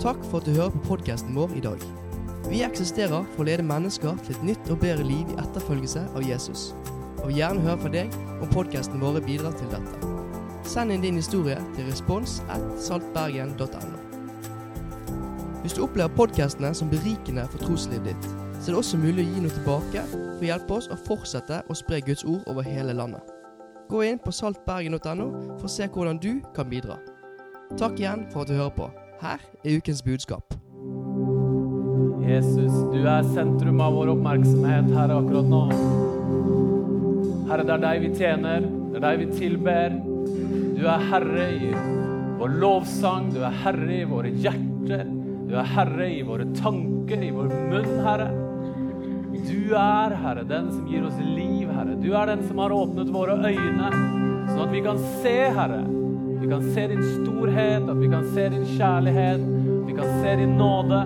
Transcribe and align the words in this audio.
Takk 0.00 0.22
for 0.30 0.40
at 0.40 0.46
du 0.48 0.54
hører 0.56 0.72
på 0.72 0.80
podkasten 0.86 1.34
vår 1.36 1.50
i 1.58 1.60
dag. 1.60 1.82
Vi 2.48 2.62
eksisterer 2.64 3.24
for 3.34 3.42
å 3.42 3.44
lede 3.50 3.66
mennesker 3.68 4.14
til 4.24 4.32
et 4.32 4.44
nytt 4.48 4.70
og 4.72 4.78
bedre 4.80 5.04
liv 5.04 5.28
i 5.28 5.36
etterfølgelse 5.42 6.06
av 6.16 6.24
Jesus. 6.24 6.70
Og 7.18 7.26
vil 7.26 7.42
gjerne 7.42 7.60
høre 7.66 7.82
fra 7.82 7.90
deg 7.92 8.14
om 8.40 8.48
podkasten 8.48 9.02
vår 9.02 9.18
bidrar 9.26 9.52
til 9.60 9.68
dette. 9.68 10.14
Send 10.64 10.94
inn 10.94 11.04
din 11.04 11.18
historie 11.20 11.58
til 11.74 11.84
respons 11.90 12.38
at 12.48 12.64
saltbergen.no. 12.80 13.98
Hvis 15.60 15.76
du 15.76 15.82
opplever 15.84 16.16
podkastene 16.16 16.72
som 16.72 16.88
berikende 16.88 17.44
for 17.52 17.60
troslivet 17.66 18.14
ditt, 18.14 18.30
så 18.56 18.70
er 18.70 18.72
det 18.72 18.80
også 18.80 19.02
mulig 19.04 19.26
å 19.26 19.34
gi 19.34 19.44
noe 19.44 19.58
tilbake 19.58 20.06
for 20.14 20.40
å 20.40 20.48
hjelpe 20.48 20.78
oss 20.78 20.88
å 20.88 20.96
fortsette 21.04 21.60
å 21.68 21.76
spre 21.76 22.00
Guds 22.08 22.24
ord 22.24 22.48
over 22.48 22.64
hele 22.64 22.96
landet. 22.96 23.20
Gå 23.92 24.00
inn 24.08 24.24
på 24.24 24.32
saltbergen.no 24.32 25.28
for 25.58 25.68
å 25.68 25.74
se 25.76 25.92
hvordan 25.92 26.24
du 26.24 26.32
kan 26.56 26.72
bidra. 26.72 26.96
Takk 27.76 28.00
igjen 28.00 28.24
for 28.32 28.46
at 28.46 28.48
du 28.48 28.56
hører 28.56 28.76
på. 28.80 28.88
Her 29.20 29.40
er 29.64 29.76
ukens 29.76 30.00
budskap. 30.02 30.54
Jesus, 32.24 32.72
du 32.92 33.02
er 33.04 33.26
sentrum 33.34 33.82
av 33.84 33.92
vår 33.98 34.14
oppmerksomhet 34.14 34.88
her 34.96 35.12
akkurat 35.12 35.50
nå. 35.50 35.60
Herre, 37.50 37.66
det 37.66 37.74
er 37.74 37.82
deg 37.84 38.00
vi 38.06 38.10
tjener, 38.16 38.64
det 38.64 38.96
er 38.96 39.04
deg 39.04 39.20
vi 39.20 39.28
tilber. 39.34 39.98
Du 40.78 40.82
er 40.88 41.06
herre 41.10 41.50
i 41.52 41.70
vår 42.40 42.56
lovsang, 42.62 43.28
du 43.34 43.42
er 43.44 43.60
herre 43.66 43.92
i 43.98 44.08
våre 44.08 44.32
hjerter. 44.32 45.04
Du 45.50 45.56
er 45.58 45.70
herre 45.76 46.08
i 46.08 46.24
våre 46.24 46.48
tanker, 46.56 47.20
i 47.20 47.32
vår 47.34 47.52
munn, 47.68 47.92
Herre. 48.06 48.32
Du 49.40 49.74
er, 49.74 50.14
Herre, 50.22 50.44
den 50.46 50.72
som 50.72 50.88
gir 50.88 51.04
oss 51.04 51.20
liv, 51.20 51.68
Herre. 51.68 52.00
Du 52.00 52.12
er 52.14 52.30
den 52.30 52.48
som 52.48 52.60
har 52.62 52.72
åpnet 52.72 53.10
våre 53.12 53.36
øyne, 53.36 53.90
sånn 54.48 54.62
at 54.64 54.72
vi 54.72 54.84
kan 54.86 55.08
se, 55.20 55.40
Herre. 55.58 55.82
Kan 56.50 56.74
se 56.74 56.88
din 56.88 57.02
storhet, 57.02 57.88
at 57.88 58.00
vi 58.00 58.08
kan 58.10 58.24
se 58.34 58.48
din 58.48 58.64
kjærlighet, 58.66 59.40
vi 59.86 59.92
kan 59.92 60.22
se 60.22 60.36
din 60.36 60.56
nåde. 60.58 61.04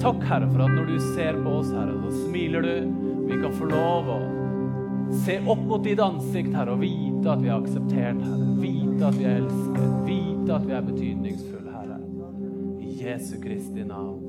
Takk, 0.00 0.24
Herre, 0.26 0.48
for 0.50 0.64
at 0.64 0.70
når 0.74 0.84
du 0.84 0.98
ser 1.14 1.38
på 1.42 1.52
oss, 1.60 1.70
Herre, 1.70 1.94
så 2.02 2.24
smiler 2.24 2.60
du. 2.60 2.74
Vi 3.28 3.38
kan 3.38 3.54
få 3.54 3.68
lov 3.70 4.10
å 4.10 4.18
se 5.22 5.38
opp 5.46 5.62
mot 5.62 5.84
ditt 5.86 6.02
ansikt, 6.02 6.50
Herre, 6.56 6.74
og 6.74 6.82
vite 6.82 7.30
at 7.30 7.42
vi 7.44 7.52
er 7.52 7.56
akseptert, 7.60 8.18
Herre. 8.26 8.50
Vite 8.58 9.06
at 9.06 9.18
vi 9.20 9.30
er 9.30 9.38
elsket. 9.44 9.88
Vite 10.08 10.58
at 10.58 10.66
vi 10.66 10.74
er 10.74 10.86
betydningsfulle, 10.90 11.78
Herre. 11.78 12.02
I 12.82 12.98
Jesu 13.04 13.34
Kristi 13.44 13.86
navn. 13.86 14.26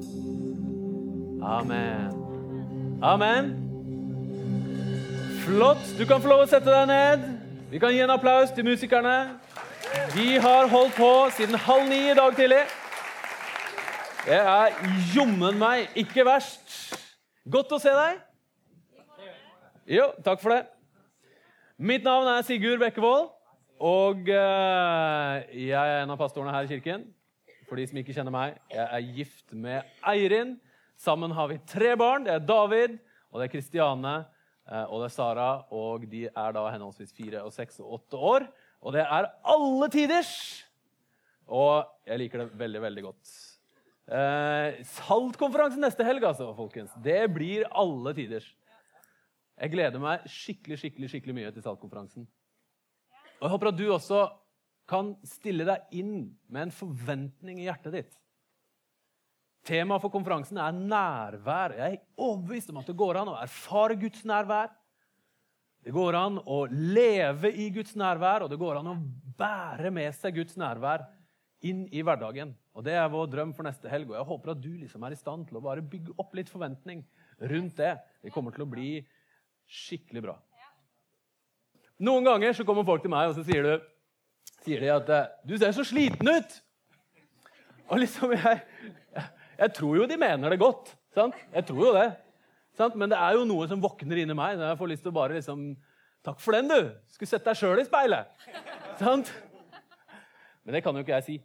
Amen. 1.42 2.12
Amen. 3.02 3.54
Flott. 5.42 5.96
Du 5.98 6.06
kan 6.06 6.22
få 6.22 6.36
lov 6.36 6.46
å 6.46 6.52
sette 6.54 6.70
deg 6.70 6.92
ned. 6.92 7.32
Vi 7.72 7.82
kan 7.82 7.96
gi 7.96 8.06
en 8.06 8.14
applaus 8.14 8.54
til 8.54 8.68
musikerne. 8.68 9.42
De 9.92 10.40
har 10.40 10.70
holdt 10.72 10.96
på 10.96 11.10
siden 11.36 11.58
halv 11.60 11.90
ni 11.90 12.00
i 12.12 12.16
dag 12.16 12.36
tidlig. 12.36 12.62
Det 14.24 14.38
er 14.38 14.76
jommen 15.12 15.58
meg 15.60 15.92
ikke 16.00 16.24
verst. 16.24 16.76
Godt 17.52 17.74
å 17.76 17.80
se 17.82 17.92
deg. 17.96 18.22
Jo, 19.92 20.06
takk 20.24 20.40
for 20.40 20.56
det. 20.56 20.62
Mitt 21.82 22.06
navn 22.06 22.30
er 22.30 22.46
Sigurd 22.48 22.80
Bekkevold, 22.80 23.32
og 23.82 24.30
eh, 24.32 25.52
jeg 25.66 25.76
er 25.76 26.04
en 26.04 26.14
av 26.14 26.20
pastorene 26.22 26.54
her 26.56 26.70
i 26.70 26.72
kirken. 26.72 27.08
For 27.68 27.80
de 27.80 27.88
som 27.90 28.00
ikke 28.00 28.16
kjenner 28.16 28.36
meg, 28.36 28.60
jeg 28.72 28.86
er 28.86 29.14
gift 29.18 29.56
med 29.58 29.90
Eirin. 30.08 30.54
Sammen 31.02 31.34
har 31.36 31.50
vi 31.52 31.60
tre 31.68 31.96
barn. 32.00 32.28
Det 32.28 32.36
er 32.36 32.46
David, 32.46 33.00
og 33.32 33.42
det 33.42 33.50
er 33.50 33.56
Kristiane, 33.58 34.18
eh, 34.70 34.86
og 34.86 35.02
det 35.02 35.10
er 35.10 35.16
Sara. 35.18 35.52
Og 35.74 36.06
de 36.12 36.28
er 36.30 36.56
da 36.56 36.68
henholdsvis 36.70 37.16
fire 37.18 37.44
og 37.44 37.56
seks 37.56 37.82
og 37.84 37.98
åtte 38.00 38.22
år. 38.32 38.52
Og 38.82 38.96
det 38.96 39.06
er 39.06 39.30
alle 39.54 39.90
tiders! 39.94 40.34
Og 41.52 41.86
jeg 42.08 42.22
liker 42.24 42.44
det 42.44 42.60
veldig, 42.60 42.82
veldig 42.86 43.04
godt. 43.06 43.32
Eh, 44.12 44.82
Saltkonferansen 44.88 45.84
neste 45.84 46.06
helg, 46.08 46.24
altså, 46.26 46.50
folkens. 46.58 46.94
Det 47.04 47.22
blir 47.34 47.68
alle 47.70 48.16
tiders. 48.18 48.48
Jeg 49.62 49.74
gleder 49.76 50.02
meg 50.02 50.24
skikkelig 50.32 50.80
skikkelig, 50.82 51.12
skikkelig 51.12 51.38
mye 51.38 51.52
til 51.54 51.66
Saltkonferansen. 51.66 52.26
Og 53.38 53.46
jeg 53.46 53.54
håper 53.54 53.70
at 53.70 53.78
du 53.78 53.86
også 53.94 54.24
kan 54.90 55.14
stille 55.28 55.68
deg 55.68 55.94
inn 56.02 56.16
med 56.52 56.68
en 56.68 56.74
forventning 56.74 57.62
i 57.62 57.68
hjertet 57.68 57.96
ditt. 58.00 58.18
Temaet 59.68 60.02
for 60.02 60.14
konferansen 60.14 60.58
er 60.58 60.74
nærvær. 60.74 61.76
Jeg 61.78 62.00
er 62.00 62.06
overbevist 62.18 62.72
om 62.74 62.80
at 62.82 62.90
det 62.90 62.98
går 62.98 63.22
an 63.22 63.30
å 63.30 63.38
erfare 63.44 64.00
Guds 64.02 64.24
nærvær. 64.26 64.72
Det 65.82 65.94
går 65.96 66.18
an 66.18 66.38
å 66.46 66.64
leve 66.70 67.50
i 67.50 67.72
Guds 67.74 67.96
nærvær, 67.98 68.46
og 68.46 68.52
det 68.52 68.60
går 68.62 68.80
an 68.80 68.92
å 68.92 69.00
bære 69.38 69.90
med 69.94 70.14
seg 70.14 70.36
Guds 70.38 70.58
nærvær 70.60 71.08
inn 71.66 71.88
i 71.90 72.04
hverdagen. 72.06 72.54
Og 72.78 72.86
Det 72.86 72.94
er 72.96 73.10
vår 73.12 73.28
drøm 73.32 73.54
for 73.58 73.66
neste 73.66 73.90
helg. 73.90 74.12
og 74.12 74.20
Jeg 74.20 74.30
håper 74.30 74.54
at 74.54 74.62
du 74.62 74.70
liksom 74.70 75.04
er 75.04 75.16
i 75.16 75.20
stand 75.20 75.48
til 75.48 75.58
å 75.58 75.64
bare 75.66 75.82
bygge 75.82 76.14
opp 76.22 76.36
litt 76.38 76.50
forventning 76.50 77.04
rundt 77.42 77.76
det. 77.82 77.96
Det 78.22 78.34
kommer 78.34 78.54
til 78.54 78.64
å 78.66 78.70
bli 78.70 79.02
skikkelig 79.66 80.24
bra. 80.28 80.38
Noen 82.02 82.26
ganger 82.26 82.54
så 82.58 82.66
kommer 82.66 82.86
folk 82.86 83.04
til 83.04 83.14
meg 83.14 83.30
og 83.30 83.36
så 83.38 83.44
sier, 83.46 83.66
du, 83.66 84.54
sier 84.66 84.82
de 84.82 84.90
at 84.90 85.10
'Du 85.46 85.58
ser 85.58 85.72
så 85.72 85.86
sliten 85.86 86.28
ut'. 86.28 86.62
Og 87.90 88.00
liksom 88.00 88.32
jeg, 88.32 88.62
jeg 89.58 89.74
tror 89.74 89.98
jo 89.98 90.08
de 90.08 90.18
mener 90.18 90.50
det 90.50 90.60
godt. 90.60 90.96
Sant? 91.14 91.36
Jeg 91.54 91.66
tror 91.66 91.86
jo 91.86 91.94
det. 91.94 92.10
Sant? 92.78 92.98
Men 93.00 93.12
det 93.12 93.20
er 93.20 93.38
jo 93.38 93.48
noe 93.48 93.68
som 93.70 93.82
våkner 93.84 94.24
inni 94.24 94.36
meg. 94.38 94.58
når 94.60 94.72
Jeg 94.72 94.80
får 94.80 94.92
lyst 94.94 95.06
til 95.06 95.14
å 95.14 95.20
bare 95.20 95.40
liksom 95.40 95.72
Takk 96.22 96.38
for 96.38 96.54
den, 96.54 96.68
du! 96.70 96.92
Skulle 97.10 97.32
sett 97.32 97.48
deg 97.48 97.58
sjøl 97.58 97.80
i 97.82 97.86
speilet. 97.88 98.30
Sant? 99.00 99.32
Men 100.62 100.76
det 100.78 100.84
kan 100.86 100.94
jo 100.94 101.02
ikke 101.02 101.16
jeg 101.16 101.26
si. 101.26 101.38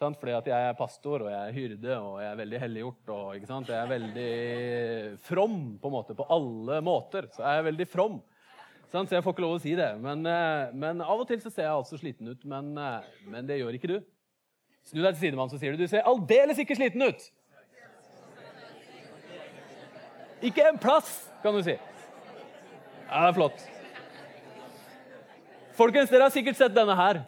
Sant? 0.00 0.16
Fordi 0.20 0.32
at 0.36 0.48
jeg 0.48 0.68
er 0.70 0.78
pastor 0.78 1.26
og 1.26 1.28
jeg 1.28 1.36
er 1.36 1.52
hyrde 1.56 1.98
og 1.98 2.22
jeg 2.22 2.30
er 2.30 2.38
veldig 2.40 2.62
helliggjort. 2.62 3.12
og? 3.12 3.34
Jeg 3.36 3.76
er 3.76 3.90
veldig 3.92 4.30
from 5.28 5.58
på 5.82 5.92
måte, 5.92 6.16
på 6.16 6.24
alle 6.32 6.80
måter. 6.84 7.28
Så 7.36 7.44
jeg 7.44 7.60
er 7.60 7.68
veldig 7.68 7.88
from. 7.92 8.18
Sant? 8.92 9.10
Så 9.10 9.18
jeg 9.18 9.24
får 9.26 9.36
ikke 9.36 9.44
lov 9.44 9.58
å 9.58 9.62
si 9.62 9.76
det. 9.76 9.90
Men, 10.00 10.24
eh, 10.32 10.72
men 10.72 11.04
av 11.04 11.20
og 11.20 11.28
til 11.28 11.40
så 11.44 11.52
ser 11.52 11.66
jeg 11.66 11.76
altså 11.76 12.00
sliten 12.00 12.32
ut. 12.32 12.44
Men, 12.48 12.72
eh, 12.78 13.08
men 13.28 13.48
det 13.48 13.60
gjør 13.60 13.76
ikke 13.76 13.92
du. 13.92 13.98
Snu 14.86 15.02
deg 15.02 15.16
til 15.16 15.26
sidemannen, 15.26 15.50
så 15.50 15.58
sier 15.60 15.74
du 15.74 15.82
du 15.82 15.90
ser 15.90 16.06
aldeles 16.06 16.60
ikke 16.62 16.76
sliten 16.78 17.02
ut. 17.02 17.30
Ikke 20.44 20.66
en 20.68 20.76
plass, 20.80 21.30
kan 21.42 21.56
du 21.56 21.62
si. 21.64 21.76
Ja, 23.06 23.22
det 23.22 23.30
er 23.30 23.36
flott. 23.38 23.64
Folkens, 25.76 26.10
dere 26.10 26.26
har 26.26 26.34
sikkert 26.34 26.58
sett 26.58 26.74
denne 26.76 26.96
her. 26.96 27.22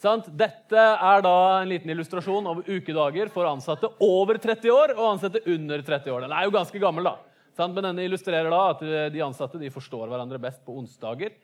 Sant? 0.00 0.30
Dette 0.32 0.80
er 0.80 1.24
da 1.24 1.34
en 1.60 1.68
liten 1.68 1.92
illustrasjon 1.92 2.46
av 2.48 2.62
ukedager 2.64 3.28
for 3.32 3.48
ansatte 3.48 3.90
over 4.00 4.40
30 4.40 4.72
år 4.72 4.94
og 4.96 5.06
ansatte 5.14 5.42
under 5.44 5.82
30 5.84 6.14
år. 6.14 6.24
Den 6.24 6.32
er 6.32 6.46
jo 6.46 6.54
ganske 6.54 6.80
gammel, 6.80 7.04
da. 7.04 7.18
Sant? 7.56 7.74
Men 7.76 7.90
denne 7.90 8.06
illustrerer 8.08 8.48
da 8.52 8.60
at 8.72 8.84
de 9.12 9.24
ansatte 9.24 9.60
de 9.60 9.72
forstår 9.72 10.08
hverandre 10.08 10.40
best 10.40 10.62
på 10.64 10.78
onsdager. 10.80 11.36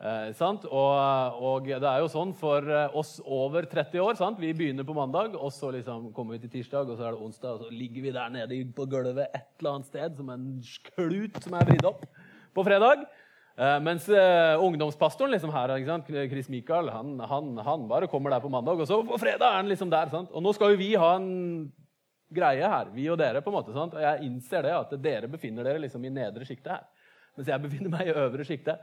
Eh, 0.00 0.30
og, 0.40 1.40
og, 1.44 1.66
det 1.68 1.84
er 1.84 2.00
jo 2.00 2.08
sånn 2.08 2.32
for 2.32 2.64
oss 2.96 3.18
over 3.20 3.68
30 3.68 4.00
år. 4.00 4.16
Sant? 4.16 4.40
Vi 4.40 4.54
begynner 4.56 4.86
på 4.88 4.96
mandag, 4.96 5.36
og 5.36 5.52
så 5.52 5.72
liksom 5.74 6.10
kommer 6.16 6.38
vi 6.38 6.46
til 6.46 6.54
tirsdag, 6.58 6.88
og 6.88 6.96
så 6.96 7.08
er 7.08 7.16
det 7.16 7.24
onsdag, 7.26 7.56
og 7.56 7.66
så 7.66 7.72
ligger 7.74 8.08
vi 8.08 8.14
der 8.16 8.32
nede 8.32 8.62
på 8.76 8.88
gulvet 8.88 9.28
et 9.28 9.50
eller 9.60 9.76
annet 9.76 9.90
sted 9.90 10.16
som 10.16 10.32
en 10.32 10.46
klut 10.94 11.42
som 11.44 11.58
er 11.58 11.68
vridd 11.68 11.90
opp 11.92 12.06
på 12.56 12.64
fredag. 12.66 13.04
Eh, 13.60 13.76
mens 13.84 14.06
eh, 14.08 14.62
ungdomspastoren 14.62 15.34
liksom 15.34 15.50
her, 15.52 15.74
Chris 16.30 16.48
Michael, 16.48 16.88
han, 16.88 17.18
han, 17.20 17.58
han, 17.58 17.88
bare 17.88 18.08
kommer 18.08 18.30
der 18.30 18.40
på 18.40 18.48
mandag, 18.48 18.80
og 18.80 18.88
så 18.88 19.02
på 19.04 19.18
fredag 19.20 19.50
er 19.50 19.58
han 19.58 19.68
liksom 19.68 19.90
der. 19.92 20.08
Sant? 20.08 20.30
Og 20.32 20.42
nå 20.42 20.54
skal 20.56 20.72
jo 20.72 20.80
vi 20.80 20.94
ha 20.96 21.10
en 21.18 21.68
greie 22.32 22.70
her, 22.72 22.88
vi 22.94 23.10
og 23.10 23.18
dere. 23.20 23.42
på 23.42 23.52
en 23.52 23.58
måte, 23.58 23.74
sant? 23.76 23.98
Og 23.98 24.00
jeg 24.00 24.24
innser 24.30 24.64
det 24.64 24.72
at 24.78 24.96
dere 25.02 25.28
befinner 25.28 25.66
dere 25.66 25.82
liksom 25.82 26.04
i 26.08 26.14
nedre 26.14 26.46
sjiktet 26.48 26.72
her. 26.72 26.88
Mens 27.36 27.50
jeg 27.52 27.62
befinner 27.66 27.92
meg 27.92 28.08
i 28.08 28.16
øvre 28.16 28.46
sjiktet. 28.48 28.80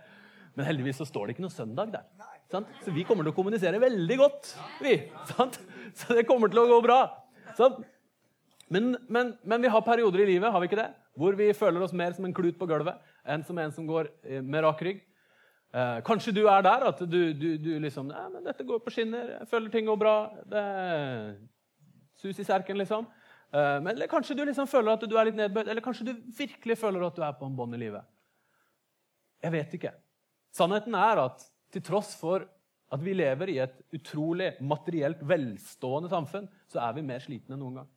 Men 0.57 0.65
heldigvis 0.65 0.97
så 0.97 1.05
står 1.05 1.27
det 1.27 1.35
ikke 1.35 1.45
noe 1.45 1.53
søndag 1.53 1.91
der. 1.93 2.05
Sant? 2.51 2.69
Så 2.81 2.93
vi 2.95 3.05
kommer 3.05 3.27
til 3.27 3.33
å 3.33 3.37
kommunisere 3.37 3.79
veldig 3.81 4.17
godt. 4.17 4.55
vi, 4.81 4.95
sant? 5.29 5.59
Så 5.97 6.17
det 6.17 6.25
kommer 6.29 6.49
til 6.49 6.63
å 6.63 6.69
gå 6.71 6.79
bra. 6.85 7.01
Men, 8.73 8.95
men, 9.07 9.35
men, 9.43 9.61
vi 9.63 9.69
har 9.71 9.85
perioder 9.85 10.25
i 10.25 10.31
livet 10.33 10.51
har 10.51 10.63
vi 10.63 10.69
ikke 10.69 10.81
det? 10.81 10.91
hvor 11.17 11.37
vi 11.37 11.49
føler 11.57 11.81
oss 11.81 11.95
mer 11.97 12.13
som 12.13 12.27
en 12.27 12.33
klut 12.35 12.57
på 12.59 12.67
gulvet 12.69 12.97
enn 13.25 13.43
som 13.45 13.57
en 13.57 13.71
som 13.73 13.87
går 13.89 14.09
eh, 14.21 14.41
med 14.45 14.61
rak 14.63 14.81
rygg. 14.85 14.99
Eh, 15.73 15.99
kanskje 16.05 16.33
du 16.35 16.43
er 16.45 16.61
der 16.65 16.85
at 16.91 17.01
du, 17.01 17.21
du, 17.33 17.47
du 17.57 17.71
liksom 17.83 18.11
Nei, 18.11 18.25
men 18.33 18.45
dette 18.45 18.65
går 18.67 18.83
på 18.85 18.93
skinner. 18.93 19.33
Jeg 19.39 19.49
føler 19.49 19.73
ting 19.73 19.89
går 19.89 19.97
bra. 19.99 20.15
Det 20.47 20.63
sus 22.21 22.37
i 22.39 22.45
serken, 22.45 22.77
liksom. 22.81 23.09
Eh, 23.49 23.77
men, 23.81 23.95
eller 23.95 24.09
kanskje 24.11 24.37
du 24.37 24.45
liksom 24.45 24.69
føler 24.69 24.93
at 24.93 25.07
du 25.09 25.17
er 25.17 25.29
litt 25.29 25.39
nedbøyd. 25.39 25.67
Eller 25.67 25.85
kanskje 25.85 26.11
du 26.11 26.13
virkelig 26.37 26.77
føler 26.79 27.07
at 27.09 27.17
du 27.17 27.25
er 27.25 27.35
på 27.39 27.49
en 27.49 27.57
bånd 27.57 27.75
i 27.77 27.81
livet. 27.81 28.05
Jeg 29.43 29.53
vet 29.57 29.75
ikke. 29.79 29.93
Sannheten 30.57 30.95
er 30.97 31.21
at 31.21 31.43
til 31.73 31.83
tross 31.85 32.15
for 32.17 32.45
at 32.93 33.03
vi 33.03 33.13
lever 33.13 33.51
i 33.51 33.59
et 33.59 33.75
utrolig 33.93 34.53
materielt 34.63 35.19
velstående 35.27 36.09
samfunn, 36.09 36.47
så 36.71 36.81
er 36.85 36.95
vi 36.95 37.05
mer 37.05 37.21
slitne 37.23 37.57
enn 37.57 37.61
noen 37.61 37.81
gang. 37.81 37.89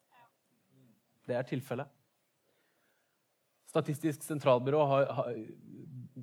Det 1.28 1.36
er 1.38 1.46
tilfellet. 1.46 1.90
Statistisk 3.70 4.24
sentralbyrå 4.26 4.80
har, 4.90 5.12
har, 5.14 5.36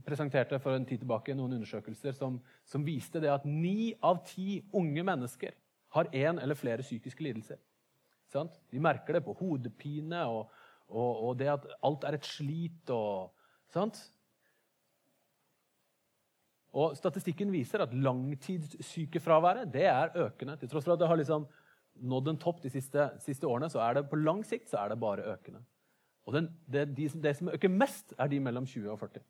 presenterte 0.07 0.59
for 0.59 0.75
en 0.75 0.85
tid 0.87 1.01
tilbake 1.01 1.35
noen 1.35 1.55
undersøkelser 1.57 2.13
som, 2.15 2.41
som 2.67 2.83
viste 2.85 3.21
det 3.23 3.31
at 3.31 3.47
ni 3.47 3.93
av 4.03 4.19
ti 4.27 4.59
unge 4.75 5.03
mennesker 5.07 5.55
har 5.95 6.11
én 6.11 6.41
eller 6.43 6.59
flere 6.59 6.83
psykiske 6.83 7.23
lidelser. 7.23 7.59
Sånn? 8.33 8.51
De 8.71 8.83
merker 8.83 9.15
det 9.15 9.23
på 9.23 9.35
hodepine 9.39 10.25
og, 10.27 10.51
og, 10.91 11.23
og 11.29 11.39
det 11.39 11.49
at 11.53 11.67
alt 11.87 12.03
er 12.07 12.19
et 12.19 12.27
slit. 12.27 12.91
Og, 12.91 13.31
sant? 13.71 14.01
Og 16.77 16.97
Statistikken 16.97 17.49
viser 17.53 17.81
at 17.81 17.95
langtidssykefraværet 17.95 19.71
det 19.73 19.87
er 19.89 20.13
økende. 20.27 20.57
Til 20.61 20.69
tross 20.69 20.85
for 20.85 20.93
at 20.93 21.01
det 21.01 21.09
har 21.09 21.17
liksom 21.17 21.47
nådd 21.97 22.29
en 22.29 22.37
topp 22.41 22.61
de 22.61 22.69
siste, 22.69 23.07
siste, 23.23 23.47
årene, 23.49 23.69
så 23.73 23.81
er 23.81 23.97
det 23.97 24.09
på 24.11 24.19
lang 24.19 24.43
sikt 24.45 24.69
så 24.69 24.83
er 24.83 24.93
det 24.93 24.99
bare 25.01 25.25
økende. 25.33 25.63
Og 26.27 26.35
den, 26.35 26.51
det, 26.69 26.85
de, 26.97 27.07
det, 27.23 27.33
som 27.39 27.49
øker 27.49 27.71
mest, 27.71 28.13
er 28.19 28.29
de 28.29 28.39
mellom 28.43 28.67
20 28.67 28.91
og 28.91 28.99
40. 28.99 29.23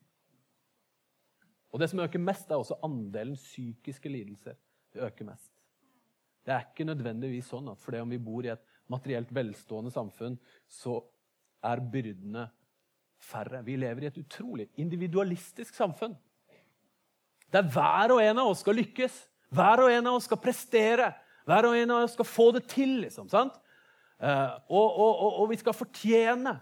Og 1.72 1.80
det 1.80 1.88
som 1.90 2.02
øker 2.04 2.20
mest, 2.20 2.50
er 2.50 2.60
også 2.60 2.80
andelen 2.84 3.38
psykiske 3.38 4.12
lidelser. 4.12 4.58
Det 4.92 5.04
øker 5.06 5.24
mest. 5.30 5.52
Det 6.44 6.54
er 6.54 6.66
ikke 6.66 6.88
nødvendigvis 6.88 7.48
sånn 7.52 7.68
at 7.72 7.80
fordi 7.80 8.00
om 8.02 8.12
vi 8.12 8.20
bor 8.20 8.44
i 8.44 8.52
et 8.52 8.62
materielt 8.88 9.32
velstående 9.36 9.92
samfunn, 9.92 10.38
så 10.68 10.98
er 11.64 11.84
byrdene 11.92 12.46
færre. 13.20 13.62
Vi 13.64 13.76
lever 13.76 14.04
i 14.04 14.08
et 14.10 14.20
utrolig 14.20 14.68
individualistisk 14.80 15.76
samfunn. 15.76 16.16
Der 17.54 17.64
hver 17.64 18.12
og 18.14 18.20
en 18.22 18.42
av 18.42 18.50
oss 18.50 18.60
skal 18.64 18.76
lykkes. 18.78 19.14
Hver 19.54 19.84
og 19.84 19.92
en 19.92 20.10
av 20.10 20.18
oss 20.18 20.26
skal 20.28 20.40
prestere. 20.42 21.12
Hver 21.48 21.70
og 21.70 21.76
en 21.78 21.94
av 21.94 22.04
oss 22.04 22.14
skal 22.16 22.28
få 22.28 22.50
det 22.56 22.66
til. 22.68 23.00
liksom, 23.06 23.28
sant? 23.32 23.56
Uh, 24.18 24.58
og, 24.68 24.88
og, 24.98 25.12
og, 25.12 25.32
og, 25.42 25.44
vi 25.52 25.60
skal 25.60 25.76
fortjene. 25.76 26.56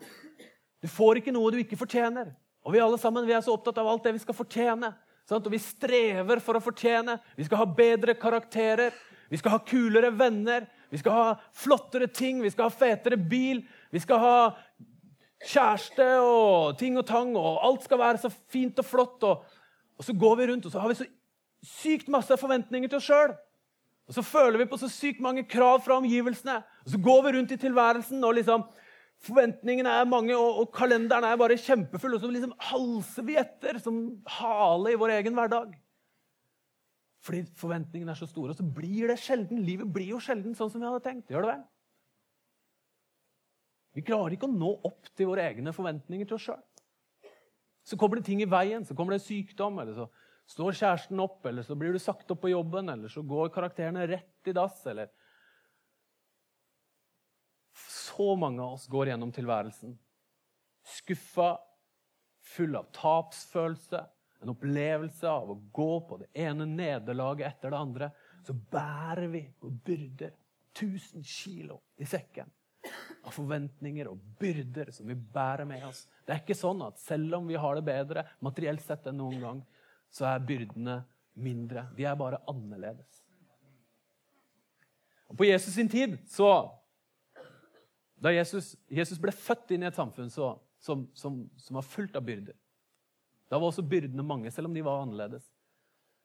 Du 0.82 0.88
får 0.92 1.22
ikke 1.22 1.34
noe 1.34 1.50
du 1.54 1.58
ikke 1.62 1.78
fortjener. 1.80 2.30
Og 2.66 2.74
vi 2.74 2.82
alle 2.82 2.98
sammen 3.00 3.26
vi 3.26 3.34
er 3.34 3.42
så 3.42 3.54
opptatt 3.56 3.78
av 3.80 3.88
alt 3.88 4.04
det 4.06 4.14
vi 4.16 4.22
skal 4.22 4.36
fortjene. 4.36 4.92
Sant? 5.26 5.46
Og 5.46 5.54
vi 5.54 5.62
strever 5.62 6.42
for 6.44 6.58
å 6.58 6.62
fortjene. 6.62 7.16
Vi 7.38 7.46
skal 7.48 7.62
ha 7.62 7.68
bedre 7.78 8.14
karakterer. 8.18 8.94
Vi 9.30 9.40
skal 9.40 9.56
ha 9.56 9.62
kulere 9.66 10.12
venner. 10.14 10.68
Vi 10.92 11.00
skal 11.00 11.16
ha 11.16 11.32
flottere 11.56 12.06
ting. 12.06 12.42
Vi 12.44 12.52
skal 12.54 12.68
ha 12.68 12.74
fetere 12.74 13.18
bil. 13.18 13.64
Vi 13.90 14.02
skal 14.04 14.22
ha 14.22 14.36
kjæreste 15.46 16.06
og 16.22 16.76
ting 16.78 16.98
og 17.00 17.06
tang. 17.08 17.34
Og 17.34 17.62
alt 17.66 17.86
skal 17.88 18.02
være 18.02 18.22
så 18.22 18.30
fint 18.52 18.78
og 18.82 18.86
flott. 18.86 19.26
Og, 19.26 19.55
og 19.96 20.04
så 20.04 20.14
går 20.16 20.36
vi 20.40 20.46
rundt 20.50 20.66
og 20.68 20.72
så 20.72 20.82
har 20.82 20.92
vi 20.92 20.98
så 20.98 21.06
sykt 21.66 22.10
masse 22.12 22.36
forventninger 22.38 22.90
til 22.90 23.00
oss 23.00 23.08
sjøl. 23.08 23.34
Og 24.06 24.14
så 24.14 24.22
føler 24.22 24.60
vi 24.60 24.68
på 24.70 24.78
så 24.78 24.88
sykt 24.92 25.22
mange 25.24 25.42
krav 25.50 25.80
fra 25.82 25.96
omgivelsene. 25.98 26.60
Og 26.84 26.92
så 26.92 27.00
går 27.02 27.24
vi 27.24 27.32
rundt 27.36 27.54
i 27.54 27.62
tilværelsen 27.62 28.24
og 28.24 28.36
liksom 28.40 28.66
Forventningene 29.24 29.88
er 29.88 30.04
mange, 30.04 30.34
og, 30.36 30.58
og 30.60 30.66
kalenderen 30.76 31.24
er 31.24 31.38
bare 31.40 31.56
kjempefull. 31.56 32.18
Og 32.18 32.20
så 32.20 32.28
liksom 32.28 32.52
halser 32.68 33.24
vi 33.24 33.38
etter 33.40 33.78
som 33.80 34.00
hale 34.28 34.92
i 34.92 34.98
vår 35.00 35.14
egen 35.14 35.36
hverdag. 35.38 35.70
Fordi 37.24 37.40
forventningene 37.58 38.12
er 38.12 38.18
så 38.20 38.28
store. 38.28 38.52
Og 38.52 38.60
så 38.60 38.66
blir 38.76 39.08
det 39.10 39.16
sjelden. 39.22 39.64
Livet 39.64 39.88
blir 39.92 40.12
jo 40.12 40.20
sjelden 40.22 40.54
sånn 40.58 40.70
som 40.70 40.82
vi 40.82 40.88
hadde 40.90 41.02
tenkt. 41.06 41.32
Gjør 41.32 41.46
det 41.46 41.54
vel? 41.54 41.64
Vi 43.96 44.04
klarer 44.04 44.36
ikke 44.36 44.50
å 44.50 44.52
nå 44.52 44.74
opp 44.84 45.08
til 45.16 45.30
våre 45.30 45.48
egne 45.48 45.72
forventninger 45.72 46.28
til 46.28 46.36
oss 46.36 46.50
sjøl. 46.50 46.60
Så 47.86 47.98
kommer 47.98 48.18
det 48.18 48.26
ting 48.26 48.42
i 48.42 48.48
veien. 48.50 48.84
Så 48.84 48.96
kommer 48.98 49.14
det 49.14 49.24
sykdom, 49.24 49.78
eller 49.78 49.94
så 49.94 50.08
står 50.50 50.78
kjæresten 50.78 51.20
opp, 51.22 51.44
eller 51.46 51.66
så 51.66 51.74
blir 51.78 51.94
du 51.94 52.02
sagt 52.02 52.30
opp 52.30 52.42
på 52.42 52.50
jobben, 52.50 52.90
eller 52.90 53.10
så 53.10 53.22
går 53.26 53.52
karakterene 53.54 54.06
rett 54.10 54.50
i 54.50 54.54
dass, 54.56 54.82
eller 54.86 55.12
Så 57.76 58.32
mange 58.40 58.62
av 58.64 58.78
oss 58.78 58.86
går 58.88 59.10
gjennom 59.10 59.32
tilværelsen 59.34 59.98
skuffa, 60.86 61.58
full 62.40 62.76
av 62.78 62.86
tapsfølelse, 62.94 64.04
en 64.40 64.52
opplevelse 64.52 65.28
av 65.28 65.50
å 65.50 65.58
gå 65.74 65.92
på 66.08 66.20
det 66.20 66.28
ene 66.46 66.66
nederlaget 66.68 67.48
etter 67.48 67.72
det 67.72 67.80
andre. 67.80 68.10
Så 68.46 68.54
bærer 68.54 69.26
vi 69.32 69.42
på 69.60 69.72
byrder, 69.84 70.34
1000 70.76 71.24
kilo 71.24 71.80
i 71.96 72.06
sekken 72.06 72.50
av 73.26 73.34
forventninger 73.34 74.08
og 74.10 74.22
byrder 74.40 74.92
som 74.94 75.08
vi 75.10 75.16
bærer 75.16 75.66
med 75.68 75.84
oss. 75.88 76.04
Det 76.24 76.34
er 76.34 76.42
ikke 76.44 76.58
sånn 76.58 76.84
at 76.86 77.00
selv 77.02 77.40
om 77.40 77.48
vi 77.50 77.58
har 77.58 77.78
det 77.78 77.86
bedre 77.86 78.24
materielt 78.44 78.84
sett 78.84 79.08
enn 79.10 79.18
noen 79.18 79.40
gang, 79.42 79.62
så 80.12 80.28
er 80.30 80.44
byrdene 80.46 81.00
mindre. 81.34 81.88
De 81.96 82.06
er 82.06 82.18
bare 82.18 82.40
annerledes. 82.48 83.22
Og 85.26 85.36
På 85.38 85.46
Jesus 85.48 85.74
sin 85.74 85.90
tid, 85.90 86.18
så 86.30 86.72
Da 88.16 88.30
Jesus, 88.32 88.70
Jesus 88.88 89.18
ble 89.20 89.28
født 89.28 89.74
inn 89.74 89.82
i 89.84 89.86
et 89.90 89.98
samfunn 89.98 90.30
så, 90.32 90.54
som, 90.80 91.02
som, 91.12 91.42
som 91.60 91.76
var 91.76 91.84
fullt 91.84 92.14
av 92.16 92.24
byrder 92.24 92.54
Da 93.50 93.58
var 93.58 93.68
også 93.68 93.84
byrdene 93.84 94.24
mange, 94.24 94.50
selv 94.50 94.70
om 94.70 94.74
de 94.74 94.80
var 94.82 95.02
annerledes. 95.02 95.44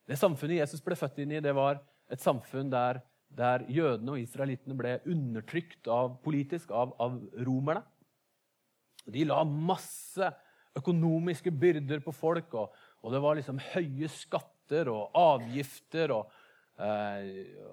Det 0.08 0.16
samfunnet 0.18 0.62
Jesus 0.62 0.82
ble 0.82 0.96
født 0.96 1.20
inn 1.20 1.34
i, 1.36 1.42
det 1.44 1.52
var 1.54 1.82
et 2.12 2.24
samfunn 2.24 2.72
der 2.72 3.02
der 3.38 3.66
jødene 3.72 4.16
og 4.16 4.22
israelittene 4.22 4.78
ble 4.78 4.98
undertrykt 5.10 5.88
av, 5.92 6.18
politisk 6.26 6.74
av, 6.76 6.94
av 7.02 7.18
romerne. 7.46 7.84
De 9.12 9.24
la 9.26 9.42
masse 9.48 10.28
økonomiske 10.78 11.52
byrder 11.52 12.04
på 12.04 12.14
folk, 12.16 12.54
og, 12.56 12.78
og 13.02 13.16
det 13.16 13.22
var 13.24 13.40
liksom 13.40 13.60
høye 13.74 14.10
skatter 14.12 14.92
og 14.92 15.18
avgifter. 15.18 16.14
og 16.16 16.30
eh, 16.78 17.32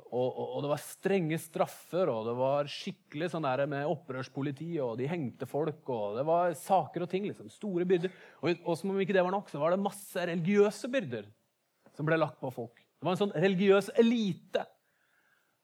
og, 0.08 0.38
og, 0.46 0.56
det 0.64 0.72
var 0.72 0.82
strenge 0.82 1.40
straffer, 1.42 2.10
og 2.10 2.24
det 2.30 2.36
var 2.38 2.72
skikkelig 2.72 3.30
sånn 3.34 3.46
der 3.46 3.66
med 3.70 3.90
opprørspoliti, 3.90 4.72
og 4.84 4.96
de 5.00 5.10
hengte 5.10 5.46
folk, 5.50 5.82
og 5.94 6.18
det 6.18 6.26
var 6.28 6.56
saker 6.58 7.06
og 7.06 7.12
ting. 7.12 7.28
liksom, 7.28 7.50
Store 7.52 7.86
byrder. 7.88 8.14
Og, 8.40 8.64
og 8.64 8.80
som 8.80 8.94
om 8.94 9.02
ikke 9.02 9.16
det 9.16 9.26
var 9.26 9.34
nok, 9.34 9.52
så 9.52 9.62
var 9.62 9.74
det 9.74 9.84
masse 9.84 10.30
religiøse 10.32 10.90
byrder 10.94 11.28
som 11.98 12.06
ble 12.06 12.18
lagt 12.18 12.38
på 12.40 12.50
folk. 12.54 12.78
Det 12.78 13.06
var 13.06 13.14
en 13.14 13.24
sånn 13.26 13.38
religiøs 13.38 13.92
elite 13.98 14.64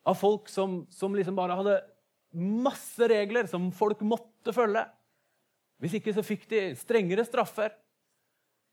av 0.04 0.18
folk 0.20 0.50
som, 0.52 0.82
som 0.92 1.14
liksom 1.16 1.36
bare 1.36 1.56
hadde 1.56 1.78
masse 2.34 3.08
regler 3.08 3.48
som 3.48 3.70
folk 3.72 4.02
måtte 4.04 4.52
følge. 4.54 4.84
Hvis 5.82 5.96
ikke 5.98 6.14
så 6.16 6.24
fikk 6.26 6.46
de 6.50 6.60
strengere 6.78 7.24
straffer. 7.26 7.72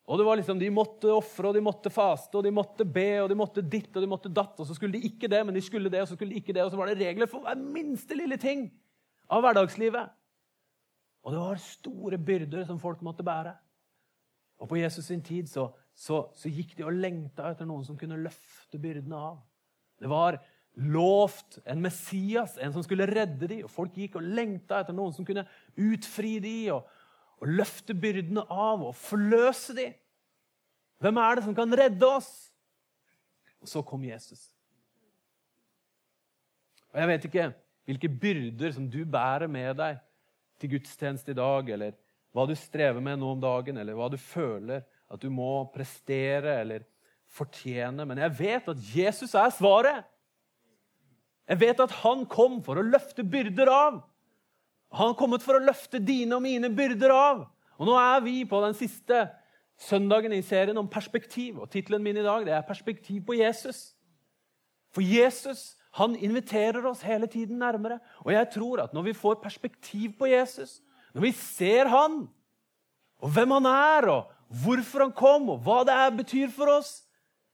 Og 0.10 0.18
det 0.18 0.26
var 0.26 0.40
liksom, 0.40 0.60
De 0.60 0.70
måtte 0.74 1.12
ofre, 1.14 1.50
og 1.50 1.56
de 1.56 1.64
måtte 1.64 1.92
faste, 1.94 2.34
og 2.38 2.44
de 2.44 2.54
måtte 2.54 2.86
be, 2.86 3.22
og 3.22 3.30
de 3.30 3.38
måtte 3.38 3.64
ditt 3.64 3.94
og 3.96 4.04
de 4.04 4.10
måtte 4.10 4.32
datt. 4.34 4.58
Og 4.60 4.68
så 4.68 4.76
skulle 4.76 4.98
de 4.98 5.08
ikke 5.08 5.30
det, 5.32 5.44
men 5.46 5.56
de 5.56 5.64
skulle 5.64 5.92
det, 5.94 6.02
og 6.04 6.10
så 6.10 6.18
skulle 6.18 6.34
de 6.34 6.42
ikke 6.42 6.56
det. 6.58 6.66
Og 6.66 6.74
så 6.74 6.80
var 6.80 6.90
det 6.90 7.00
regler 7.00 7.30
for 7.32 7.46
hver 7.46 7.60
minste 7.60 8.18
lille 8.18 8.40
ting 8.42 8.68
av 9.32 9.46
hverdagslivet. 9.46 10.18
Og 11.22 11.36
det 11.36 11.44
var 11.44 11.62
store 11.62 12.18
byrder 12.18 12.66
som 12.66 12.82
folk 12.82 13.04
måtte 13.06 13.26
bære. 13.26 13.54
Og 14.62 14.70
på 14.70 14.78
Jesus 14.78 15.08
sin 15.10 15.22
tid 15.26 15.50
så, 15.50 15.68
så, 15.94 16.26
så 16.38 16.50
gikk 16.50 16.76
de 16.78 16.86
og 16.86 16.98
lengta 16.98 17.50
etter 17.50 17.70
noen 17.70 17.86
som 17.86 17.98
kunne 17.98 18.20
løfte 18.22 18.82
byrdene 18.82 19.18
av. 19.18 19.40
Det 20.02 20.10
var 20.10 20.40
lovt 20.76 21.60
en 21.66 21.82
Messias, 21.84 22.58
en 22.58 22.74
som 22.74 22.84
skulle 22.86 23.08
redde 23.10 23.48
dem. 23.48 23.64
Og 23.66 23.72
folk 23.74 23.96
gikk 23.98 24.18
og 24.20 24.28
lengta 24.38 24.82
etter 24.82 24.96
noen 24.96 25.14
som 25.16 25.28
kunne 25.28 25.46
utfri 25.76 26.38
dem 26.44 26.78
og, 26.78 26.88
og 27.42 27.52
løfte 27.60 27.96
byrdene 27.98 28.46
av 28.48 28.86
og 28.88 28.96
forløse 28.98 29.76
dem. 29.78 29.98
Hvem 31.02 31.18
er 31.18 31.38
det 31.38 31.46
som 31.48 31.58
kan 31.58 31.78
redde 31.78 32.08
oss? 32.08 32.30
Og 33.62 33.70
så 33.70 33.82
kom 33.86 34.04
Jesus. 34.06 34.46
Og 36.92 37.00
Jeg 37.02 37.10
vet 37.10 37.28
ikke 37.28 37.50
hvilke 37.90 38.12
byrder 38.22 38.74
som 38.76 38.88
du 38.92 39.02
bærer 39.10 39.50
med 39.52 39.76
deg 39.80 40.00
til 40.62 40.76
gudstjeneste 40.76 41.34
i 41.34 41.38
dag, 41.38 41.70
eller 41.74 41.96
hva 42.32 42.46
du 42.48 42.54
strever 42.56 43.02
med 43.04 43.20
nå 43.20 43.34
om 43.34 43.42
dagen, 43.42 43.80
eller 43.82 43.98
hva 43.98 44.08
du 44.12 44.18
føler 44.22 44.84
at 45.12 45.20
du 45.20 45.32
må 45.34 45.66
prestere 45.74 46.60
eller 46.62 46.86
fortjene. 47.32 48.06
Men 48.08 48.22
jeg 48.24 48.38
vet 48.38 48.70
at 48.72 48.90
Jesus 48.96 49.34
er 49.36 49.52
svaret. 49.56 50.06
Jeg 51.50 51.60
vet 51.62 51.84
at 51.84 51.94
han 52.04 52.26
kom 52.30 52.60
for 52.66 52.80
å 52.80 52.86
løfte 52.86 53.26
byrder 53.28 53.72
av. 53.72 54.02
Han 54.92 55.12
har 55.12 55.20
kommet 55.20 55.44
for 55.44 55.58
å 55.58 55.64
løfte 55.64 56.02
dine 56.04 56.36
og 56.38 56.44
mine 56.44 56.70
byrder 56.76 57.14
av. 57.16 57.46
Og 57.80 57.88
nå 57.88 57.96
er 57.98 58.20
vi 58.26 58.42
på 58.46 58.60
den 58.64 58.76
siste 58.78 59.24
søndagen 59.82 60.34
i 60.36 60.44
serien 60.46 60.78
om 60.78 60.90
perspektiv. 60.92 61.62
Og 61.64 61.72
Tittelen 61.72 62.04
min 62.04 62.20
i 62.20 62.26
dag 62.26 62.46
det 62.46 62.54
er 62.54 62.62
'Perspektiv 62.62 63.26
på 63.26 63.34
Jesus'. 63.34 63.94
For 64.92 65.02
Jesus 65.02 65.78
han 65.92 66.16
inviterer 66.16 66.86
oss 66.86 67.02
hele 67.02 67.28
tiden 67.28 67.60
nærmere. 67.60 68.00
Og 68.24 68.32
jeg 68.32 68.50
tror 68.54 68.84
at 68.84 68.94
når 68.94 69.02
vi 69.02 69.14
får 69.14 69.42
perspektiv 69.44 70.18
på 70.20 70.26
Jesus, 70.26 70.82
når 71.14 71.22
vi 71.22 71.32
ser 71.32 71.88
han, 71.88 72.30
og 73.20 73.30
hvem 73.30 73.52
han 73.52 73.66
er, 73.66 74.08
og 74.10 74.32
hvorfor 74.64 75.00
han 75.00 75.12
kom, 75.12 75.50
og 75.50 75.60
hva 75.66 75.84
det 75.84 75.94
er 75.94 76.16
betyr 76.16 76.50
for 76.50 76.72
oss, 76.72 77.04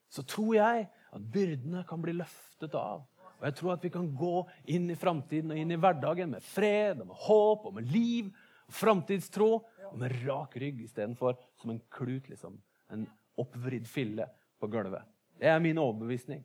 så 0.10 0.24
tror 0.24 0.54
jeg 0.56 0.90
at 1.14 1.32
byrdene 1.34 1.84
kan 1.90 2.02
bli 2.02 2.14
løftet 2.14 2.76
av. 2.78 3.02
Og 3.38 3.46
jeg 3.46 3.58
tror 3.60 3.76
at 3.76 3.86
vi 3.86 3.92
kan 3.94 4.08
gå 4.18 4.34
inn 4.74 4.90
i 4.90 4.98
framtiden 4.98 5.54
og 5.54 5.60
inn 5.62 5.74
i 5.74 5.80
hverdagen 5.80 6.34
med 6.34 6.46
fred 6.46 7.04
og 7.04 7.12
med 7.12 7.24
håp 7.28 7.68
og 7.70 7.76
med 7.78 7.92
liv 7.94 8.32
og 8.68 8.78
framtidstro 8.80 9.50
og 9.92 9.98
med 10.02 10.16
rak 10.26 10.58
rygg 10.60 10.82
istedenfor 10.88 11.38
som 11.62 11.72
en 11.74 11.82
klut, 11.94 12.28
liksom. 12.32 12.58
En 12.92 13.06
oppvridd 13.38 13.86
fille 13.88 14.26
på 14.60 14.70
gulvet. 14.72 15.06
Det 15.38 15.50
er 15.52 15.62
min 15.62 15.78
overbevisning. 15.78 16.42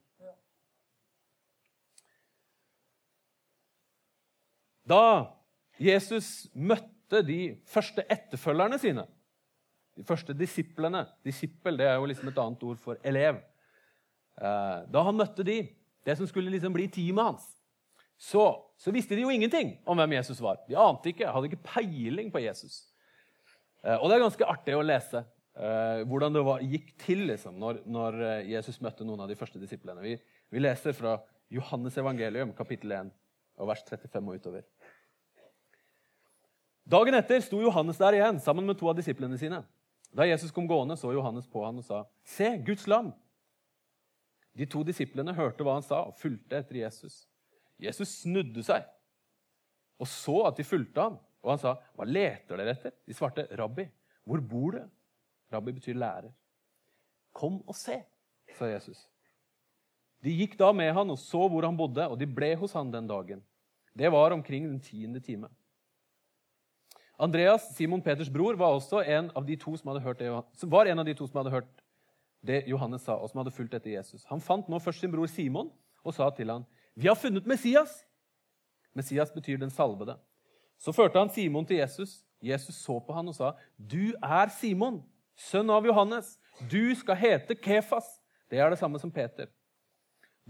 Da 4.85 5.33
Jesus 5.81 6.51
møtte 6.53 7.23
de 7.25 7.55
første 7.71 8.05
etterfølgerne 8.11 8.79
sine, 8.83 9.07
de 9.97 10.05
første 10.09 10.33
disiplene 10.37 11.05
Disippel 11.25 11.77
det 11.77 11.87
er 11.91 11.99
jo 12.01 12.07
liksom 12.09 12.31
et 12.31 12.39
annet 12.41 12.63
ord 12.65 12.79
for 12.81 13.01
elev. 13.05 13.41
Eh, 14.41 14.79
da 14.89 15.03
han 15.05 15.19
møtte 15.19 15.45
de, 15.45 15.59
det 16.07 16.17
som 16.19 16.27
skulle 16.27 16.51
liksom 16.51 16.75
bli 16.75 16.89
teamet 16.93 17.31
hans, 17.31 17.45
så, 18.23 18.45
så 18.79 18.93
visste 18.95 19.17
de 19.19 19.25
jo 19.25 19.33
ingenting 19.35 19.75
om 19.89 19.99
hvem 19.99 20.15
Jesus 20.19 20.41
var. 20.43 20.61
De 20.69 20.79
ante 20.79 21.11
ikke, 21.11 21.31
hadde 21.35 21.49
ikke 21.51 21.65
peiling 21.67 22.31
på 22.31 22.43
Jesus. 22.45 22.85
Eh, 23.83 23.97
og 23.97 24.07
det 24.07 24.17
er 24.17 24.23
ganske 24.23 24.47
artig 24.47 24.77
å 24.79 24.85
lese 24.87 25.25
eh, 25.59 26.03
hvordan 26.07 26.37
det 26.37 26.45
var, 26.47 26.63
gikk 26.63 26.93
til 27.03 27.25
liksom, 27.33 27.59
når, 27.59 27.83
når, 27.91 28.21
eh, 28.29 28.51
Jesus 28.53 28.79
møtte 28.85 29.07
noen 29.07 29.25
av 29.25 29.31
de 29.31 29.39
første 29.39 29.59
disiplene. 29.63 30.05
Vi, 30.05 30.15
vi 30.55 30.63
leser 30.63 30.95
fra 30.95 31.17
Johannes 31.53 31.99
evangelium, 31.99 32.55
kapittel 32.57 32.95
1, 33.01 33.11
og 33.59 33.73
vers 33.73 33.83
35 33.91 34.31
og 34.31 34.39
utover. 34.39 34.67
Dagen 36.93 37.15
etter 37.15 37.43
sto 37.43 37.61
Johannes 37.63 37.99
der 38.01 38.19
igjen 38.19 38.41
sammen 38.43 38.67
med 38.67 38.79
to 38.79 38.89
av 38.91 38.97
disiplene 38.99 39.39
sine. 39.39 39.63
Da 40.13 40.27
Jesus 40.29 40.53
kom 40.55 40.67
gående, 40.69 40.97
så 41.01 41.13
Johannes 41.15 41.47
på 41.49 41.63
han 41.65 41.79
og 41.81 41.85
sa, 41.87 42.05
'Se, 42.25 42.59
Guds 42.67 42.87
lam!' 42.87 43.13
De 44.57 44.67
to 44.69 44.83
disiplene 44.85 45.35
hørte 45.35 45.65
hva 45.65 45.79
han 45.79 45.87
sa, 45.87 46.03
og 46.09 46.19
fulgte 46.21 46.59
etter 46.59 46.83
Jesus. 46.83 47.23
Jesus 47.81 48.21
snudde 48.23 48.63
seg 48.67 48.85
og 50.03 50.09
så 50.11 50.41
at 50.49 50.59
de 50.59 50.67
fulgte 50.67 51.03
ham. 51.03 51.19
Og 51.43 51.55
han 51.55 51.63
sa, 51.63 51.77
'Hva 51.95 52.07
leter 52.07 52.59
dere 52.59 52.75
etter?' 52.75 52.95
De 53.07 53.15
svarte, 53.15 53.47
'Rabbi, 53.51 53.89
hvor 54.25 54.41
bor 54.41 54.71
du?' 54.71 54.91
Rabbi 55.53 55.73
betyr 55.73 55.95
lærer. 55.95 56.33
'Kom 57.33 57.63
og 57.67 57.75
se', 57.75 58.05
sa 58.55 58.67
Jesus. 58.67 59.09
De 60.23 60.31
gikk 60.31 60.59
da 60.59 60.73
med 60.73 60.93
han 60.93 61.11
og 61.11 61.19
så 61.19 61.49
hvor 61.49 61.65
han 61.65 61.77
bodde, 61.77 62.09
og 62.09 62.19
de 62.19 62.27
ble 62.27 62.55
hos 62.57 62.73
han 62.73 62.91
den 62.91 63.07
dagen. 63.07 63.43
Det 63.97 64.11
var 64.13 64.33
omkring 64.33 64.69
den 64.69 64.81
tiende 64.81 65.21
time. 65.21 65.49
Andreas, 67.19 67.75
Simon 67.77 68.03
Peters 68.03 68.31
bror, 68.31 68.57
var 68.57 68.73
også 68.73 69.03
en 69.07 69.31
av 69.37 69.47
de 69.47 69.57
to 69.57 69.77
som 69.77 69.89
hadde 69.89 70.01
hørt 70.01 70.19
det, 70.19 70.31
var 70.71 70.87
en 70.87 70.99
av 70.99 71.05
de 71.05 71.15
to 71.15 71.27
som 71.27 71.37
hadde 71.37 71.51
hørt 71.51 71.82
det 72.47 72.65
Johannes 72.67 73.05
sa, 73.07 73.17
og 73.17 73.31
som 73.31 73.41
hadde 73.43 73.55
fulgt 73.55 73.75
etter 73.75 73.95
Jesus. 73.95 74.25
Han 74.31 74.43
fant 74.43 74.69
nå 74.69 74.81
først 74.83 75.03
sin 75.03 75.13
bror 75.13 75.31
Simon 75.31 75.71
og 76.03 76.15
sa 76.15 76.31
til 76.31 76.51
han, 76.51 76.65
'Vi 76.95 77.09
har 77.09 77.15
funnet 77.15 77.47
Messias.' 77.47 78.05
Messias 78.95 79.31
betyr 79.31 79.57
den 79.59 79.71
salvede. 79.71 80.19
Så 80.79 80.93
førte 80.93 81.19
han 81.19 81.31
Simon 81.31 81.67
til 81.67 81.77
Jesus. 81.77 82.25
Jesus 82.43 82.75
så 82.75 82.99
på 83.01 83.13
han 83.13 83.29
og 83.29 83.35
sa, 83.35 83.53
'Du 83.79 84.13
er 84.23 84.49
Simon, 84.49 85.03
sønn 85.37 85.71
av 85.71 85.87
Johannes. 85.87 86.39
Du 86.71 86.95
skal 86.95 87.17
hete 87.17 87.55
Kefas.' 87.55 88.21
Det 88.51 88.59
er 88.59 88.71
det 88.71 88.79
samme 88.79 88.99
som 88.99 89.11
Peter. 89.11 89.47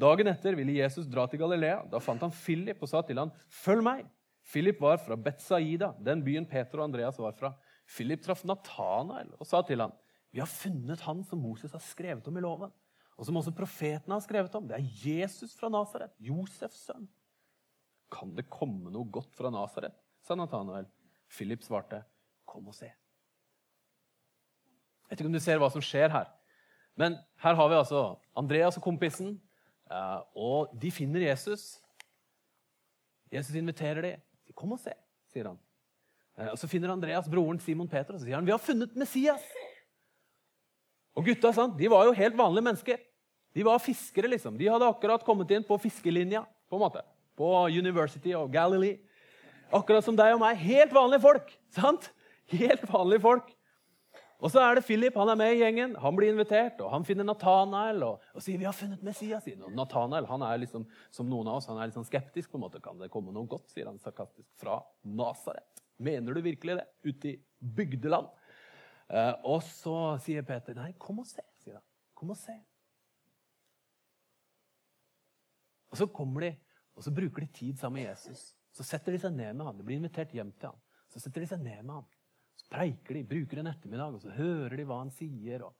Dagen 0.00 0.26
etter 0.26 0.56
ville 0.56 0.72
Jesus 0.72 1.06
dra 1.06 1.26
til 1.26 1.38
Galilea. 1.38 1.84
Da 1.90 1.98
fant 1.98 2.20
han 2.20 2.32
Philip 2.32 2.82
og 2.82 2.88
sa 2.88 3.02
til 3.02 3.18
han, 3.18 3.30
'Følg 3.48 3.82
meg.' 3.82 4.06
Philip 4.42 4.80
var 4.80 4.96
fra 4.96 5.16
Betsaida, 5.16 5.92
den 6.02 6.24
byen 6.24 6.46
Peter 6.46 6.78
og 6.78 6.84
Andreas 6.84 7.18
var 7.18 7.32
fra. 7.32 7.52
Philip 7.86 8.22
traff 8.22 8.44
Natanael 8.44 9.30
og 9.38 9.46
sa 9.46 9.62
til 9.62 9.80
han, 9.80 9.92
'Vi 10.32 10.40
har 10.40 10.46
funnet 10.46 11.00
han 11.00 11.24
som 11.24 11.38
Moses 11.38 11.72
har 11.72 11.80
skrevet 11.80 12.26
om 12.28 12.36
i 12.36 12.40
loven.' 12.40 12.72
og 13.18 13.26
som 13.28 13.36
også 13.38 13.52
profetene 13.54 14.16
har 14.16 14.24
skrevet 14.24 14.54
om. 14.58 14.66
Det 14.66 14.78
er 14.78 14.88
Jesus 15.04 15.54
fra 15.58 15.68
Nasaret, 15.70 16.10
Josefs 16.18 16.86
sønn. 16.88 17.08
Kan 18.12 18.34
det 18.36 18.50
komme 18.50 18.90
noe 18.90 19.08
godt 19.12 19.34
fra 19.36 19.52
Nasaret? 19.52 19.94
sa 20.22 20.36
Nathanael. 20.38 20.86
Philip 21.32 21.64
svarte, 21.64 22.02
kom 22.46 22.68
og 22.70 22.76
se. 22.76 22.86
Jeg 25.10 25.10
vet 25.10 25.20
ikke 25.20 25.30
om 25.32 25.34
du 25.34 25.42
ser 25.42 25.58
hva 25.58 25.70
som 25.72 25.82
skjer 25.82 26.12
her. 26.12 26.28
Men 26.98 27.16
her 27.42 27.56
har 27.58 27.70
vi 27.72 27.78
altså 27.78 28.02
Andreas 28.38 28.78
og 28.78 28.84
kompisen, 28.84 29.34
eh, 29.90 30.20
og 30.36 30.70
de 30.78 30.92
finner 30.94 31.26
Jesus. 31.26 31.80
Jesus 33.32 33.56
inviterer 33.56 34.02
dem. 34.02 34.20
'Kom 34.54 34.72
og 34.72 34.78
se', 34.78 34.94
sier 35.32 35.48
han. 35.48 35.58
Eh, 36.36 36.50
og 36.50 36.58
Så 36.58 36.68
finner 36.68 36.92
Andreas 36.92 37.28
broren 37.28 37.58
Simon 37.58 37.88
Peter 37.88 38.12
og 38.14 38.20
så 38.20 38.26
sier 38.26 38.34
han, 38.36 38.44
'Vi 38.44 38.50
har 38.50 38.58
funnet 38.58 38.94
Messias'. 38.94 39.61
Og 41.16 41.26
gutta 41.26 41.52
sant, 41.52 41.76
de 41.78 41.90
var 41.92 42.06
jo 42.08 42.16
helt 42.16 42.36
vanlige 42.38 42.66
mennesker. 42.70 43.00
De 43.52 43.64
var 43.66 43.80
fiskere. 43.84 44.28
liksom. 44.28 44.56
De 44.58 44.68
hadde 44.68 44.88
akkurat 44.88 45.24
kommet 45.24 45.50
inn 45.50 45.64
på 45.64 45.78
fiskelinja 45.80 46.44
på 46.70 46.78
en 46.78 46.84
måte. 46.84 47.02
På 47.36 47.68
University 47.68 48.34
of 48.34 48.50
Galilee. 48.50 48.98
Akkurat 49.72 50.04
som 50.04 50.16
deg 50.16 50.34
og 50.34 50.40
meg. 50.40 50.56
Helt 50.56 50.92
vanlige 50.92 51.20
folk. 51.20 51.58
sant? 51.70 52.10
Helt 52.52 52.84
vanlige 52.88 53.20
folk. 53.20 53.52
Og 54.42 54.50
så 54.50 54.58
er 54.58 54.74
det 54.74 54.82
Philip, 54.82 55.14
han 55.14 55.30
er 55.30 55.38
med 55.38 55.52
i 55.54 55.60
gjengen. 55.60 55.92
Han 56.02 56.16
blir 56.18 56.32
invitert, 56.32 56.80
og 56.82 56.90
han 56.90 57.04
finner 57.06 57.26
Nathanael 57.28 58.02
og, 58.02 58.24
og 58.34 58.42
sier 58.42 58.58
vi 58.58 58.66
har 58.66 58.74
funnet 58.74 59.04
Messias. 59.06 59.46
Og 59.54 59.70
Nathanael 59.76 60.26
han 60.26 60.42
er 60.42 60.58
liksom, 60.64 60.82
som 61.14 61.28
noen 61.30 61.46
av 61.46 61.60
oss, 61.60 61.68
han 61.70 61.78
er 61.78 61.86
litt 61.86 61.98
sånn 61.98 62.08
skeptisk. 62.08 62.50
på 62.50 62.58
en 62.58 62.64
måte. 62.64 62.82
Kan 62.82 62.98
det 62.98 63.12
komme 63.12 63.30
noe 63.34 63.46
godt, 63.46 63.70
sier 63.70 63.86
han 63.86 64.02
sarkastisk, 64.02 64.48
fra 64.58 64.80
Nasaret? 65.06 65.84
Mener 66.02 66.34
du 66.34 66.42
virkelig 66.42 66.80
det? 66.80 66.88
Ute 67.06 67.30
i 67.30 67.36
bygdeland? 67.62 68.32
Eh, 69.12 69.34
og 69.44 69.60
så 69.66 69.96
sier 70.24 70.44
Peter, 70.48 70.76
nei, 70.78 70.94
kom 71.00 71.20
og 71.20 71.28
se. 71.28 71.44
sier 71.60 71.76
han. 71.76 71.84
Kom 72.16 72.32
og 72.32 72.38
se. 72.40 72.54
Og 75.92 76.00
så 76.00 76.08
kommer 76.08 76.46
de, 76.46 76.52
og 76.96 77.04
så 77.04 77.12
bruker 77.12 77.44
de 77.44 77.52
tid 77.52 77.80
sammen 77.80 78.00
med 78.00 78.08
Jesus. 78.08 78.54
Så 78.72 78.86
setter 78.88 79.12
de 79.12 79.20
seg 79.20 79.34
ned 79.36 79.52
med 79.58 79.66
han. 79.68 79.76
De 79.76 79.84
blir 79.84 80.00
invitert 80.00 80.32
hjem 80.32 80.54
til 80.56 80.70
han. 80.70 80.80
Så 81.12 81.20
setter 81.20 81.44
de 81.44 81.50
seg 81.50 81.60
ned 81.60 81.82
med 81.84 81.98
han. 81.98 82.08
Så 82.56 82.68
preiker 82.72 83.18
de, 83.18 83.26
bruker 83.28 83.60
en 83.60 83.68
ettermiddag, 83.68 84.16
og 84.16 84.24
så 84.24 84.32
hører 84.32 84.78
de 84.80 84.86
hva 84.88 85.02
han 85.02 85.12
sier. 85.12 85.66
og 85.66 85.76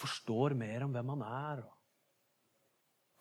Forstår 0.00 0.56
mer 0.56 0.86
om 0.86 0.96
hvem 0.96 1.12
han 1.12 1.26
er. 1.26 1.62
og 1.66 1.76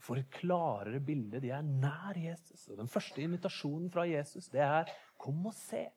Får 0.07 0.21
et 0.21 0.31
klarere 0.31 1.03
bilde. 1.03 1.41
De 1.43 1.51
er 1.51 1.65
nær 1.67 2.15
Jesus. 2.15 2.69
Og 2.71 2.79
Den 2.79 2.88
første 2.88 3.19
invitasjonen 3.19 3.91
fra 3.91 4.07
Jesus 4.07 4.47
det 4.47 4.63
er 4.63 4.88
'kom 5.17 5.45
og 5.45 5.53
se'. 5.53 5.89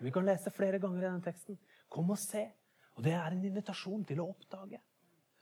Vi 0.00 0.10
kan 0.10 0.24
lese 0.24 0.50
flere 0.50 0.78
ganger 0.78 1.02
i 1.02 1.06
denne 1.06 1.22
teksten. 1.22 1.58
Kom 1.90 2.10
og 2.10 2.18
se. 2.18 2.46
Og 3.00 3.04
Det 3.06 3.14
er 3.16 3.32
en 3.32 3.44
invitasjon 3.48 4.02
til 4.04 4.18
å 4.20 4.26
oppdage. 4.28 4.76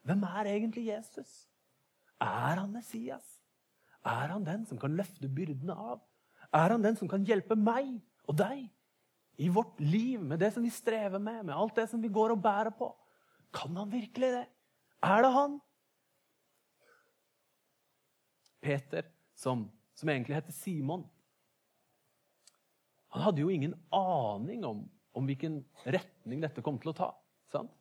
Hvem 0.06 0.20
er 0.28 0.46
egentlig 0.52 0.84
Jesus? 0.92 1.48
Er 2.22 2.60
han 2.60 2.70
Messias? 2.70 3.26
Er 4.06 4.30
han 4.30 4.46
den 4.46 4.62
som 4.68 4.78
kan 4.78 4.94
løfte 4.94 5.26
byrdene 5.26 5.74
av? 5.74 5.98
Er 6.54 6.76
han 6.76 6.86
den 6.86 6.94
som 7.00 7.10
kan 7.10 7.26
hjelpe 7.26 7.58
meg 7.58 7.96
og 8.30 8.38
deg 8.38 8.62
i 9.42 9.50
vårt 9.50 9.82
liv 9.82 10.22
med 10.22 10.38
det 10.38 10.52
som 10.54 10.62
vi 10.62 10.70
strever 10.70 11.18
med, 11.18 11.48
med 11.50 11.56
alt 11.58 11.74
det 11.74 11.88
som 11.90 11.98
vi 11.98 12.12
går 12.14 12.36
og 12.36 12.42
bærer 12.46 12.70
på? 12.78 12.92
Kan 13.50 13.74
han 13.74 13.90
virkelig 13.90 14.30
det? 14.38 14.46
Er 15.02 15.26
det 15.26 15.34
han? 15.34 15.60
Peter, 18.62 19.10
som, 19.34 19.66
som 19.98 20.14
egentlig 20.14 20.38
heter 20.38 20.54
Simon, 20.54 21.08
han 23.10 23.26
hadde 23.26 23.42
jo 23.42 23.50
ingen 23.50 23.74
aning 23.90 24.62
om, 24.62 24.86
om 25.10 25.26
hvilken 25.26 25.64
retning 25.90 26.46
dette 26.46 26.62
kom 26.62 26.78
til 26.78 26.94
å 26.94 27.00
ta. 27.02 27.16
Sant? 27.52 27.72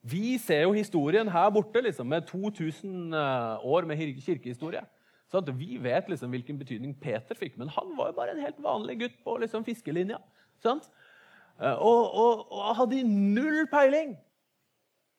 Vi 0.00 0.38
ser 0.40 0.64
jo 0.64 0.72
historien 0.72 1.28
her 1.28 1.50
borte 1.52 1.82
liksom, 1.84 2.08
med 2.08 2.24
2000 2.28 3.12
eh, 3.12 3.66
år 3.68 3.88
med 3.88 4.00
kirkehistorie. 4.24 4.82
Så 5.30 5.42
vi 5.54 5.76
vet 5.78 6.08
liksom 6.10 6.32
hvilken 6.32 6.58
betydning 6.58 6.96
Peter 6.98 7.36
fikk, 7.38 7.58
men 7.60 7.68
han 7.70 7.92
var 7.98 8.10
jo 8.10 8.16
bare 8.16 8.32
en 8.34 8.42
helt 8.42 8.58
vanlig 8.64 8.98
gutt 9.04 9.20
på 9.24 9.36
liksom 9.42 9.64
fiskelinja. 9.64 10.18
Eh, 10.64 11.76
og, 11.76 12.16
og, 12.16 12.46
og 12.50 12.74
hadde 12.80 13.04
null 13.04 13.66
peiling. 13.70 14.16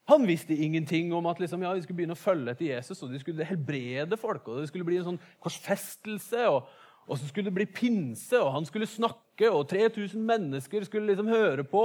Han 0.09 0.25
visste 0.27 0.57
ingenting 0.57 1.13
om 1.13 1.29
at 1.29 1.39
liksom, 1.39 1.61
ja, 1.63 1.75
de 1.75 1.85
skulle 1.85 2.01
begynne 2.01 2.17
å 2.17 2.19
følge 2.19 2.51
etter 2.51 2.71
Jesus, 2.73 3.03
og 3.05 3.13
de 3.13 3.21
skulle 3.21 3.47
helbrede 3.47 4.17
folk, 4.19 4.49
og 4.49 4.59
det 4.59 4.71
skulle 4.71 4.87
bli 4.87 4.97
en 4.99 5.11
sånn 5.13 5.25
korsfestelse. 5.39 6.47
og 6.49 6.65
og 7.09 7.17
så 7.19 7.27
skulle 7.27 7.49
det 7.49 7.57
bli 7.57 7.65
pinse, 7.65 8.37
og 8.39 8.53
han 8.53 8.65
skulle 8.67 8.87
snakke, 8.87 9.19
og 9.49 9.65
3000 9.69 10.21
mennesker 10.21 10.85
skulle 10.85 11.09
liksom 11.09 11.29
høre 11.31 11.63
på. 11.67 11.83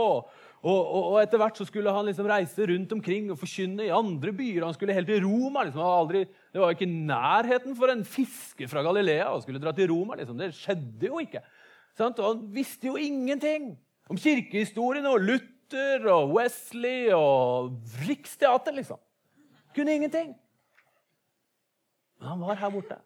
Og, 0.66 0.80
og, 0.80 1.02
og 1.12 1.16
etter 1.20 1.38
hvert 1.40 1.58
så 1.58 1.66
skulle 1.68 1.92
han 1.94 2.08
liksom 2.08 2.26
reise 2.26 2.66
rundt 2.66 2.92
omkring 2.96 3.28
og 3.30 3.38
forkynne 3.38 3.86
i 3.86 3.92
andre 3.94 4.32
byer. 4.34 4.64
Han 4.66 4.74
skulle 4.74 4.96
helt 4.96 5.08
til 5.10 5.22
Roma. 5.24 5.62
Liksom. 5.66 5.82
Aldri, 5.84 6.24
det 6.26 6.62
var 6.62 6.74
ikke 6.74 6.88
nærheten 6.90 7.76
for 7.78 7.92
en 7.92 8.02
fisker 8.08 8.70
fra 8.70 8.82
Galilea 8.86 9.28
å 9.30 9.42
skulle 9.44 9.62
dra 9.62 9.74
til 9.76 9.92
Roma. 9.92 10.18
Liksom. 10.18 10.40
Det 10.40 10.50
skjedde 10.56 11.10
jo 11.10 11.20
ikke. 11.22 11.44
Sant? 11.98 12.18
Og 12.18 12.32
han 12.32 12.42
visste 12.56 12.90
jo 12.90 12.96
ingenting 13.00 13.74
om 14.10 14.18
kirkehistorien 14.20 15.06
og 15.10 15.22
Luther 15.22 16.08
og 16.12 16.34
Wesley 16.34 17.12
og 17.14 17.78
Riksteater, 18.08 18.74
liksom. 18.76 18.98
Kunne 19.76 19.94
ingenting. 19.94 20.34
Men 22.16 22.32
han 22.32 22.42
var 22.42 22.58
her 22.58 22.72
borte. 22.72 22.98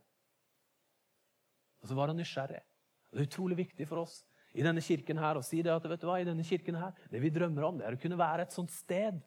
Og 1.80 1.88
så 1.90 1.96
var 1.98 2.12
han 2.12 2.20
nysgjerrig. 2.20 2.60
Det 3.10 3.18
er 3.18 3.26
utrolig 3.26 3.56
viktig 3.58 3.88
for 3.90 4.04
oss 4.04 4.20
i 4.54 4.64
denne 4.66 4.82
kirken 4.82 5.20
her 5.22 5.38
og 5.38 5.46
si 5.46 5.60
det 5.62 5.72
at 5.72 5.84
vet 5.86 6.02
du 6.02 6.08
hva, 6.08 6.18
i 6.20 6.26
denne 6.26 6.44
kirken 6.46 6.78
her, 6.80 6.96
det 7.12 7.20
vi 7.22 7.30
drømmer 7.32 7.66
om, 7.68 7.78
det 7.78 7.86
er 7.86 7.96
å 7.96 8.00
kunne 8.02 8.18
være 8.18 8.46
et 8.46 8.56
sånt 8.56 8.72
sted. 8.74 9.20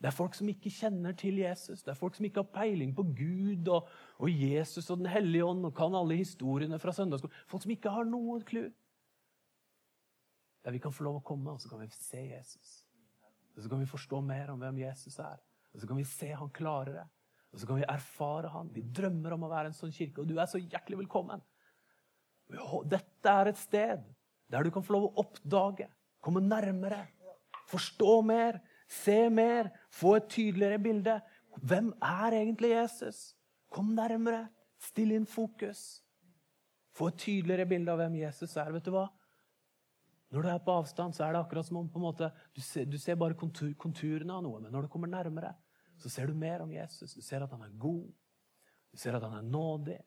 Det 0.00 0.08
er 0.08 0.16
folk 0.16 0.36
som 0.36 0.48
ikke 0.48 0.72
kjenner 0.72 1.16
til 1.16 1.40
Jesus, 1.42 1.82
det 1.84 1.92
er 1.92 1.98
folk 1.98 2.16
som 2.16 2.24
ikke 2.24 2.40
har 2.40 2.52
peiling 2.54 2.92
på 2.96 3.04
Gud 3.16 3.68
og, 3.68 3.88
og 4.16 4.32
Jesus 4.32 4.88
og 4.88 5.02
Den 5.02 5.10
hellige 5.12 5.44
ånd 5.44 5.66
og 5.68 5.74
kan 5.76 5.96
alle 5.96 6.16
historiene 6.20 6.80
fra 6.80 6.94
søndagsskolen. 6.96 7.42
Folk 7.50 7.64
som 7.66 7.74
ikke 7.74 7.92
har 7.92 8.08
noe 8.08 8.38
clou. 8.48 8.70
Der 10.64 10.76
vi 10.76 10.80
kan 10.80 10.92
få 10.92 11.04
lov 11.06 11.20
å 11.20 11.24
komme, 11.24 11.52
og 11.52 11.60
så 11.60 11.68
kan 11.72 11.80
vi 11.80 11.88
se 11.92 12.20
Jesus. 12.20 12.72
Og 13.56 13.64
så 13.64 13.68
kan 13.68 13.80
vi 13.80 13.88
forstå 13.88 14.20
mer 14.24 14.52
om 14.52 14.60
hvem 14.60 14.82
Jesus 14.82 15.16
er. 15.20 15.40
Og 15.72 15.80
så 15.80 15.88
kan 15.88 16.00
vi 16.00 16.08
se 16.08 16.28
han 16.32 16.52
klarere. 16.52 17.06
Og 17.52 17.60
så 17.60 17.68
kan 17.68 17.80
vi 17.80 17.86
erfare 17.88 18.50
han. 18.52 18.70
Vi 18.72 18.84
drømmer 18.84 19.34
om 19.36 19.44
å 19.46 19.50
være 19.52 19.70
en 19.70 19.76
sånn 19.76 19.92
kirke, 19.94 20.22
og 20.22 20.28
du 20.28 20.36
er 20.38 20.48
så 20.48 20.60
hjertelig 20.60 21.00
velkommen. 21.02 21.42
Dette 22.90 23.32
er 23.32 23.50
et 23.50 23.60
sted 23.60 24.02
der 24.50 24.66
du 24.66 24.72
kan 24.74 24.82
få 24.82 24.96
lov 24.96 25.08
å 25.08 25.22
oppdage, 25.22 25.86
komme 26.22 26.42
nærmere, 26.42 27.04
forstå 27.70 28.16
mer, 28.26 28.58
se 28.90 29.28
mer, 29.30 29.70
få 29.94 30.16
et 30.18 30.28
tydeligere 30.32 30.80
bilde. 30.82 31.20
Hvem 31.62 31.92
er 32.02 32.40
egentlig 32.40 32.72
Jesus? 32.72 33.20
Kom 33.70 33.94
nærmere. 33.94 34.48
Still 34.80 35.12
inn 35.14 35.28
fokus. 35.28 36.00
Få 36.96 37.10
et 37.10 37.20
tydeligere 37.20 37.68
bilde 37.70 37.92
av 37.92 38.00
hvem 38.00 38.16
Jesus 38.22 38.56
er. 38.58 38.72
Vet 38.74 38.88
du 38.88 38.94
hva? 38.94 39.06
Når 40.30 40.46
du 40.46 40.48
er 40.50 40.62
på 40.62 40.74
avstand, 40.78 41.14
så 41.14 41.24
er 41.26 41.34
det 41.34 41.40
akkurat 41.42 41.66
som 41.66 41.80
om 41.80 41.88
måte, 42.02 42.30
du, 42.54 42.60
ser, 42.62 42.86
du, 42.86 42.96
ser, 42.98 43.18
bare 43.18 43.36
kontur, 43.38 43.72
konturene 43.78 44.34
av 44.34 44.44
noe. 44.46 44.60
Men 44.62 44.72
når 44.74 44.86
du 44.86 44.92
kommer 44.92 45.10
nærmere, 45.10 45.52
så 46.00 46.10
ser 46.10 46.30
du 46.30 46.38
mer 46.38 46.62
om 46.64 46.70
Jesus. 46.72 47.14
Du 47.14 47.22
ser 47.22 47.42
at 47.44 47.50
han 47.50 47.64
er 47.66 47.74
god. 47.78 48.06
Du 48.90 48.98
ser 48.98 49.18
at 49.18 49.26
han 49.26 49.36
er 49.36 49.46
nådig. 49.46 49.98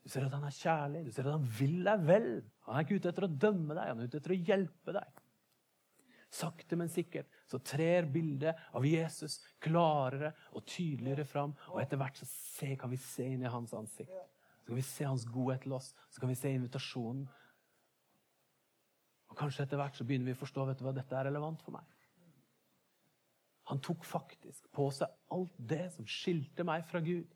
Du 0.00 0.08
ser 0.08 0.24
at 0.24 0.34
han 0.34 0.46
er 0.48 0.56
kjærlig. 0.56 1.02
Du 1.06 1.10
ser 1.12 1.28
at 1.28 1.36
han 1.36 1.48
vil 1.58 1.80
deg 1.86 2.04
vel. 2.08 2.30
Han 2.66 2.76
er 2.76 2.86
ikke 2.86 3.00
ute 3.00 3.10
etter 3.12 3.26
å 3.26 3.34
dømme 3.46 3.76
deg, 3.76 3.90
han 3.90 4.00
er 4.00 4.08
ute 4.08 4.20
etter 4.20 4.34
å 4.34 4.40
hjelpe 4.50 4.94
deg. 4.96 5.20
Sakte, 6.30 6.76
men 6.78 6.90
sikkert 6.92 7.26
så 7.50 7.58
trer 7.66 8.06
bildet 8.06 8.58
av 8.78 8.84
Jesus 8.86 9.40
klarere 9.62 10.30
og 10.54 10.62
tydeligere 10.62 11.26
fram. 11.26 11.56
Og 11.74 11.80
etter 11.82 11.98
hvert 11.98 12.20
så 12.20 12.28
se, 12.30 12.76
kan 12.78 12.92
vi 12.92 13.00
se 13.02 13.26
inn 13.26 13.42
i 13.42 13.50
hans 13.50 13.74
ansikt. 13.74 14.14
Så 14.60 14.70
kan 14.70 14.78
vi 14.78 14.86
se 14.86 15.08
hans 15.08 15.26
godhet 15.26 15.64
til 15.66 15.74
oss. 15.74 15.90
Så 16.08 16.22
kan 16.22 16.30
vi 16.30 16.38
se 16.38 16.52
invitasjonen. 16.54 17.26
Og 19.30 19.38
Kanskje 19.38 19.66
etter 19.66 19.80
hvert 19.80 19.98
så 19.98 20.06
begynner 20.06 20.30
vi 20.30 20.38
å 20.38 20.42
forstå 20.42 20.68
vet 20.68 20.78
du 20.78 20.86
hva, 20.86 20.94
dette 20.94 21.18
er 21.18 21.26
relevant 21.26 21.66
for 21.66 21.74
meg. 21.74 21.98
Han 23.70 23.82
tok 23.82 24.06
faktisk 24.06 24.66
på 24.74 24.88
seg 24.94 25.10
alt 25.34 25.58
det 25.70 25.84
som 25.94 26.06
skilte 26.08 26.66
meg 26.66 26.86
fra 26.90 27.02
Gud. 27.04 27.30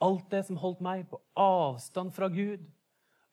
Alt 0.00 0.30
det 0.32 0.44
som 0.48 0.58
holdt 0.60 0.80
meg 0.84 1.04
på 1.10 1.20
avstand 1.38 2.14
fra 2.16 2.30
Gud. 2.32 2.62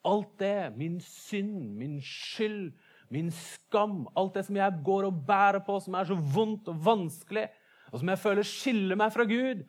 Alt 0.07 0.33
det, 0.39 0.73
min 0.75 0.99
synd, 1.03 1.73
min 1.79 1.97
skyld, 2.03 2.73
min 3.11 3.31
skam, 3.31 4.05
alt 4.19 4.35
det 4.35 4.45
som 4.47 4.59
jeg 4.59 4.83
går 4.85 5.07
og 5.07 5.23
bærer 5.27 5.63
på, 5.63 5.79
som 5.83 5.95
er 5.95 6.07
så 6.09 6.15
vondt 6.15 6.67
og 6.71 6.79
vanskelig, 6.83 7.47
og 7.91 8.01
som 8.01 8.11
jeg 8.11 8.19
føler 8.19 8.47
skiller 8.47 8.99
meg 8.99 9.13
fra 9.15 9.23
Gud. 9.27 9.63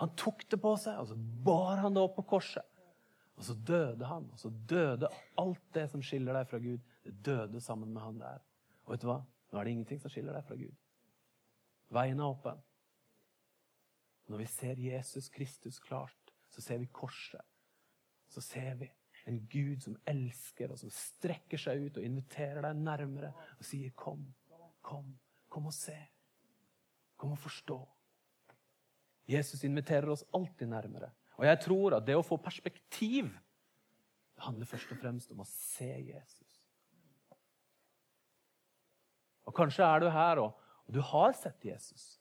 Han 0.00 0.12
tok 0.16 0.44
det 0.48 0.60
på 0.62 0.74
seg, 0.80 1.00
og 1.00 1.10
så 1.10 1.16
bar 1.44 1.82
han 1.82 1.96
det 1.96 2.04
opp 2.04 2.16
på 2.20 2.26
korset. 2.36 2.64
Og 3.38 3.44
så 3.46 3.54
døde 3.54 4.06
han, 4.08 4.26
og 4.32 4.40
så 4.40 4.50
døde 4.70 5.10
alt 5.38 5.64
det 5.74 5.86
som 5.92 6.02
skiller 6.02 6.34
deg 6.34 6.48
fra 6.50 6.60
Gud. 6.62 6.80
Det 7.04 7.14
døde 7.26 7.60
sammen 7.62 7.92
med 7.94 8.02
han 8.02 8.22
der. 8.22 8.40
Og 8.86 8.94
vet 8.94 9.04
du 9.04 9.10
hva? 9.10 9.20
Nå 9.52 9.58
er 9.58 9.68
det 9.68 9.74
ingenting 9.76 10.00
som 10.02 10.12
skiller 10.12 10.34
deg 10.34 10.46
fra 10.48 10.56
Gud. 10.58 10.74
Veien 11.94 12.18
er 12.20 12.28
åpen. 12.28 12.58
Når 14.28 14.42
vi 14.42 14.48
ser 14.50 14.80
Jesus 14.82 15.30
Kristus 15.32 15.78
klart, 15.80 16.27
så 16.58 16.64
ser 16.64 16.78
vi 16.82 16.86
korset. 16.90 17.42
Så 18.28 18.42
ser 18.42 18.74
vi 18.74 18.88
en 19.30 19.38
Gud 19.46 19.82
som 19.84 19.94
elsker, 20.08 20.72
og 20.72 20.80
som 20.80 20.90
strekker 20.90 21.60
seg 21.60 21.84
ut 21.84 22.00
og 22.00 22.06
inviterer 22.06 22.64
deg 22.64 22.80
nærmere 22.82 23.30
og 23.58 23.64
sier, 23.64 23.92
'Kom, 23.94 24.34
kom, 24.82 25.18
kom 25.48 25.66
og 25.66 25.72
se. 25.74 25.96
Kom 27.16 27.32
og 27.32 27.38
forstå.' 27.38 27.78
Jesus 29.28 29.64
inviterer 29.64 30.10
oss 30.10 30.24
alltid 30.34 30.66
nærmere. 30.66 31.10
Og 31.36 31.44
jeg 31.46 31.60
tror 31.60 31.94
at 31.94 32.06
det 32.06 32.16
å 32.16 32.26
få 32.26 32.36
perspektiv 32.36 33.30
det 34.34 34.42
handler 34.42 34.66
først 34.66 34.92
og 34.92 34.98
fremst 34.98 35.30
om 35.30 35.40
å 35.40 35.44
se 35.44 35.92
Jesus. 35.98 36.62
Og 39.44 39.54
Kanskje 39.54 39.84
er 39.84 40.00
du 40.00 40.10
her, 40.10 40.38
og, 40.38 40.54
du 40.88 41.00
har 41.00 41.32
sett 41.32 41.64
Jesus. 41.64 42.20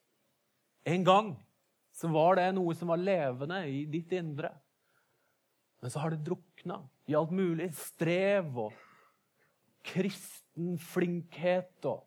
En 0.84 1.04
gang 1.06 1.47
så 1.98 2.10
var 2.14 2.38
det 2.38 2.52
noe 2.54 2.76
som 2.78 2.92
var 2.92 3.02
levende 3.02 3.64
i 3.70 3.86
ditt 3.90 4.12
indre. 4.14 4.52
Men 5.82 5.94
så 5.94 6.02
har 6.04 6.14
det 6.14 6.26
drukna 6.26 6.82
i 7.10 7.16
alt 7.18 7.34
mulig 7.34 7.72
strev 7.78 8.58
og 8.68 8.76
kristen 9.88 10.76
flinkhet 10.82 11.88
og 11.90 12.04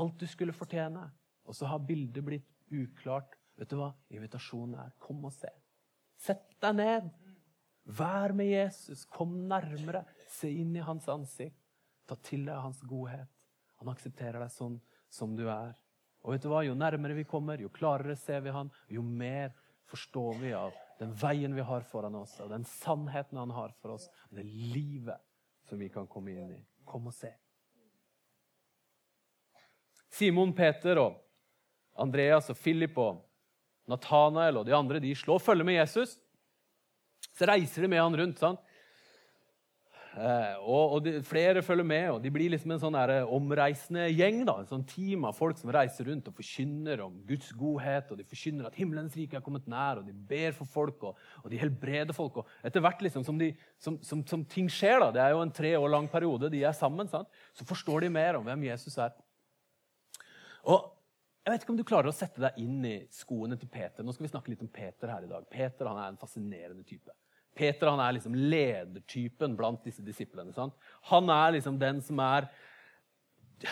alt 0.00 0.20
du 0.20 0.26
skulle 0.30 0.56
fortjene. 0.56 1.04
Og 1.44 1.56
så 1.56 1.68
har 1.68 1.82
bildet 1.84 2.24
blitt 2.24 2.48
uklart. 2.72 3.34
Vet 3.58 3.72
du 3.72 3.80
hva? 3.80 3.90
Invitasjonen 4.14 4.78
er 4.80 4.94
kom 5.02 5.24
og 5.26 5.34
se. 5.34 5.50
Sett 6.20 6.54
deg 6.62 6.78
ned. 6.78 7.10
Vær 7.84 8.32
med 8.36 8.52
Jesus. 8.52 9.04
Kom 9.04 9.34
nærmere. 9.50 10.04
Se 10.30 10.48
inn 10.48 10.72
i 10.76 10.84
hans 10.84 11.08
ansikt. 11.12 11.58
Ta 12.08 12.16
til 12.24 12.46
deg 12.48 12.56
hans 12.56 12.80
godhet. 12.88 13.28
Han 13.80 13.92
aksepterer 13.92 14.40
deg 14.40 14.52
sånn 14.54 14.78
som 15.12 15.36
du 15.36 15.46
er. 15.50 15.74
Og 16.24 16.34
vet 16.34 16.44
du 16.44 16.50
hva? 16.52 16.62
Jo 16.66 16.76
nærmere 16.76 17.16
vi 17.16 17.26
kommer, 17.28 17.60
jo 17.60 17.72
klarere 17.72 18.16
ser 18.18 18.42
vi 18.44 18.52
han, 18.54 18.70
jo 18.92 19.02
mer 19.02 19.54
forstår 19.90 20.38
vi 20.42 20.52
av 20.54 20.74
den 21.00 21.14
veien 21.16 21.54
vi 21.56 21.64
har 21.64 21.86
foran 21.88 22.18
oss, 22.20 22.36
og 22.44 22.50
den 22.52 22.66
sannheten 22.68 23.40
han 23.40 23.52
har 23.56 23.72
for 23.80 23.96
oss, 23.96 24.06
og 24.28 24.36
det 24.36 24.44
livet 24.46 25.18
som 25.68 25.80
vi 25.80 25.88
kan 25.92 26.08
komme 26.10 26.34
inn 26.34 26.52
i. 26.52 26.60
Kom 26.84 27.08
og 27.08 27.16
se. 27.16 27.32
Simon 30.10 30.52
Peter 30.52 30.98
og 31.00 31.20
Andreas 32.00 32.50
og 32.50 32.58
Philip 32.58 32.96
og 32.98 33.22
Nathanael 33.90 34.60
og 34.60 34.66
de 34.66 34.74
andre 34.76 35.00
de 35.02 35.14
slår 35.16 35.40
følge 35.42 35.66
med 35.66 35.78
Jesus. 35.78 36.16
Så 37.36 37.46
reiser 37.48 37.86
de 37.86 37.90
med 37.90 38.02
han 38.02 38.16
rundt. 38.18 38.38
sant? 38.38 38.60
Eh, 40.10 40.56
og, 40.58 40.96
og 40.96 41.04
de, 41.04 41.12
Flere 41.22 41.62
følger 41.62 41.86
med, 41.86 42.08
og 42.10 42.18
de 42.22 42.32
blir 42.34 42.50
liksom 42.50 42.72
en 42.74 42.80
sånn 42.82 42.98
omreisende 43.30 44.08
gjeng. 44.10 44.42
da, 44.48 44.56
En 44.58 44.70
sånn 44.70 44.86
team 44.88 45.26
av 45.28 45.36
folk 45.38 45.58
som 45.60 45.70
reiser 45.74 46.08
rundt 46.10 46.28
og 46.30 46.36
forkynner 46.40 47.04
om 47.04 47.20
Guds 47.28 47.52
godhet. 47.54 48.10
og 48.10 48.18
De 48.18 48.26
forkynner 48.26 48.66
at 48.66 48.78
himmelens 48.78 49.14
rike 49.18 49.38
er 49.38 49.44
kommet 49.46 49.68
nær, 49.70 50.00
og 50.00 50.08
de 50.08 50.14
ber 50.14 50.56
for 50.56 50.70
folk 50.70 51.06
og, 51.10 51.20
og 51.44 51.50
de 51.52 51.60
helbreder 51.62 52.16
folk. 52.16 52.42
og 52.42 52.66
Etter 52.66 52.82
hvert 52.82 53.02
liksom 53.06 53.26
som, 53.26 53.38
de, 53.38 53.52
som, 53.78 54.00
som, 54.02 54.24
som, 54.26 54.44
ting 54.44 54.70
skjer, 54.72 54.98
da, 55.04 55.12
det 55.14 55.22
er 55.24 55.34
jo 55.36 55.44
en 55.44 55.54
tre 55.54 55.76
år 55.78 55.94
lang 55.94 56.10
periode 56.10 56.50
de 56.50 56.64
er 56.66 56.74
sammen, 56.76 57.10
sant? 57.10 57.30
så 57.54 57.66
forstår 57.68 58.06
de 58.06 58.14
mer 58.14 58.40
om 58.40 58.46
hvem 58.46 58.66
Jesus 58.72 58.98
er. 58.98 59.14
Og 60.66 60.90
jeg 61.40 61.54
vet 61.54 61.62
ikke 61.64 61.72
om 61.72 61.78
du 61.78 61.86
klarer 61.88 62.10
å 62.10 62.14
sette 62.14 62.42
deg 62.42 62.58
inn 62.60 62.82
i 62.84 62.96
skoene 63.14 63.56
til 63.58 63.70
Peter. 63.72 64.04
Nå 64.04 64.12
skal 64.12 64.26
vi 64.26 64.32
snakke 64.34 64.52
litt 64.52 64.62
om 64.64 64.68
Peter 64.70 65.08
her 65.08 65.24
i 65.24 65.30
dag. 65.30 65.46
Peter 65.50 65.88
han 65.88 66.02
er 66.02 66.10
en 66.12 66.20
fascinerende 66.20 66.84
type. 66.86 67.14
Peter 67.54 67.90
han 67.90 68.00
er 68.00 68.16
liksom 68.16 68.34
ledertypen 68.34 69.56
blant 69.58 69.84
disse 69.84 70.04
disiplene. 70.06 70.54
Sant? 70.56 70.76
Han 71.10 71.28
er 71.32 71.56
liksom 71.58 71.78
den 71.80 72.00
som 72.04 72.20
er 72.24 72.48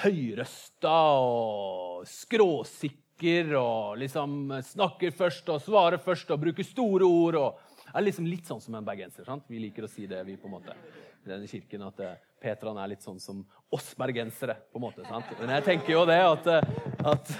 høyrøsta 0.02 0.96
og 1.22 2.08
skråsikker 2.08 3.54
og 3.58 3.96
liksom 4.02 4.52
snakker 4.66 5.14
først 5.16 5.48
og 5.54 5.62
svarer 5.64 6.02
først 6.02 6.30
og 6.34 6.42
bruker 6.42 6.66
store 6.66 7.08
ord. 7.08 7.40
og 7.40 7.64
er 7.94 8.04
liksom 8.04 8.28
Litt 8.28 8.48
sånn 8.48 8.60
som 8.60 8.76
en 8.78 8.86
bergenser. 8.86 9.24
sant? 9.24 9.44
Vi 9.48 9.60
liker 9.62 9.86
å 9.86 9.90
si 9.90 10.06
det 10.06 10.20
vi 10.26 10.36
på 10.36 10.48
en 10.48 10.56
måte, 10.58 10.74
i 11.24 11.30
denne 11.30 11.48
kirken, 11.50 11.82
at 11.88 12.00
eh, 12.04 12.16
Peter 12.40 12.70
han 12.70 12.78
er 12.78 12.92
litt 12.92 13.04
sånn 13.04 13.20
som 13.20 13.42
oss 13.74 13.94
bergensere. 13.98 14.56
på 14.72 14.78
en 14.78 14.86
måte, 14.86 15.04
sant? 15.08 15.32
Men 15.40 15.54
jeg 15.56 15.64
tenker 15.64 15.92
jo 15.92 16.04
det 16.08 16.20
at, 16.22 16.46
eh, 16.46 16.62
at 17.14 17.32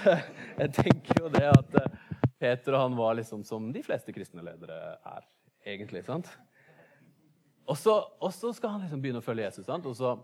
jeg 0.63 0.73
tenker 0.81 1.23
jo 1.23 1.33
det 1.33 1.47
at 1.47 1.75
eh, 1.81 1.99
Peter 2.39 2.79
han 2.79 2.95
var 2.95 3.17
liksom 3.19 3.43
som 3.43 3.71
de 3.73 3.83
fleste 3.83 4.15
kristne 4.15 4.43
ledere 4.45 4.97
er 4.97 5.25
egentlig. 5.73 6.03
sant? 6.07 6.29
Og 7.69 7.77
så, 7.77 7.95
og 8.19 8.33
så 8.33 8.51
skal 8.57 8.75
han 8.75 8.83
liksom 8.85 9.01
begynne 9.03 9.21
å 9.21 9.25
følge 9.25 9.45
Jesus. 9.45 9.67
sant? 9.67 9.85
Og 9.85 9.95
så, 9.97 10.15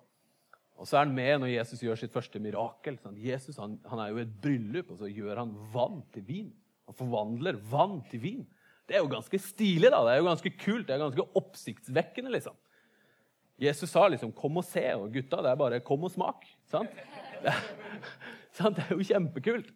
og 0.75 0.89
så 0.89 0.97
er 0.97 1.05
han 1.05 1.15
med 1.15 1.43
når 1.43 1.53
Jesus 1.53 1.83
gjør 1.85 1.99
sitt 2.01 2.13
første 2.15 2.41
mirakel. 2.41 2.97
Sant? 3.03 3.21
Jesus 3.21 3.59
han, 3.61 3.77
han 3.85 4.01
er 4.01 4.11
jo 4.11 4.19
i 4.19 4.25
et 4.25 4.35
bryllup, 4.41 4.91
og 4.91 5.01
så 5.01 5.11
gjør 5.11 5.43
han 5.43 5.53
vann 5.73 6.01
til 6.15 6.25
vin. 6.27 6.51
Han 6.89 6.97
forvandler 6.97 7.59
vann 7.71 7.99
til 8.11 8.23
vin. 8.23 8.43
Det 8.85 8.97
er 8.97 9.01
jo 9.01 9.13
ganske 9.13 9.39
stilig. 9.41 9.89
da, 9.89 10.03
Det 10.05 10.13
er 10.13 10.21
jo 10.21 10.29
ganske 10.29 10.53
kult, 10.61 10.87
det 10.87 10.95
er 10.95 11.05
ganske 11.05 11.27
oppsiktsvekkende. 11.41 12.33
liksom. 12.33 12.57
Jesus 13.57 13.89
sa 13.89 14.07
liksom 14.07 14.33
'kom 14.35 14.57
og 14.57 14.65
se', 14.65 14.95
og 14.95 15.13
gutta, 15.13 15.41
det 15.41 15.51
er 15.51 15.55
bare 15.55 15.79
'kom 15.79 16.03
og 16.03 16.11
smak'. 16.11 16.43
sant? 16.67 16.89
Det, 17.45 17.53
sant? 18.51 18.75
det 18.75 18.85
er 18.89 18.95
jo 18.95 19.03
kjempekult. 19.03 19.71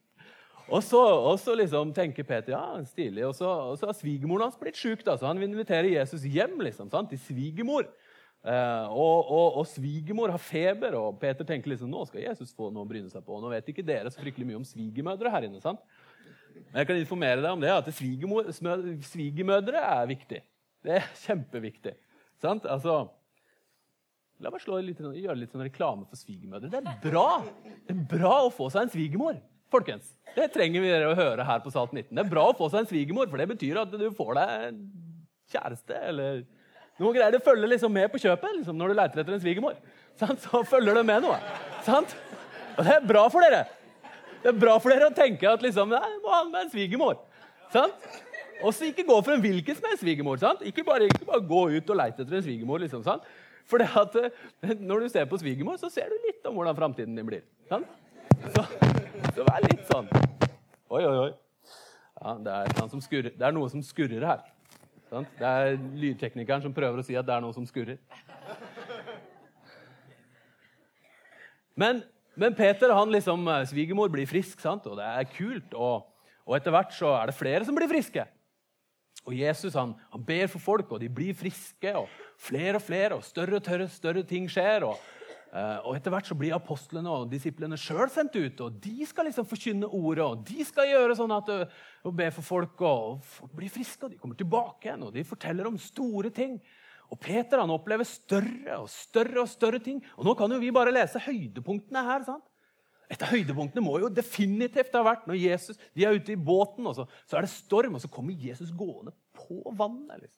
Og 0.70 0.84
så, 0.86 1.00
og 1.02 1.40
så 1.42 1.56
liksom 1.58 1.94
tenker 1.96 2.26
Peter 2.28 2.54
ja, 2.54 2.64
stilig. 2.88 3.26
Og 3.28 3.34
så, 3.38 3.48
og 3.48 3.80
så 3.80 3.90
har 3.90 3.98
svigermoren 3.98 4.48
hans 4.48 4.60
blitt 4.60 4.78
sjuk, 4.80 5.02
så 5.06 5.18
han 5.26 5.40
vil 5.42 5.50
invitere 5.50 5.96
Jesus 5.96 6.26
hjem 6.28 6.60
liksom, 6.66 6.92
sant? 6.94 7.12
til 7.12 7.22
svigermor. 7.24 7.90
Eh, 8.40 8.86
og, 8.88 9.28
og, 9.28 9.58
og 9.60 9.66
svigermor 9.68 10.32
har 10.32 10.42
feber, 10.42 10.96
og 11.00 11.18
Peter 11.20 11.48
tenker 11.48 11.74
liksom, 11.74 11.92
nå 11.92 12.06
skal 12.08 12.24
Jesus 12.24 12.54
få 12.56 12.70
noe 12.72 12.86
å 12.86 12.90
bryne 12.90 13.12
seg 13.12 13.26
på. 13.26 13.40
Nå 13.42 13.52
vet 13.52 13.72
ikke 13.74 13.86
dere 13.88 14.14
så 14.14 14.22
fryktelig 14.22 14.48
mye 14.48 14.62
om 14.62 14.68
svigermødre 14.68 15.34
her 15.34 15.50
inne. 15.50 15.62
sant? 15.64 15.82
Men 16.70 16.82
jeg 16.82 16.90
kan 16.90 17.02
informere 17.02 17.44
deg 17.44 17.52
om 17.52 17.64
det, 17.64 17.74
at 17.74 17.90
svigermødre 19.10 19.84
er 19.84 20.10
viktig. 20.10 20.44
Det 20.86 21.00
er 21.02 21.10
kjempeviktig. 21.26 21.96
Sant? 22.40 22.68
Altså, 22.70 23.08
La 24.40 24.52
meg 24.54 24.64
litt, 24.86 25.00
gjøre 25.04 25.36
litt 25.36 25.52
sånn 25.52 25.66
reklame 25.66 26.06
for 26.08 26.16
svigermødre. 26.16 26.70
Det 26.72 26.80
er 26.80 27.00
bra 27.04 27.42
Det 27.44 27.92
er 27.92 28.04
bra 28.08 28.36
å 28.46 28.52
få 28.54 28.70
seg 28.72 28.86
en 28.86 28.94
svigermor. 28.94 29.40
Folkens, 29.70 30.16
Det 30.36 30.48
trenger 30.54 30.82
vi 30.82 30.92
å 31.06 31.16
høre 31.18 31.46
her 31.46 31.62
på 31.62 31.72
Salt 31.74 31.92
19. 31.94 32.14
Det 32.16 32.22
er 32.24 32.30
bra 32.30 32.46
å 32.50 32.56
få 32.58 32.70
seg 32.70 32.84
en 32.84 32.90
svigermor, 32.90 33.30
for 33.30 33.42
det 33.42 33.50
betyr 33.50 33.82
at 33.82 33.92
du 33.92 34.08
får 34.16 34.38
deg 34.38 34.80
kjæreste 35.50 35.98
eller 36.10 36.44
noe 37.00 37.14
greier. 37.16 37.34
Det 37.34 37.44
følger 37.46 37.72
liksom 37.72 37.94
med 37.94 38.12
på 38.14 38.22
kjøpet 38.22 38.60
liksom, 38.60 38.78
når 38.78 38.92
du 38.92 39.00
leter 39.00 39.24
etter 39.24 39.36
en 39.36 39.44
svigermor. 39.44 39.80
Så 40.20 40.64
følger 40.68 41.00
det 41.00 41.06
med 41.08 41.26
noe. 41.26 41.38
Sant? 41.86 42.16
Og 42.78 42.86
det 42.86 42.96
er 42.96 43.06
bra 43.10 43.26
for 43.32 43.46
dere. 43.46 43.66
Det 44.44 44.54
er 44.54 44.60
bra 44.60 44.78
for 44.80 44.94
dere 44.94 45.10
å 45.10 45.16
tenke 45.16 45.50
at 45.50 45.64
liksom, 45.64 45.92
nei, 45.92 46.16
må 46.24 46.32
ha 46.34 46.44
med 46.48 46.66
en 46.66 46.74
svigermor. 46.74 47.18
Sant? 47.74 48.10
Og 48.60 48.74
så 48.76 48.90
ikke 48.90 49.08
gå 49.08 49.18
for 49.24 49.36
en 49.36 49.44
hvilken 49.44 49.78
som 49.78 49.88
helst 49.90 50.04
svigermor. 50.04 50.42
Ikke 50.68 50.84
bare, 50.88 51.08
ikke 51.08 51.28
bare, 51.28 51.46
gå 51.48 51.66
ut 51.78 51.94
og 51.94 52.00
leite 52.00 52.24
etter 52.24 52.40
en 52.40 52.46
svigermor. 52.46 52.84
liksom? 52.84 53.06
For 53.70 53.84
eh, 53.86 54.76
når 54.80 55.06
du 55.06 55.10
ser 55.12 55.28
på 55.32 55.40
svigermor, 55.40 55.80
så 55.80 55.92
ser 55.94 56.12
du 56.12 56.18
litt 56.28 56.48
om 56.50 56.60
hvordan 56.60 56.78
framtiden 56.78 57.16
din 57.16 57.28
blir. 57.28 57.46
sant? 57.72 57.88
Så, 58.56 58.66
så 59.36 59.46
vær 59.48 59.66
litt 59.68 59.86
sånn 59.90 60.10
Oi, 60.90 61.04
oi, 61.06 61.18
oi. 61.28 61.32
Ja, 62.20 62.32
det, 62.44 62.54
er 62.54 62.88
skurrer, 63.00 63.30
det, 63.30 63.46
er 63.46 63.54
noe 63.54 63.70
som 63.70 63.84
skurrer 63.86 64.24
her. 64.26 64.40
Det 65.10 65.46
er 65.46 65.76
lydteknikeren 65.78 66.64
som 66.64 66.74
prøver 66.74 67.00
å 67.00 67.06
si 67.06 67.16
at 67.18 67.28
det 67.28 67.36
er 67.36 67.44
noe 67.44 67.54
som 67.56 67.68
skurrer. 67.70 68.00
Men, 71.80 72.02
men 72.36 72.56
Peter, 72.58 72.92
han 72.92 73.14
liksom, 73.14 73.46
eh, 73.48 73.68
svigermor 73.70 74.10
blir 74.12 74.28
frisk, 74.28 74.60
sant? 74.60 74.88
og 74.90 74.98
det 75.00 75.06
er 75.08 75.30
kult. 75.32 75.78
Og, 75.78 76.10
og, 76.44 76.58
etter 76.58 76.76
hvert 76.76 76.92
så 76.98 77.14
er 77.22 77.30
det 77.30 77.38
flere 77.38 77.64
som 77.68 77.78
blir 77.78 77.88
friske. 77.92 78.26
Og 79.28 79.36
Jesus 79.38 79.78
han, 79.78 79.94
han, 80.12 80.26
ber 80.26 80.50
for 80.52 80.64
folk, 80.64 80.92
og 80.92 81.00
de 81.04 81.08
blir 81.12 81.38
friske. 81.38 81.94
og 81.96 82.10
Flere 82.40 82.82
og 82.82 82.84
flere, 82.84 83.16
og 83.16 83.24
større 83.24 83.62
og 83.62 83.90
større, 83.94 84.26
ting 84.28 84.50
skjer. 84.52 84.90
og 84.90 85.00
og 85.50 85.96
Etter 85.98 86.14
hvert 86.14 86.28
så 86.30 86.36
blir 86.38 86.54
apostlene 86.54 87.10
og 87.10 87.30
disiplene 87.32 87.78
sjøl 87.80 88.10
sendt 88.14 88.36
ut. 88.38 88.60
og 88.62 88.76
De 88.84 89.08
skal 89.10 89.26
liksom 89.30 89.48
forkynne 89.50 89.88
ordet 89.88 90.26
og 90.26 90.44
de 90.46 90.66
skal 90.68 90.92
gjøre 90.92 91.16
sånn 91.18 91.34
at 91.34 91.50
uh, 91.50 91.80
og 92.06 92.14
be 92.20 92.28
for 92.36 92.46
folk. 92.46 92.84
og 92.86 93.24
Folk 93.26 93.56
blir 93.58 93.74
friske, 93.74 94.06
og 94.06 94.14
de 94.14 94.20
kommer 94.22 94.38
tilbake 94.38 94.90
igjen 94.90 95.08
og 95.08 95.16
de 95.16 95.26
forteller 95.26 95.70
om 95.70 95.80
store 95.82 96.30
ting. 96.36 96.60
Og 97.10 97.18
Peter 97.18 97.58
han 97.58 97.74
opplever 97.74 98.06
større 98.06 98.78
og 98.84 98.92
større 98.94 99.42
og 99.42 99.50
større 99.50 99.82
ting. 99.82 100.04
Og 100.20 100.28
Nå 100.28 100.36
kan 100.38 100.54
jo 100.54 100.62
vi 100.62 100.70
bare 100.76 100.94
lese 100.94 101.22
høydepunktene 101.26 102.06
her. 102.06 102.28
sant? 102.28 102.46
Et 103.10 103.24
av 103.26 103.32
høydepunktene 103.34 103.82
må 103.82 103.96
jo 104.04 104.12
definitivt 104.14 104.94
ha 104.94 105.02
vært 105.08 105.26
når 105.26 105.40
Jesus, 105.42 105.80
de 105.98 106.06
er 106.06 106.14
ute 106.14 106.36
i 106.36 106.38
båten, 106.38 106.86
og 106.86 106.94
så, 106.94 107.08
så 107.26 107.40
er 107.40 107.48
det 107.48 107.56
storm, 107.56 107.98
og 107.98 108.04
så 108.04 108.12
kommer 108.14 108.38
Jesus 108.38 108.70
gående 108.70 109.16
på 109.34 109.64
vannet. 109.74 110.28
liksom. 110.28 110.38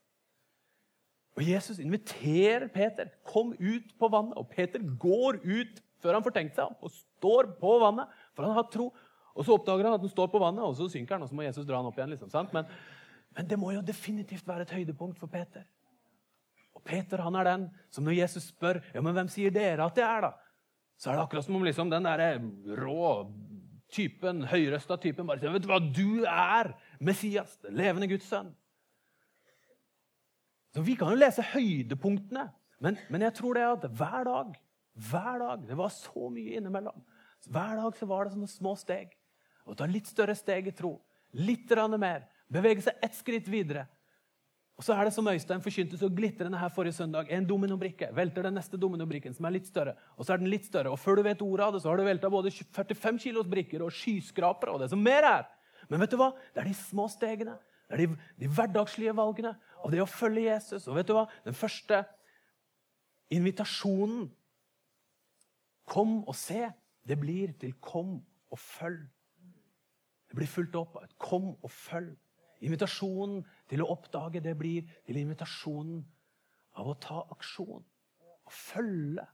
Og 1.39 1.47
Jesus 1.47 1.79
inviterer 1.79 2.67
Peter. 2.71 3.11
Kom 3.27 3.53
ut 3.55 3.93
på 3.99 4.09
vannet. 4.11 4.35
Og 4.39 4.49
Peter 4.51 4.83
går 4.99 5.39
ut 5.43 5.81
før 6.01 6.17
han 6.17 6.25
får 6.25 6.33
tenkt 6.35 6.57
seg 6.57 6.65
om, 6.65 6.77
og 6.81 6.93
står 6.95 7.51
på 7.61 7.75
vannet, 7.83 8.09
for 8.33 8.47
han 8.47 8.57
har 8.57 8.65
tro. 8.73 8.87
Og 9.37 9.45
Så 9.45 9.53
oppdager 9.55 9.85
han 9.85 9.95
at 9.95 10.01
han 10.03 10.11
står 10.11 10.31
på 10.33 10.41
vannet, 10.41 10.63
og 10.65 10.73
så 10.75 10.87
synker 10.89 11.15
han, 11.15 11.23
og 11.23 11.29
så 11.29 11.37
må 11.37 11.45
Jesus 11.45 11.67
dra 11.67 11.77
han 11.77 11.87
opp 11.87 11.99
igjen. 11.99 12.09
liksom, 12.15 12.31
sant? 12.33 12.49
Men, 12.55 12.65
men 13.37 13.47
det 13.47 13.59
må 13.59 13.71
jo 13.75 13.83
definitivt 13.85 14.47
være 14.47 14.65
et 14.65 14.73
høydepunkt 14.75 15.21
for 15.21 15.31
Peter. 15.31 15.67
Og 16.75 16.83
Peter 16.83 17.21
han 17.21 17.37
er 17.37 17.47
den 17.47 17.67
som 17.93 18.07
når 18.07 18.17
Jesus 18.23 18.49
spør 18.49 18.81
ja, 18.81 19.01
men 19.03 19.13
hvem 19.13 19.29
sier 19.31 19.53
dere 19.53 19.85
at 19.85 19.95
det 19.95 20.07
er, 20.07 20.25
da? 20.25 20.31
så 20.97 21.11
er 21.11 21.17
det 21.17 21.25
akkurat 21.25 21.45
som 21.45 21.57
om 21.57 21.65
liksom, 21.65 21.89
den 21.91 22.05
der 22.05 22.41
rå 22.81 23.11
typen, 23.91 24.43
høyrøsta 24.47 24.97
typen 25.01 25.27
bare 25.27 25.41
sier 25.41 25.53
vet 25.53 25.65
du 25.65 25.69
hva, 25.71 25.79
du 25.81 26.23
er 26.25 26.71
Messias, 27.03 27.57
den 27.65 27.77
levende 27.79 28.09
Guds 28.09 28.27
sønn. 28.29 28.51
Så 30.71 30.81
Vi 30.81 30.95
kan 30.95 31.11
jo 31.11 31.19
lese 31.19 31.43
høydepunktene, 31.43 32.47
men, 32.81 32.97
men, 33.09 33.21
jeg 33.27 33.35
tror 33.37 33.57
det 33.57 33.65
at 33.67 33.89
hver 33.97 34.23
dag 34.25 34.53
hver 34.93 35.39
dag, 35.39 35.67
Det 35.67 35.77
var 35.77 35.89
så 35.89 36.29
mye 36.29 36.57
innimellom. 36.57 37.03
Hver 37.47 37.75
dag 37.79 37.95
så 37.97 38.05
var 38.05 38.25
det 38.25 38.33
sånne 38.33 38.51
små 38.51 38.75
steg. 38.75 39.13
Å 39.65 39.75
ta 39.77 39.87
litt 39.87 40.09
større 40.09 40.35
steg 40.35 40.67
i 40.67 40.75
tro. 40.75 40.97
Litt 41.33 41.71
mer. 41.97 42.27
Bevege 42.51 42.81
seg 42.81 42.99
ett 43.01 43.15
skritt 43.15 43.47
videre. 43.47 43.87
Og 44.77 44.83
så 44.83 44.93
er 44.93 45.05
det 45.05 45.13
som 45.13 45.27
Øystein 45.27 45.61
forkynte 45.61 45.97
så 45.97 46.09
glitrende 46.09 46.57
her 46.57 46.69
forrige 46.69 46.97
søndag. 46.97 47.29
En 47.29 47.45
dominobrikke 47.45 48.09
velter 48.13 48.43
den 48.43 48.55
neste 48.57 48.77
dominobrikken, 48.77 49.33
som 49.33 49.45
er 49.45 49.55
litt 49.55 49.67
større. 49.67 49.95
Og 50.17 50.25
så 50.25 50.33
er 50.33 50.41
den 50.41 50.49
litt 50.49 50.65
større. 50.65 50.91
Og 50.91 50.99
før 50.99 51.19
du 51.19 51.23
vet 51.23 51.41
ordet 51.41 51.65
av 51.65 51.73
det, 51.73 51.81
så 51.83 51.91
har 51.91 51.97
du 51.97 52.03
velta 52.03 52.29
både 52.29 52.51
45 52.51 53.19
kilos 53.21 53.47
brikker 53.47 53.83
og 53.85 53.93
skyskrapere 53.93 54.73
og 54.73 54.81
det 54.81 54.89
som 54.91 55.01
mer 55.01 55.23
er. 55.23 55.45
Men 55.89 56.01
vet 56.01 56.11
du 56.11 56.17
hva? 56.17 56.31
Det 56.53 56.63
er 56.63 56.71
de 56.71 56.73
små 56.77 57.07
stegene. 57.13 57.55
Det 57.87 57.97
er 57.97 58.03
de, 58.07 58.17
de 58.41 58.49
hverdagslige 58.49 59.13
valgene. 59.15 59.53
Og 59.81 59.91
det 59.93 60.01
å 60.03 60.09
følge 60.09 60.47
Jesus. 60.47 60.87
Og 60.87 60.97
vet 60.97 61.09
du 61.09 61.15
hva? 61.17 61.25
Den 61.45 61.57
første 61.57 62.03
invitasjonen 63.31 64.29
Kom 65.91 66.21
og 66.29 66.35
se. 66.37 66.69
Det 67.03 67.17
blir 67.19 67.51
til 67.59 67.73
kom 67.83 68.19
og 68.53 68.59
følg. 68.59 69.01
Det 70.29 70.37
blir 70.37 70.47
fulgt 70.47 70.77
opp 70.79 70.95
av 70.95 71.07
et 71.07 71.17
kom 71.19 71.49
og 71.51 71.71
følg. 71.73 72.13
Invitasjonen 72.63 73.41
til 73.67 73.81
å 73.83 73.89
oppdage 73.91 74.39
det 74.45 74.53
blir 74.55 74.85
til 75.07 75.17
invitasjonen 75.19 76.03
av 76.79 76.91
å 76.91 76.95
ta 77.01 77.23
aksjon. 77.33 77.81
Å 78.21 78.53
følge. 78.53 79.25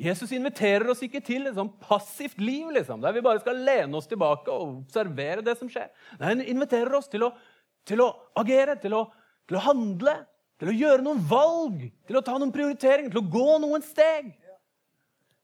Jesus 0.00 0.32
inviterer 0.32 0.88
oss 0.90 1.02
ikke 1.04 1.22
til 1.24 1.48
et 1.48 1.56
sånn 1.56 1.70
passivt 1.80 2.40
liv 2.40 2.68
liksom, 2.72 3.02
der 3.04 3.14
vi 3.16 3.22
bare 3.24 3.42
skal 3.42 3.58
lene 3.64 3.96
oss 3.96 4.08
tilbake 4.08 4.52
og 4.52 4.82
observere 4.82 5.44
det 5.44 5.56
som 5.60 5.68
skjer. 5.70 5.90
Nei, 6.18 6.28
Han 6.28 6.44
inviterer 6.44 6.94
oss 6.96 7.08
til 7.12 7.26
å, 7.26 7.32
til 7.88 8.04
å 8.04 8.10
agere, 8.40 8.78
til 8.80 8.96
å, 8.96 9.02
til 9.50 9.58
å, 9.58 9.64
handle, 9.64 10.14
til 10.62 10.70
å 10.70 10.76
gjøre 10.76 11.02
noen 11.02 11.22
valg, 11.26 11.82
til 12.06 12.18
å 12.18 12.22
ta 12.22 12.36
noen 12.38 12.52
prioriteringer, 12.54 13.10
til 13.10 13.22
å 13.24 13.30
gå 13.34 13.58
noen 13.64 13.82
steg. 13.82 14.30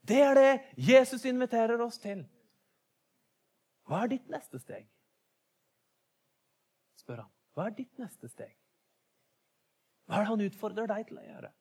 Det 0.07 0.21
er 0.23 0.39
det 0.39 0.51
Jesus 0.79 1.27
inviterer 1.27 1.83
oss 1.83 1.99
til. 1.99 2.23
Hva 3.87 4.05
er 4.05 4.15
ditt 4.15 4.31
neste 4.31 4.63
steg? 4.63 4.87
spør 7.07 7.23
han. 7.23 7.33
Hva 7.55 7.69
er 7.69 7.77
ditt 7.79 8.03
neste 8.03 8.29
steg? 8.31 8.51
Hva 10.07 10.19
er 10.19 10.25
det 10.25 10.31
han 10.33 10.45
utfordrer 10.47 10.91
deg 10.91 11.07
til 11.09 11.21
å 11.21 11.27
gjøre? 11.27 11.53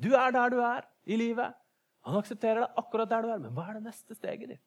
Du 0.00 0.10
er 0.16 0.34
der 0.34 0.52
du 0.54 0.60
er 0.62 0.86
i 1.10 1.18
livet. 1.18 1.56
Han 2.06 2.18
aksepterer 2.20 2.64
deg 2.64 2.78
akkurat 2.80 3.10
der 3.10 3.26
du 3.26 3.32
er. 3.34 3.42
Men 3.42 3.54
hva 3.56 3.66
er 3.68 3.78
det 3.78 3.88
neste 3.90 4.16
steget 4.16 4.54
ditt? 4.54 4.64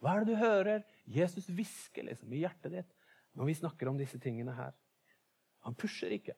Hva 0.00 0.12
er 0.12 0.24
det 0.24 0.34
du 0.34 0.40
hører 0.40 0.82
Jesus 1.08 1.46
hviske 1.48 2.04
liksom, 2.04 2.32
i 2.32 2.42
hjertet 2.42 2.74
ditt 2.74 2.90
når 3.36 3.48
vi 3.48 3.58
snakker 3.60 3.88
om 3.88 4.00
disse 4.00 4.20
tingene 4.20 4.56
her? 4.56 4.74
Han 5.66 5.74
pusher 5.78 6.12
ikke. 6.14 6.34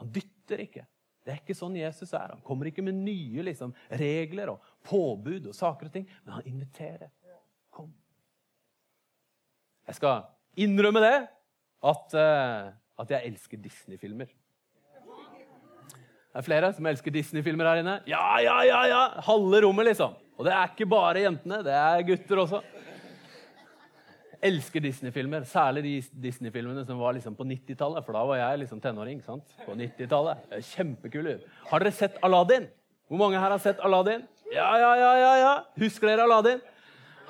Han 0.00 0.10
dytter 0.12 0.62
ikke. 0.66 0.84
Det 1.26 1.32
er 1.34 1.40
ikke 1.40 1.56
sånn 1.58 1.74
Jesus 1.78 2.12
er. 2.14 2.36
Han 2.36 2.42
kommer 2.46 2.68
ikke 2.70 2.84
med 2.86 2.94
nye 2.98 3.42
liksom, 3.48 3.72
regler 3.98 4.52
og 4.52 4.58
påbud 4.86 5.48
og 5.50 5.56
saker 5.56 5.88
og 5.88 5.94
ting, 5.94 6.06
men 6.22 6.36
han 6.36 6.50
inviterer. 6.50 7.10
Kom. 7.74 7.90
Jeg 9.86 9.94
skal 9.98 10.16
innrømme 10.62 11.00
det 11.02 11.16
at, 11.86 12.14
uh, 12.14 12.70
at 13.02 13.08
jeg 13.16 13.32
elsker 13.32 13.58
Disney-filmer. 13.62 14.28
Det 14.30 16.42
er 16.42 16.46
flere 16.46 16.70
som 16.76 16.86
elsker 16.86 17.10
Disney-filmer 17.14 17.66
her 17.70 17.80
inne. 17.80 17.96
Ja, 18.10 18.24
ja, 18.44 18.56
ja, 18.68 18.80
ja! 18.90 19.02
Halve 19.24 19.62
rommet, 19.64 19.86
liksom. 19.88 20.12
Og 20.36 20.44
det 20.44 20.52
er 20.52 20.68
ikke 20.68 20.88
bare 20.90 21.22
jentene, 21.24 21.62
det 21.64 21.72
er 21.72 22.02
gutter 22.10 22.36
også. 22.42 22.58
Elsker 24.44 24.82
Disney-filmer, 24.84 25.44
særlig 25.48 25.82
de 25.84 25.94
Disney-filmene 26.26 26.84
som 26.86 26.98
var 27.00 27.16
liksom 27.16 27.36
på 27.38 27.46
90-tallet. 27.48 28.04
For 28.04 28.16
da 28.16 28.24
var 28.28 28.40
jeg 28.40 28.62
liksom 28.64 28.80
tenåring. 28.84 29.22
sant? 29.24 29.56
På 29.64 29.76
90-tallet. 29.78 30.48
Kjempekule. 30.72 31.38
Har 31.70 31.84
dere 31.84 31.94
sett 31.94 32.18
Aladdin? 32.26 32.68
Hvor 33.08 33.20
mange 33.22 33.40
her 33.40 33.52
har 33.54 33.62
sett 33.62 33.80
Aladdin? 33.84 34.26
Ja, 34.52 34.70
ja, 34.78 34.92
ja, 34.98 35.12
ja, 35.20 35.32
ja. 35.42 35.54
Husker 35.80 36.10
dere 36.10 36.26
Aladdin? 36.26 36.60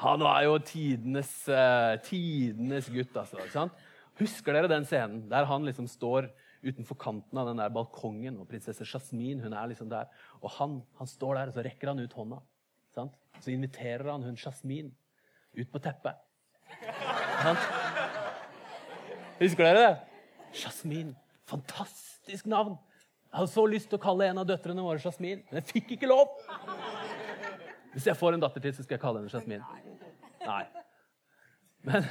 Han 0.01 0.21
var 0.21 0.43
jo 0.45 0.59
tidenes, 0.61 1.31
uh, 1.49 1.97
tidenes 2.05 2.91
gutt, 2.93 3.15
altså. 3.17 3.41
sant? 3.53 3.87
Husker 4.21 4.57
dere 4.57 4.69
den 4.73 4.85
scenen 4.89 5.23
der 5.31 5.49
han 5.49 5.65
liksom 5.65 5.89
står 5.89 6.29
utenfor 6.67 6.99
kanten 7.01 7.39
av 7.39 7.49
den 7.51 7.61
der 7.61 7.73
balkongen, 7.73 8.41
og 8.41 8.49
prinsesse 8.51 8.85
Jasmin 8.89 9.41
hun 9.45 9.55
er 9.55 9.71
liksom 9.71 9.89
der. 9.93 10.11
Og 10.43 10.51
han, 10.59 10.81
han 10.99 11.09
står 11.09 11.39
der, 11.39 11.51
og 11.51 11.57
så 11.57 11.65
rekker 11.65 11.93
han 11.93 12.03
ut 12.03 12.17
hånda. 12.17 12.41
Sant? 12.97 13.17
Så 13.41 13.53
inviterer 13.53 14.09
han 14.11 14.25
hun 14.25 14.39
Jasmin 14.41 14.91
ut 15.57 15.73
på 15.73 15.83
teppet. 15.85 16.26
Husker 19.41 19.65
dere 19.65 19.81
det? 19.83 19.95
Jasmin. 20.63 21.15
Fantastisk 21.47 22.47
navn. 22.51 22.77
Jeg 23.31 23.39
hadde 23.41 23.53
så 23.53 23.67
lyst 23.69 23.91
til 23.91 23.99
å 23.99 24.03
kalle 24.03 24.31
en 24.31 24.41
av 24.41 24.47
døtrene 24.49 24.83
våre 24.85 25.03
Jasmin, 25.03 25.43
men 25.51 25.61
jeg 25.61 25.69
fikk 25.75 25.97
ikke 25.97 26.09
lov. 26.09 26.31
Hvis 27.93 28.07
jeg 28.09 28.17
får 28.17 28.37
en 28.37 28.43
datter 28.43 28.63
til, 28.65 28.73
så 28.77 28.85
skal 28.85 28.97
jeg 28.97 29.03
kalle 29.03 29.21
henne 29.21 29.33
Jasmin. 29.33 29.63
Nei. 30.47 30.65
Men 31.87 32.07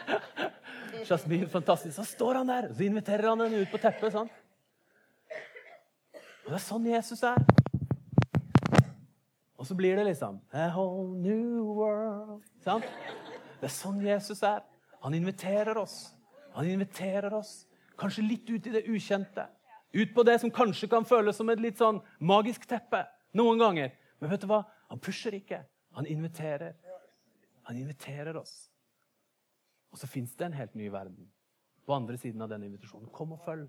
Jasmin, 1.08 1.48
fantastisk. 1.50 1.96
Så 1.96 2.04
står 2.12 2.40
han 2.40 2.52
der, 2.52 2.70
og 2.70 2.78
så 2.78 2.86
inviterer 2.86 3.28
han 3.32 3.42
henne 3.44 3.64
ut 3.64 3.72
på 3.72 3.80
teppet. 3.82 4.14
sånn. 4.14 4.30
Og 6.44 6.52
Det 6.52 6.56
er 6.58 6.64
sånn 6.64 6.86
Jesus 6.88 7.24
er. 7.26 7.42
Og 9.60 9.66
så 9.68 9.76
blir 9.76 9.98
det 9.98 10.06
liksom 10.08 10.38
A 10.56 10.70
whole 10.72 11.18
new 11.20 11.74
world. 11.76 12.40
Sant? 12.64 12.86
Det 13.60 13.68
er 13.68 13.74
sånn 13.74 14.00
Jesus 14.00 14.40
er. 14.46 14.62
Han 15.04 15.14
inviterer 15.16 15.76
oss. 15.78 16.14
Han 16.56 16.68
inviterer 16.68 17.32
oss 17.36 17.64
kanskje 18.00 18.24
litt 18.24 18.48
ut 18.48 18.66
i 18.66 18.72
det 18.72 18.86
ukjente. 18.88 19.44
Ut 19.92 20.14
på 20.14 20.24
det 20.24 20.38
som 20.40 20.52
kanskje 20.54 20.88
kan 20.88 21.04
føles 21.04 21.36
som 21.36 21.50
et 21.52 21.60
litt 21.60 21.80
sånn 21.80 22.00
magisk 22.24 22.64
teppe 22.70 23.02
noen 23.36 23.60
ganger. 23.60 23.92
Men 24.20 24.32
vet 24.32 24.44
du 24.44 24.48
hva? 24.50 24.62
Han 24.88 25.02
pusher 25.02 25.34
ikke. 25.36 25.60
Han 25.98 26.08
inviterer. 26.08 26.76
Han 27.68 27.76
inviterer 27.76 28.38
oss. 28.40 28.70
Og 29.90 30.00
så 30.00 30.08
fins 30.08 30.32
det 30.38 30.46
en 30.46 30.56
helt 30.56 30.76
ny 30.78 30.88
verden 30.92 31.28
på 31.84 31.94
andre 31.94 32.16
siden 32.20 32.40
av 32.44 32.52
den 32.52 32.64
invitasjonen. 32.68 33.10
Kom 33.12 33.34
og 33.34 33.44
følg. 33.44 33.68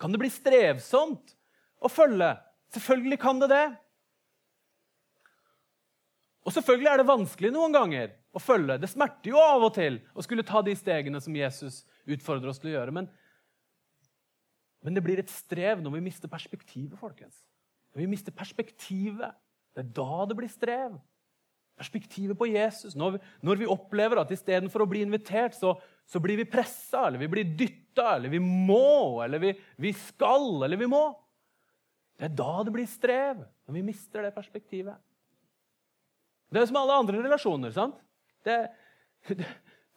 Kan 0.00 0.14
det 0.14 0.22
bli 0.22 0.30
strevsomt 0.32 1.34
å 1.82 1.90
følge? 1.92 2.32
Selvfølgelig 2.72 3.18
kan 3.20 3.42
det 3.42 3.50
det. 3.50 3.66
Og 6.46 6.54
selvfølgelig 6.54 6.88
er 6.88 7.00
det 7.02 7.10
vanskelig 7.10 7.50
noen 7.52 7.74
ganger 7.74 8.14
å 8.30 8.42
følge. 8.42 8.78
Det 8.78 8.90
smerter 8.90 9.32
jo 9.32 9.40
av 9.42 9.66
og 9.66 9.74
til 9.76 9.98
å 10.14 10.24
skulle 10.24 10.46
ta 10.46 10.62
de 10.64 10.74
stegene 10.78 11.20
som 11.22 11.36
Jesus 11.36 11.82
utfordrer 12.06 12.52
oss 12.52 12.60
til 12.62 12.72
å 12.72 12.76
gjøre. 12.78 12.94
Men, 12.94 13.10
men 14.86 14.96
det 14.96 15.04
blir 15.04 15.22
et 15.22 15.32
strev 15.32 15.82
når 15.82 15.98
vi 15.98 16.04
mister 16.08 16.30
perspektivet, 16.30 16.98
folkens. 17.00 17.42
Når 17.94 18.04
vi 18.04 18.10
mister 18.12 18.34
perspektivet, 18.34 19.34
det 19.74 19.84
er 19.84 19.94
da 19.96 20.26
det 20.30 20.38
blir 20.38 20.50
strev 20.50 20.98
perspektivet 21.80 22.36
på 22.36 22.50
Jesus. 22.50 22.94
Når 22.98 23.16
vi, 23.16 23.22
når 23.48 23.62
vi 23.62 23.70
opplever 23.72 24.20
at 24.20 24.32
istedenfor 24.34 24.84
å 24.84 24.90
bli 24.90 25.00
invitert, 25.06 25.56
så, 25.56 25.74
så 26.04 26.20
blir 26.22 26.36
vi 26.42 26.48
pressa, 26.48 27.06
eller 27.06 27.22
vi 27.22 27.30
blir 27.32 27.54
dytta, 27.56 28.18
eller 28.18 28.32
vi 28.32 28.40
må, 28.42 29.22
eller 29.24 29.40
vi, 29.42 29.54
vi 29.80 29.94
skal, 29.96 30.60
eller 30.66 30.80
vi 30.80 30.90
må. 30.90 31.06
Det 32.20 32.28
er 32.28 32.36
da 32.36 32.58
det 32.66 32.74
blir 32.74 32.90
strev, 32.90 33.40
når 33.64 33.78
vi 33.78 33.86
mister 33.86 34.26
det 34.26 34.34
perspektivet. 34.36 34.98
Det 36.50 36.60
er 36.60 36.68
som 36.68 36.80
alle 36.82 36.98
andre 37.00 37.22
relasjoner. 37.22 37.72
sant? 37.72 37.96
Det, 38.46 38.56
det, 39.28 39.48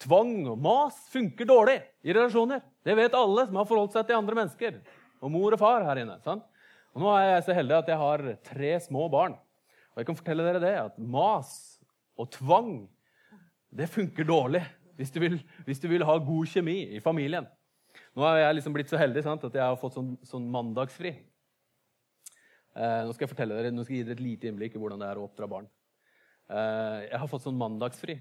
tvang 0.04 0.34
og 0.52 0.60
mas 0.60 0.98
funker 1.14 1.48
dårlig 1.48 1.78
i 2.04 2.14
relasjoner. 2.16 2.64
Det 2.84 2.96
vet 2.98 3.16
alle 3.18 3.48
som 3.48 3.60
har 3.60 3.70
forholdt 3.70 3.96
seg 3.96 4.08
til 4.08 4.20
andre 4.20 4.38
mennesker. 4.42 4.80
Og 5.24 5.32
mor 5.32 5.56
og 5.56 5.62
far 5.62 5.86
her 5.88 6.04
inne. 6.04 6.20
sant? 6.26 6.44
Og 6.94 7.04
Nå 7.04 7.10
er 7.16 7.30
jeg 7.30 7.46
så 7.48 7.58
heldig 7.58 7.80
at 7.80 7.92
jeg 7.92 8.02
har 8.02 8.26
tre 8.50 8.74
små 8.84 9.08
barn. 9.12 9.38
Og 9.94 10.02
jeg 10.02 10.10
kan 10.10 10.18
fortelle 10.18 10.46
dere 10.46 10.62
det, 10.64 10.74
at 10.90 10.98
mas 11.00 11.52
og 12.20 12.30
tvang 12.34 12.72
det 13.74 13.90
funker 13.90 14.26
dårlig 14.28 14.62
hvis 14.98 15.10
du 15.10 15.20
vil, 15.24 15.40
hvis 15.66 15.82
du 15.82 15.88
vil 15.90 16.06
ha 16.06 16.18
god 16.22 16.50
kjemi 16.50 16.84
i 16.94 17.00
familien. 17.02 17.48
Nå 18.14 18.26
er 18.28 18.44
jeg 18.44 18.58
liksom 18.60 18.76
blitt 18.76 18.92
så 18.92 19.00
heldig 19.02 19.24
sant, 19.26 19.46
at 19.48 19.56
jeg 19.58 19.64
har 19.64 19.78
fått 19.82 19.96
sånn, 19.98 20.12
sånn 20.26 20.46
mandagsfri. 20.54 21.14
Eh, 22.74 23.00
nå 23.06 23.14
skal 23.14 23.26
jeg 23.26 23.32
fortelle 23.32 23.58
dere, 23.58 23.72
nå 23.74 23.86
skal 23.86 23.96
jeg 23.96 24.04
gi 24.04 24.08
dere 24.10 24.18
et 24.20 24.28
lite 24.28 24.50
innblikk 24.50 24.78
i 24.78 24.82
hvordan 24.82 25.02
det 25.02 25.10
er 25.10 25.22
å 25.22 25.26
oppdra 25.26 25.50
barn. 25.50 25.70
Eh, 26.50 27.00
jeg 27.08 27.22
har 27.24 27.30
fått 27.32 27.46
sånn 27.48 27.58
mandagsfri 27.58 28.20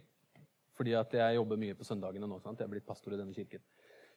fordi 0.83 0.99
at 0.99 1.15
jeg 1.15 1.39
jobber 1.39 1.61
mye 1.61 1.79
på 1.79 1.87
søndagene 1.87 2.29
nå. 2.29 2.41
Sant? 2.43 2.59
Jeg 2.59 2.67
er 2.67 2.75
blitt 2.75 2.89
pastor 2.89 3.15
i 3.15 3.21
denne 3.21 3.35
kirken. 3.37 3.63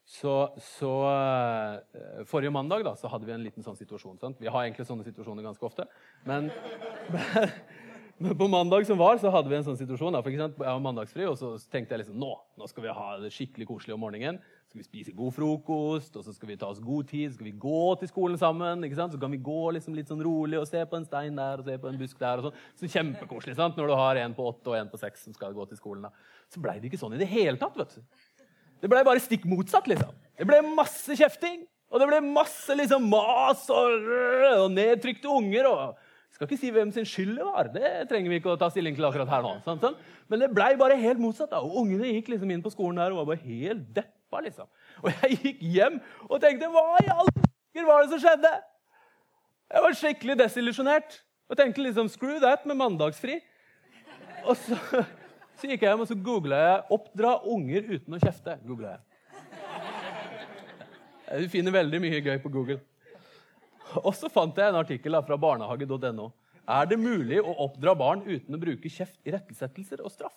Så, 0.05 0.33
så 0.61 0.91
uh, 1.01 2.25
Forrige 2.29 2.53
mandag 2.53 2.83
da, 2.85 2.93
så 2.97 3.09
hadde 3.09 3.25
vi 3.25 3.33
en 3.33 3.45
liten 3.45 3.65
sånn 3.65 3.77
situasjon. 3.77 4.19
Sant? 4.21 4.41
Vi 4.41 4.49
har 4.49 4.65
egentlig 4.65 4.85
sånne 4.89 5.05
situasjoner 5.05 5.45
ganske 5.45 5.65
ofte. 5.65 5.87
Men, 6.29 6.51
men, 8.19 8.35
på 8.37 8.49
mandag 8.49 8.85
som 8.89 9.01
var, 9.01 9.17
så 9.21 9.33
hadde 9.33 9.49
vi 9.49 9.57
en 9.57 9.65
sånn 9.65 9.79
situasjon. 9.81 10.17
Da, 10.17 10.21
for? 10.25 10.33
Jeg 10.33 10.57
var 10.61 10.83
mandagsfri, 10.85 11.25
og 11.29 11.37
så 11.41 11.55
tenkte 11.73 11.95
jeg 11.95 12.05
liksom 12.05 12.21
nå, 12.21 12.33
nå 12.57 12.69
skal 12.69 12.85
vi 12.85 12.97
ha 12.99 13.09
det 13.23 13.33
skikkelig 13.33 13.69
koselig 13.71 13.97
om 13.97 14.05
morgenen. 14.05 14.41
Skal 14.75 14.83
vi 14.83 14.89
spise 14.89 15.11
god 15.15 15.31
frokost, 15.31 16.17
og 16.19 16.23
så 16.25 16.33
skal 16.35 16.49
vi 16.49 16.55
ta 16.59 16.67
oss 16.67 16.81
god 16.83 17.07
tid. 17.07 17.29
Så 17.29 17.37
skal 17.37 17.47
vi 17.47 17.53
gå 17.63 17.83
til 18.01 18.09
skolen 18.09 18.35
sammen. 18.35 18.81
ikke 18.83 18.97
sant? 18.97 19.13
Så 19.15 19.19
kan 19.21 19.31
vi 19.31 19.37
gå 19.39 19.69
liksom 19.71 19.95
litt 19.95 20.09
sånn 20.11 20.19
rolig 20.19 20.57
og 20.59 20.65
se 20.67 20.81
på 20.83 20.97
en 20.99 21.05
stein 21.07 21.37
der 21.39 21.61
og 21.61 21.69
se 21.69 21.77
på 21.79 21.87
en 21.87 21.99
busk 22.01 22.19
der. 22.19 22.41
og 22.41 22.49
sånn. 22.49 22.57
Så 22.75 22.89
Kjempekoselig 22.91 23.55
sant? 23.55 23.77
når 23.79 23.87
du 23.87 23.93
har 23.95 24.19
en 24.19 24.33
på 24.35 24.43
åtte 24.49 24.73
og 24.73 24.75
en 24.75 24.89
på 24.91 24.99
seks 24.99 25.23
som 25.23 25.33
skal 25.37 25.53
gå 25.55 25.63
til 25.69 25.79
skolen. 25.79 26.09
da. 26.09 26.11
Så 26.51 26.59
blei 26.59 26.75
det 26.81 26.89
ikke 26.89 26.99
sånn 26.99 27.15
i 27.15 27.21
det 27.21 27.29
hele 27.31 27.55
tatt. 27.61 27.77
vet 27.79 27.95
du. 27.95 28.01
Det 28.81 28.89
ble 28.91 29.05
bare 29.07 29.23
stikk 29.23 29.45
motsatt. 29.47 29.87
liksom. 29.87 30.11
Det 30.35 30.49
ble 30.49 30.59
masse 30.75 31.15
kjefting. 31.15 31.63
Og 31.87 32.03
det 32.03 32.09
ble 32.11 32.19
masse 32.25 32.75
liksom 32.75 33.07
mas 33.07 33.63
og, 33.71 34.11
og 34.57 34.67
nedtrykte 34.75 35.31
unger. 35.31 35.71
og 35.71 35.95
jeg 35.95 36.35
skal 36.35 36.49
ikke 36.49 36.59
si 36.65 36.73
hvem 36.75 36.91
sin 36.91 37.07
skyld 37.07 37.37
det 37.39 37.47
var. 37.47 37.71
Det 37.71 37.93
trenger 38.11 38.27
vi 38.27 38.41
ikke 38.41 38.51
å 38.51 38.59
ta 38.59 38.67
stilling 38.67 38.99
til 38.99 39.07
akkurat 39.07 39.31
her 39.31 39.47
nå. 39.47 39.55
Sånn, 39.63 39.79
sånn. 39.79 39.95
Men 40.27 40.43
det 40.43 40.51
blei 40.51 40.73
bare 40.75 40.99
helt 40.99 41.23
motsatt. 41.23 41.53
da. 41.55 41.63
Og 41.63 41.79
Ungene 41.85 42.11
gikk 42.11 42.35
liksom 42.35 42.51
inn 42.51 42.65
på 42.65 42.75
skolen 42.75 42.99
der 42.99 43.15
og 43.15 43.23
var 43.23 43.31
bare 43.31 43.45
helt 43.47 43.87
deppa. 43.95 44.11
Liksom. 44.43 44.67
Og 45.03 45.11
jeg 45.11 45.39
gikk 45.41 45.65
hjem 45.75 45.99
og 46.29 46.39
tenkte 46.41 46.71
Hva 46.71 46.85
i 47.03 47.11
alle 47.11 47.33
dager 47.35 47.87
var 47.87 48.03
det 48.03 48.11
som 48.13 48.23
skjedde? 48.23 48.53
Jeg 49.71 49.83
var 49.83 49.99
skikkelig 49.99 50.39
desillusjonert 50.39 51.19
og 51.49 51.59
tenkte 51.59 51.83
liksom 51.85 52.09
Screw 52.09 52.39
that 52.43 52.65
med 52.65 52.77
mandagsfri. 52.79 53.39
Og 54.45 54.57
så 54.57 54.77
så 55.55 55.69
gikk 55.69 55.85
jeg 55.85 55.93
hjem 55.93 56.01
og 56.03 56.09
så 56.09 56.15
googla 56.19 56.57
jeg 56.59 56.81
'oppdra 56.91 57.37
unger 57.47 57.85
uten 57.95 58.15
å 58.15 58.19
kjefte'. 58.19 58.57
Googlet 58.67 58.91
jeg. 58.91 59.01
Du 61.41 61.49
finner 61.49 61.71
veldig 61.71 62.01
mye 62.03 62.19
gøy 62.21 62.37
på 62.43 62.51
Google. 62.51 62.79
Og 64.03 64.13
så 64.13 64.29
fant 64.29 64.57
jeg 64.57 64.67
en 64.69 64.81
artikkel 64.81 65.15
fra 65.25 65.37
barnehage.no. 65.39 66.27
Er 66.67 66.85
det 66.89 66.99
mulig 66.99 67.39
å 67.39 67.55
oppdra 67.65 67.95
barn 67.95 68.21
uten 68.25 68.55
å 68.55 68.59
bruke 68.59 68.89
kjeft, 68.89 69.19
irettesettelser 69.25 70.01
og 70.03 70.11
straff? 70.11 70.35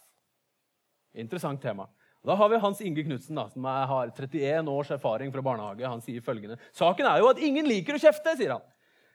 Interessant 1.15 1.61
tema. 1.61 1.89
Da 2.29 2.35
har 2.37 2.51
vi 2.53 2.59
Hans 2.61 2.81
Inge 2.85 3.07
Knutsen, 3.07 3.38
som 3.53 3.64
har 3.64 4.11
31 4.12 4.69
års 4.69 4.91
erfaring 4.93 5.31
fra 5.33 5.41
barnehage. 5.45 5.87
Han 5.88 6.03
sier 6.05 6.21
følgende 6.25 6.59
Saken 6.77 7.07
er 7.09 7.23
jo 7.23 7.31
at 7.31 7.41
ingen 7.41 7.64
liker 7.64 7.97
å 7.97 8.03
kjefte, 8.03 8.35
sier 8.37 8.53
han. 8.53 8.64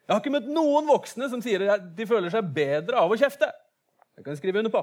Jeg 0.04 0.15
har 0.15 0.21
ikke 0.23 0.34
møtt 0.34 0.47
noen 0.49 0.88
voksne 0.89 1.28
som 1.32 1.41
sier 1.43 1.62
at 1.71 1.84
de 1.95 2.08
føler 2.10 2.34
seg 2.34 2.47
bedre 2.56 2.97
av 2.99 3.13
å 3.13 3.17
kjefte. 3.19 3.47
Det 4.17 4.23
kan 4.26 4.34
jeg 4.34 4.41
skrive 4.41 4.63
under 4.63 4.73
på. 4.73 4.82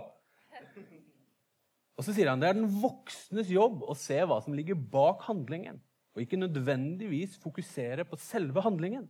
Og 1.98 2.06
så 2.06 2.14
sier 2.16 2.30
han 2.30 2.40
det 2.40 2.48
er 2.48 2.56
den 2.56 2.70
voksnes 2.80 3.50
jobb 3.52 3.82
å 3.84 3.96
se 3.98 4.16
hva 4.24 4.38
som 4.44 4.54
ligger 4.56 4.78
bak 4.78 5.26
handlingen, 5.26 5.80
og 6.14 6.22
ikke 6.22 6.38
nødvendigvis 6.40 7.34
fokusere 7.42 8.06
på 8.08 8.18
selve 8.22 8.62
handlingen. 8.64 9.08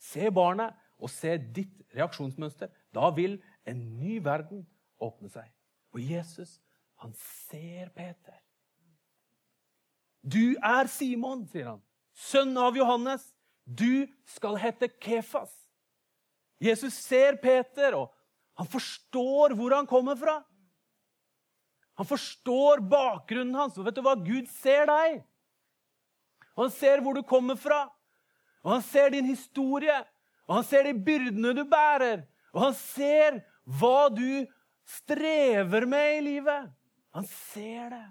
Se 0.00 0.30
barnet 0.32 0.78
og 0.96 1.10
se 1.12 1.34
ditt 1.58 1.82
reaksjonsmønster. 1.98 2.70
Da 2.94 3.10
vil 3.18 3.36
en 3.68 3.82
ny 3.98 4.20
verden 4.24 4.62
åpne 5.02 5.28
seg. 5.32 5.50
Og 5.90 6.00
Jesus, 6.06 6.60
han 7.02 7.12
ser 7.18 7.90
Peter. 7.98 8.38
Du 10.20 10.56
er 10.56 10.88
Simon, 10.92 11.46
sier 11.48 11.72
han, 11.72 11.82
sønn 12.12 12.56
av 12.60 12.76
Johannes. 12.76 13.22
Du 13.64 14.06
skal 14.28 14.58
hete 14.60 14.90
Kefas. 15.00 15.52
Jesus 16.60 16.96
ser 17.00 17.38
Peter, 17.40 17.96
og 17.96 18.10
han 18.60 18.68
forstår 18.68 19.54
hvor 19.56 19.72
han 19.72 19.88
kommer 19.88 20.18
fra. 20.20 20.40
Han 22.00 22.08
forstår 22.08 22.80
bakgrunnen 22.88 23.56
hans. 23.56 23.78
Og 23.78 23.84
vet 23.84 23.96
du 23.96 24.02
hva? 24.04 24.14
Gud 24.16 24.48
ser 24.60 24.86
deg. 24.88 25.18
Og 26.56 26.66
han 26.66 26.72
ser 26.72 27.02
hvor 27.04 27.16
du 27.16 27.22
kommer 27.28 27.58
fra. 27.60 27.82
Og 28.64 28.74
han 28.74 28.84
ser 28.84 29.12
din 29.12 29.28
historie. 29.28 29.98
Og 30.48 30.58
han 30.58 30.66
ser 30.68 30.88
de 30.88 30.94
byrdene 30.96 31.52
du 31.56 31.62
bærer. 31.68 32.24
Og 32.52 32.62
han 32.66 32.76
ser 32.76 33.42
hva 33.80 34.08
du 34.12 34.48
strever 34.88 35.86
med 35.88 36.14
i 36.18 36.24
livet. 36.24 36.70
Han 37.16 37.28
ser 37.52 37.92
det. 37.92 38.06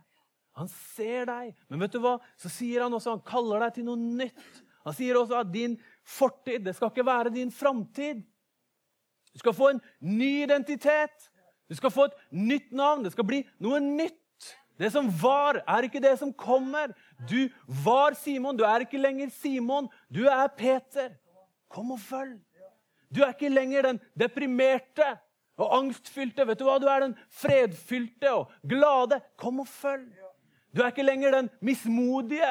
Han 0.60 0.70
ser 0.72 1.30
deg. 1.30 1.54
Men 1.72 1.86
vet 1.86 1.96
du 1.96 2.02
hva? 2.04 2.18
Så 2.40 2.52
sier 2.52 2.84
han 2.84 2.96
også, 2.96 3.16
han 3.16 3.26
kaller 3.28 3.64
deg 3.64 3.78
til 3.78 3.88
noe 3.88 4.00
nytt. 4.00 4.64
Han 4.88 4.96
sier 4.96 5.18
også 5.20 5.40
at 5.40 5.52
din 5.54 5.78
fortid 6.08 6.66
det 6.66 6.76
skal 6.78 6.92
ikke 6.92 7.06
være 7.08 7.34
din 7.34 7.52
framtid. 7.54 8.24
Du 9.34 9.40
skal 9.40 9.56
få 9.56 9.70
en 9.74 9.82
ny 10.04 10.32
identitet. 10.44 11.30
Du 11.70 11.78
skal 11.78 11.94
få 11.94 12.10
et 12.10 12.18
nytt 12.34 12.74
navn. 12.76 13.06
Det 13.06 13.14
skal 13.14 13.28
bli 13.30 13.44
noe 13.62 13.80
nytt. 13.84 14.18
Det 14.80 14.90
som 14.94 15.10
var, 15.22 15.60
er 15.68 15.86
ikke 15.86 16.02
det 16.04 16.16
som 16.22 16.32
kommer. 16.34 16.94
Du 17.30 17.50
var 17.84 18.16
Simon. 18.18 18.58
Du 18.58 18.64
er 18.68 18.86
ikke 18.86 19.02
lenger 19.02 19.32
Simon. 19.36 19.90
Du 20.08 20.24
er 20.28 20.48
Peter. 20.58 21.14
Kom 21.70 21.92
og 21.94 22.00
følg. 22.02 22.40
Du 23.12 23.22
er 23.24 23.34
ikke 23.34 23.52
lenger 23.52 23.90
den 23.90 24.00
deprimerte 24.18 25.08
og 25.60 25.76
angstfylte. 25.82 26.46
Vet 26.48 26.62
du 26.62 26.66
hva? 26.68 26.80
Du 26.80 26.88
er 26.90 27.06
den 27.06 27.16
fredfylte 27.34 28.32
og 28.34 28.54
glade. 28.68 29.20
Kom 29.40 29.62
og 29.64 29.70
følg. 29.70 30.10
Du 30.76 30.82
er 30.82 30.92
ikke 30.92 31.06
lenger 31.06 31.34
den 31.36 31.50
mismodige 31.66 32.50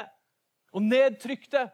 og 0.75 0.83
nedtrykte. 0.83 1.69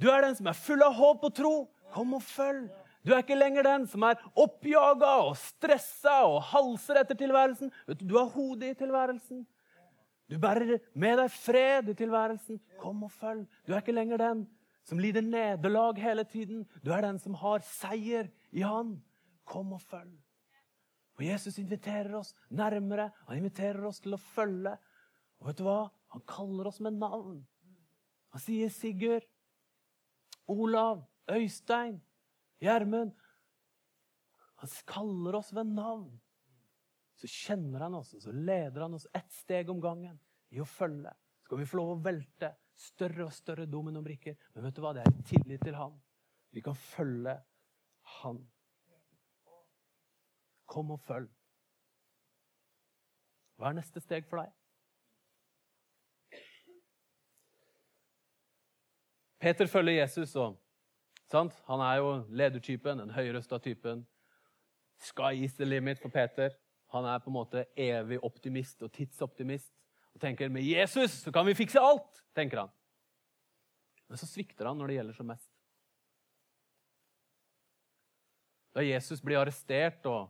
Du 0.00 0.08
er 0.10 0.24
den 0.24 0.36
som 0.38 0.48
er 0.50 0.58
full 0.58 0.82
av 0.84 0.94
håp 0.96 1.26
og 1.28 1.34
tro. 1.36 1.54
Kom 1.92 2.14
og 2.16 2.24
følg. 2.24 2.70
Du 3.02 3.12
er 3.12 3.24
ikke 3.24 3.36
lenger 3.36 3.66
den 3.66 3.84
som 3.90 4.04
er 4.06 4.20
oppjaga 4.38 5.16
og 5.26 5.34
stressa 5.40 6.22
og 6.28 6.38
halser 6.52 7.00
etter 7.02 7.18
tilværelsen. 7.18 7.72
Du 7.98 8.16
har 8.16 8.30
hodet 8.30 8.72
i 8.72 8.78
tilværelsen. 8.78 9.42
Du 10.30 10.38
bærer 10.40 10.78
med 10.94 11.18
deg 11.18 11.32
fred 11.34 11.90
i 11.90 11.96
tilværelsen. 11.98 12.60
Kom 12.80 13.02
og 13.04 13.12
følg. 13.12 13.44
Du 13.66 13.74
er 13.74 13.82
ikke 13.82 13.94
lenger 13.96 14.22
den 14.22 14.44
som 14.88 15.00
lider 15.02 15.22
nederlag 15.22 15.98
hele 16.00 16.24
tiden. 16.24 16.64
Du 16.82 16.92
er 16.94 17.04
den 17.04 17.18
som 17.22 17.34
har 17.38 17.62
seier 17.66 18.30
i 18.50 18.62
Han. 18.64 18.96
Kom 19.44 19.74
og 19.74 19.82
følg. 19.82 20.14
Og 21.18 21.26
Jesus 21.26 21.58
inviterer 21.58 22.14
oss 22.16 22.32
nærmere. 22.48 23.10
Han 23.28 23.42
inviterer 23.42 23.84
oss 23.86 24.00
til 24.00 24.14
å 24.16 24.22
følge. 24.32 24.76
Og 25.42 25.48
vet 25.50 25.58
du 25.58 25.66
hva? 25.66 25.90
Han 26.14 26.22
kaller 26.28 26.68
oss 26.70 26.78
med 26.84 27.00
navn. 27.02 27.40
Han 28.32 28.40
sier 28.40 28.70
Sigurd, 28.70 29.26
Olav, 30.46 31.02
Øystein. 31.30 31.98
Gjermund. 32.62 33.10
Han 34.62 34.74
kaller 34.86 35.40
oss 35.40 35.50
ved 35.54 35.66
navn. 35.74 36.12
Så 37.18 37.26
kjenner 37.26 37.82
han 37.88 37.98
oss, 37.98 38.14
og 38.14 38.22
så 38.22 38.32
leder 38.34 38.84
han 38.84 38.94
oss 38.94 39.08
ett 39.14 39.34
steg 39.34 39.70
om 39.70 39.82
gangen 39.82 40.14
i 40.54 40.62
å 40.62 40.66
følge. 40.68 41.10
Så 41.42 41.50
kan 41.50 41.58
vi 41.58 41.66
få 41.66 41.80
lov 41.80 41.92
å 41.96 42.00
velte 42.04 42.52
større 42.78 43.26
og 43.26 43.34
større 43.34 43.66
dominobrikker. 43.66 44.38
Men 44.54 44.68
vet 44.68 44.78
du 44.78 44.82
hva? 44.84 44.94
det 44.94 45.02
er 45.02 45.26
tillit 45.26 45.66
til 45.66 45.74
han. 45.78 45.98
Vi 46.54 46.62
kan 46.62 46.78
følge 46.78 47.34
han. 48.20 48.42
Kom 50.70 50.94
og 50.94 51.02
følg. 51.02 51.30
Hva 53.58 53.70
er 53.70 53.80
neste 53.82 54.02
steg 54.02 54.30
for 54.30 54.44
deg? 54.44 54.61
Peter 59.42 59.66
følger 59.66 59.98
Jesus, 60.04 60.36
og 60.38 60.54
Sant? 61.32 61.54
Han 61.64 61.80
er 61.80 62.00
jo 62.02 62.08
ledertypen, 62.28 63.00
den 63.00 63.14
høyrøsta 63.14 63.56
typen. 63.64 64.02
Sky 65.00 65.32
is 65.46 65.54
the 65.56 65.64
limit 65.64 66.02
for 66.02 66.12
Peter. 66.12 66.52
Han 66.92 67.06
er 67.08 67.22
på 67.24 67.30
en 67.30 67.38
måte 67.38 67.64
evig 67.78 68.18
optimist 68.20 68.84
og 68.84 68.92
tidsoptimist. 68.92 69.72
Og 70.12 70.20
tenker 70.20 70.52
med 70.52 70.66
Jesus 70.66 71.22
så 71.22 71.32
kan 71.32 71.48
vi 71.48 71.56
fikse 71.56 71.80
alt, 71.80 72.20
tenker 72.36 72.66
han. 72.66 72.74
Men 74.12 74.20
så 74.20 74.28
svikter 74.28 74.68
han 74.68 74.76
når 74.76 74.92
det 74.92 74.98
gjelder 74.98 75.16
som 75.16 75.30
mest. 75.32 75.48
Da 78.76 78.84
Jesus 78.84 79.24
blir 79.24 79.40
arrestert 79.40 80.04
og 80.08 80.28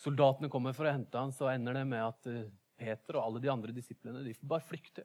soldatene 0.00 0.48
kommer 0.52 0.72
for 0.76 0.88
å 0.88 0.94
hente 0.96 1.20
ham, 1.20 1.32
så 1.36 1.50
ender 1.52 1.76
det 1.76 1.84
med 1.88 2.00
at 2.00 2.32
eh, 2.32 2.48
Peter 2.80 3.18
og 3.18 3.28
alle 3.28 3.44
de 3.44 3.52
andre 3.52 3.76
disiplene 3.76 4.24
de 4.24 4.32
bare 4.40 4.64
flykter. 4.64 5.04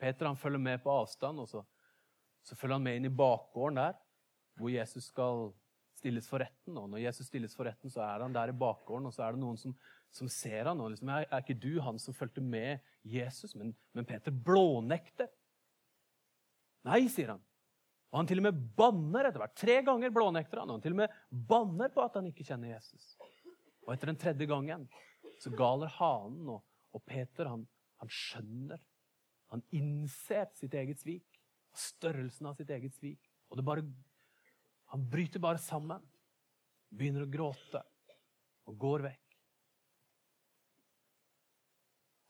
Peter 0.00 0.32
han 0.32 0.40
følger 0.40 0.64
med 0.64 0.80
på 0.82 0.92
avstand, 0.92 1.44
og 1.44 1.48
så, 1.48 1.60
så 2.44 2.56
følger 2.58 2.78
han 2.78 2.84
med 2.84 2.98
inn 2.98 3.08
i 3.08 3.16
bakgården 3.16 3.80
der, 3.80 4.00
hvor 4.60 4.72
Jesus 4.72 5.08
skal 5.10 5.48
stilles 5.98 6.28
for 6.28 6.44
retten. 6.44 6.76
Og 6.78 6.90
når 6.92 7.06
Jesus 7.06 7.30
stilles 7.30 7.56
for 7.56 7.68
retten, 7.68 7.92
så 7.92 8.02
er 8.04 8.24
han 8.26 8.34
der 8.34 8.52
i 8.52 8.58
bakgården, 8.58 9.08
og 9.08 9.14
så 9.16 9.24
er 9.26 9.34
det 9.34 9.42
noen 9.42 9.56
som, 9.60 9.72
som 10.14 10.28
ser 10.30 10.68
han, 10.68 10.82
og 10.82 10.92
liksom, 10.92 11.10
er, 11.14 11.26
er 11.30 11.42
ikke 11.42 11.56
du 11.58 11.80
han 11.82 11.98
som 12.02 12.16
fulgte 12.16 12.44
med 12.44 12.84
Jesus? 13.08 13.56
Men, 13.58 13.72
men 13.96 14.06
Peter 14.08 14.34
blånekter. 14.34 15.30
Nei, 16.84 17.06
sier 17.08 17.34
han. 17.34 17.42
Og 18.14 18.20
han 18.20 18.28
til 18.30 18.38
og 18.38 18.46
med 18.46 18.58
banner 18.78 19.26
etter 19.26 19.42
hvert. 19.42 19.56
Tre 19.58 19.80
ganger 19.82 20.12
blånekter 20.14 20.60
han. 20.60 20.70
Og 20.70 20.76
han 20.76 20.84
til 20.84 20.94
og 20.94 21.00
med 21.00 21.14
banner 21.50 21.90
på 21.90 22.04
at 22.04 22.14
han 22.20 22.28
ikke 22.28 22.44
kjenner 22.46 22.70
Jesus. 22.76 23.16
Og 23.82 23.94
etter 23.94 24.12
den 24.12 24.20
tredje 24.20 24.46
gangen 24.46 24.84
så 25.42 25.50
galer 25.50 25.90
hanen, 25.96 26.52
og, 26.54 26.60
og 26.94 27.02
Peter 27.08 27.50
han, 27.50 27.64
han, 27.98 28.12
skjønner. 28.12 28.78
Han 29.50 29.64
innser 29.74 30.46
sitt 30.54 30.76
eget 30.78 31.02
svik. 31.02 31.33
Størrelsen 31.74 32.48
av 32.50 32.58
sitt 32.58 32.70
eget 32.70 32.94
svik. 32.96 33.30
Og 33.50 33.58
det 33.58 33.66
bare, 33.66 33.84
han 34.92 35.04
bryter 35.10 35.42
bare 35.42 35.60
sammen. 35.62 36.02
Begynner 36.94 37.26
å 37.26 37.30
gråte 37.30 37.82
og 38.70 38.78
går 38.80 39.08
vekk. 39.08 39.38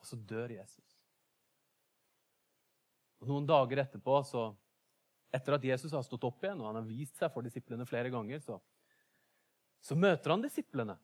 Og 0.01 0.09
så 0.09 0.19
dør 0.21 0.53
Jesus. 0.57 0.95
Og 3.23 3.31
Noen 3.31 3.47
dager 3.49 3.81
etterpå, 3.81 4.19
så, 4.29 4.51
etter 5.33 5.57
at 5.57 5.65
Jesus 5.65 5.95
har 5.97 6.05
stått 6.05 6.27
opp 6.29 6.45
igjen 6.45 6.61
og 6.61 6.69
han 6.69 6.81
har 6.83 6.89
vist 6.89 7.17
seg 7.17 7.33
for 7.33 7.47
disiplene 7.47 7.87
flere 7.89 8.13
ganger, 8.13 8.43
så, 8.45 8.59
så 9.81 9.97
møter 9.97 10.35
han 10.35 10.45
disiplene. 10.45 10.99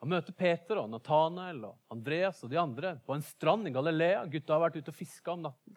Han 0.00 0.12
møter 0.14 0.32
Peter 0.32 0.78
og 0.80 0.88
Nathanael 0.88 1.64
og 1.68 1.92
Andreas 1.92 2.38
og 2.46 2.52
de 2.52 2.60
andre 2.60 2.94
på 3.04 3.12
en 3.16 3.24
strand 3.26 3.68
i 3.68 3.74
Galilea. 3.74 4.22
Gutta 4.32 4.54
har 4.54 4.62
vært 4.68 4.78
ute 4.80 4.94
og 4.94 4.96
fiska 4.96 5.34
om 5.34 5.42
natten. 5.44 5.76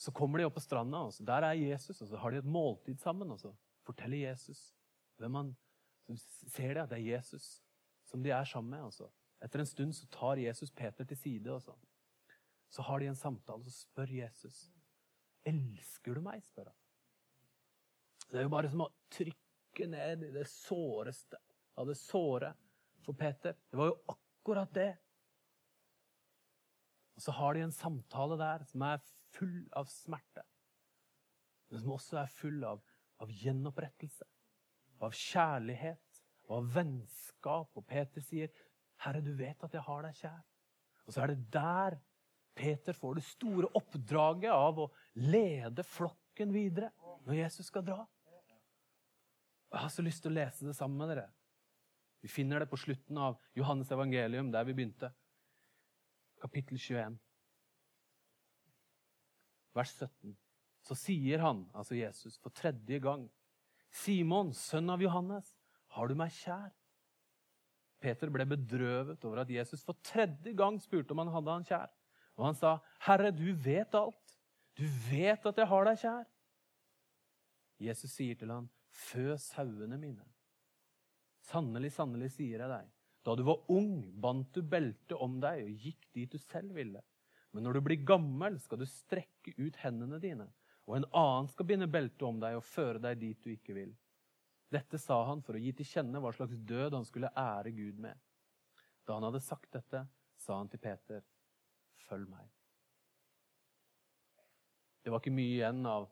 Så 0.00 0.12
kommer 0.16 0.40
de 0.40 0.46
opp 0.48 0.56
på 0.56 0.64
stranda, 0.64 1.02
og 1.04 1.26
der 1.28 1.44
er 1.44 1.58
Jesus, 1.60 2.00
og 2.00 2.08
så 2.08 2.20
har 2.22 2.32
de 2.32 2.40
et 2.40 2.48
måltid 2.48 2.96
sammen. 3.02 3.30
og 3.30 3.40
så 3.40 3.52
forteller 3.84 4.30
Jesus 4.30 4.70
hvem 5.20 5.34
han, 5.36 5.56
så 6.08 6.48
ser 6.48 6.74
de 6.74 6.80
at 6.80 6.90
det 6.90 6.98
er 6.98 7.16
Jesus 7.16 7.60
som 8.08 8.22
de 8.24 8.32
er 8.32 8.44
sammen 8.48 8.70
med. 8.70 8.80
Og 9.04 9.44
etter 9.44 9.60
en 9.60 9.68
stund 9.68 9.92
så 9.94 10.08
tar 10.10 10.40
Jesus 10.40 10.70
Peter 10.70 11.04
til 11.04 11.16
side. 11.16 11.52
og 11.52 11.62
så 11.62 11.76
så 12.70 12.82
har 12.82 13.00
de 13.00 13.06
en 13.10 13.16
samtale, 13.16 13.64
så 13.64 13.70
spør 13.70 14.12
Jesus 14.14 14.68
Elsker 15.46 16.14
du 16.14 16.20
meg? 16.20 16.42
spør 16.44 16.68
han. 16.68 16.76
Det 18.30 18.38
er 18.38 18.44
jo 18.44 18.52
bare 18.52 18.68
som 18.70 18.82
å 18.84 18.90
trykke 19.10 19.86
ned 19.90 20.26
i 20.28 20.32
det 20.34 20.44
såreste 20.46 21.38
av 21.80 21.88
det 21.88 21.96
såre 21.98 22.52
for 23.02 23.16
Peter. 23.18 23.56
Det 23.70 23.80
var 23.80 23.88
jo 23.90 23.96
akkurat 24.12 24.74
det. 24.76 24.90
Og 27.16 27.24
så 27.24 27.34
har 27.40 27.56
de 27.56 27.64
en 27.64 27.74
samtale 27.74 28.36
der 28.38 28.66
som 28.68 28.84
er 28.86 29.00
full 29.36 29.68
av 29.76 29.88
smerte. 29.90 30.44
Men 31.70 31.82
som 31.82 31.94
også 31.94 32.20
er 32.22 32.34
full 32.34 32.64
av, 32.66 32.82
av 33.22 33.30
gjenopprettelse, 33.30 34.26
av 35.00 35.14
kjærlighet 35.16 36.22
og 36.48 36.56
av 36.58 36.70
vennskap. 36.74 37.70
Og 37.78 37.86
Peter 37.86 38.24
sier, 38.24 38.50
'Herre, 39.00 39.20
du 39.24 39.32
vet 39.36 39.64
at 39.64 39.74
jeg 39.74 39.86
har 39.86 40.02
deg 40.02 40.14
kjær.' 40.14 40.46
Og 41.06 41.14
så 41.14 41.22
er 41.22 41.32
det 41.32 41.52
der 41.52 42.00
Peter 42.54 42.92
får 42.92 43.14
det 43.14 43.24
store 43.24 43.70
oppdraget 43.78 44.52
av 44.52 44.78
å 44.82 44.90
lede 45.14 45.84
flokken 45.86 46.52
videre 46.52 46.90
når 47.24 47.34
Jesus 47.34 47.70
skal 47.70 47.84
dra. 47.86 48.02
Jeg 49.70 49.80
har 49.84 49.92
så 49.94 50.02
lyst 50.02 50.22
til 50.24 50.32
å 50.32 50.34
lese 50.34 50.66
det 50.66 50.74
sammen 50.76 50.98
med 50.98 51.14
dere. 51.14 51.28
Vi 52.20 52.28
finner 52.28 52.60
det 52.60 52.68
på 52.68 52.76
slutten 52.76 53.16
av 53.18 53.38
Johannes 53.56 53.90
evangelium, 53.94 54.50
der 54.52 54.66
vi 54.68 54.74
begynte. 54.76 55.12
Kapittel 56.42 56.78
21, 56.78 57.16
vers 59.76 59.92
17. 59.96 60.34
Så 60.86 60.96
sier 60.96 61.42
han, 61.44 61.64
altså 61.76 61.98
Jesus, 61.98 62.38
for 62.40 62.54
tredje 62.56 62.98
gang, 63.02 63.26
Simon, 63.90 64.52
sønn 64.54 64.90
av 64.92 65.02
Johannes, 65.02 65.48
har 65.96 66.08
du 66.08 66.14
meg 66.18 66.32
kjær? 66.34 66.70
Peter 68.00 68.30
ble 68.32 68.46
bedrøvet 68.48 69.24
over 69.28 69.42
at 69.42 69.50
Jesus 69.52 69.82
for 69.84 69.98
tredje 70.06 70.54
gang 70.56 70.78
spurte 70.80 71.12
om 71.12 71.20
han 71.20 71.32
hadde 71.34 71.56
han 71.56 71.66
kjær. 71.68 71.90
Og 72.38 72.46
han 72.46 72.56
sa, 72.56 72.78
'Herre, 73.04 73.30
du 73.30 73.52
vet 73.52 73.94
alt. 73.94 74.36
Du 74.78 74.86
vet 75.10 75.44
at 75.46 75.58
jeg 75.58 75.68
har 75.68 75.84
deg 75.84 75.98
kjær.' 76.00 76.30
Jesus 77.80 78.12
sier 78.12 78.34
til 78.34 78.50
ham, 78.50 78.70
'Fø 78.88 79.36
sauene 79.36 79.98
mine.' 79.98 80.24
Sannelig, 81.50 81.92
sannelig, 81.92 82.30
sier 82.32 82.62
jeg 82.62 82.70
deg, 82.70 82.88
da 83.26 83.34
du 83.34 83.42
var 83.42 83.70
ung, 83.72 84.12
bandt 84.22 84.54
du 84.54 84.62
beltet 84.62 85.16
om 85.18 85.40
deg 85.42 85.64
og 85.64 85.84
gikk 85.84 86.06
dit 86.14 86.30
du 86.30 86.38
selv 86.38 86.76
ville. 86.76 87.02
Men 87.50 87.66
når 87.66 87.76
du 87.76 87.80
blir 87.86 88.04
gammel, 88.06 88.58
skal 88.62 88.78
du 88.80 88.86
strekke 88.86 89.54
ut 89.58 89.78
hendene 89.82 90.20
dine, 90.22 90.46
og 90.86 90.96
en 90.96 91.08
annen 91.16 91.50
skal 91.50 91.66
binde 91.66 91.88
beltet 91.90 92.22
om 92.26 92.38
deg 92.42 92.58
og 92.58 92.66
føre 92.66 93.02
deg 93.02 93.18
dit 93.20 93.40
du 93.42 93.50
ikke 93.52 93.74
vil. 93.76 93.92
Dette 94.70 95.00
sa 95.02 95.18
han 95.26 95.42
for 95.42 95.58
å 95.58 95.62
gi 95.62 95.72
til 95.74 95.88
kjenne 95.88 96.22
hva 96.22 96.30
slags 96.34 96.58
død 96.66 96.94
han 96.94 97.06
skulle 97.06 97.32
ære 97.34 97.72
Gud 97.74 97.98
med. 98.02 98.14
Da 99.06 99.16
han 99.16 99.26
hadde 99.26 99.42
sagt 99.42 99.72
dette, 99.74 100.04
sa 100.38 100.58
han 100.60 100.70
til 100.70 100.82
Peter, 100.82 101.24
følg 102.06 102.30
meg. 102.30 102.46
Det 105.02 105.10
var 105.10 105.22
ikke 105.22 105.34
mye 105.34 105.56
igjen 105.56 105.82
av, 105.88 106.06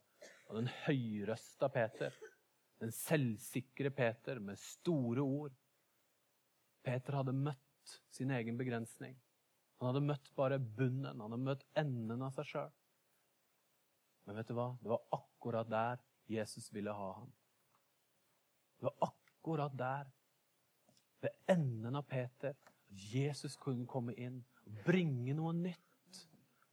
av 0.49 0.59
den 0.59 0.71
høyrøsta 0.87 1.69
Peter. 1.71 2.15
Den 2.83 2.91
selvsikre 2.95 3.93
Peter 3.95 4.41
med 4.43 4.59
store 4.59 5.23
ord. 5.23 5.55
Peter 6.83 7.19
hadde 7.21 7.37
møtt 7.37 7.99
sin 8.15 8.31
egen 8.35 8.59
begrensning. 8.59 9.15
Han 9.79 9.91
hadde 9.91 10.05
møtt 10.05 10.31
bare 10.37 10.59
bunnen. 10.59 11.21
Han 11.21 11.25
hadde 11.27 11.45
møtt 11.45 11.65
enden 11.79 12.23
av 12.27 12.35
seg 12.37 12.51
sjøl. 12.51 12.71
Men 14.27 14.39
vet 14.39 14.51
du 14.51 14.57
hva? 14.59 14.71
Det 14.83 14.91
var 14.93 15.05
akkurat 15.17 15.71
der 15.71 16.03
Jesus 16.29 16.69
ville 16.75 16.93
ha 16.93 17.13
ham. 17.21 17.31
Det 18.79 18.91
var 18.91 19.09
akkurat 19.09 19.75
der, 19.79 20.11
ved 21.19 21.35
enden 21.51 21.97
av 21.99 22.05
Peter, 22.07 22.55
at 22.55 22.75
Jesus 23.13 23.57
kunne 23.59 23.89
komme 23.91 24.15
inn 24.15 24.43
og 24.67 24.83
bringe 24.87 25.35
noe 25.35 25.55
nytt 25.57 25.89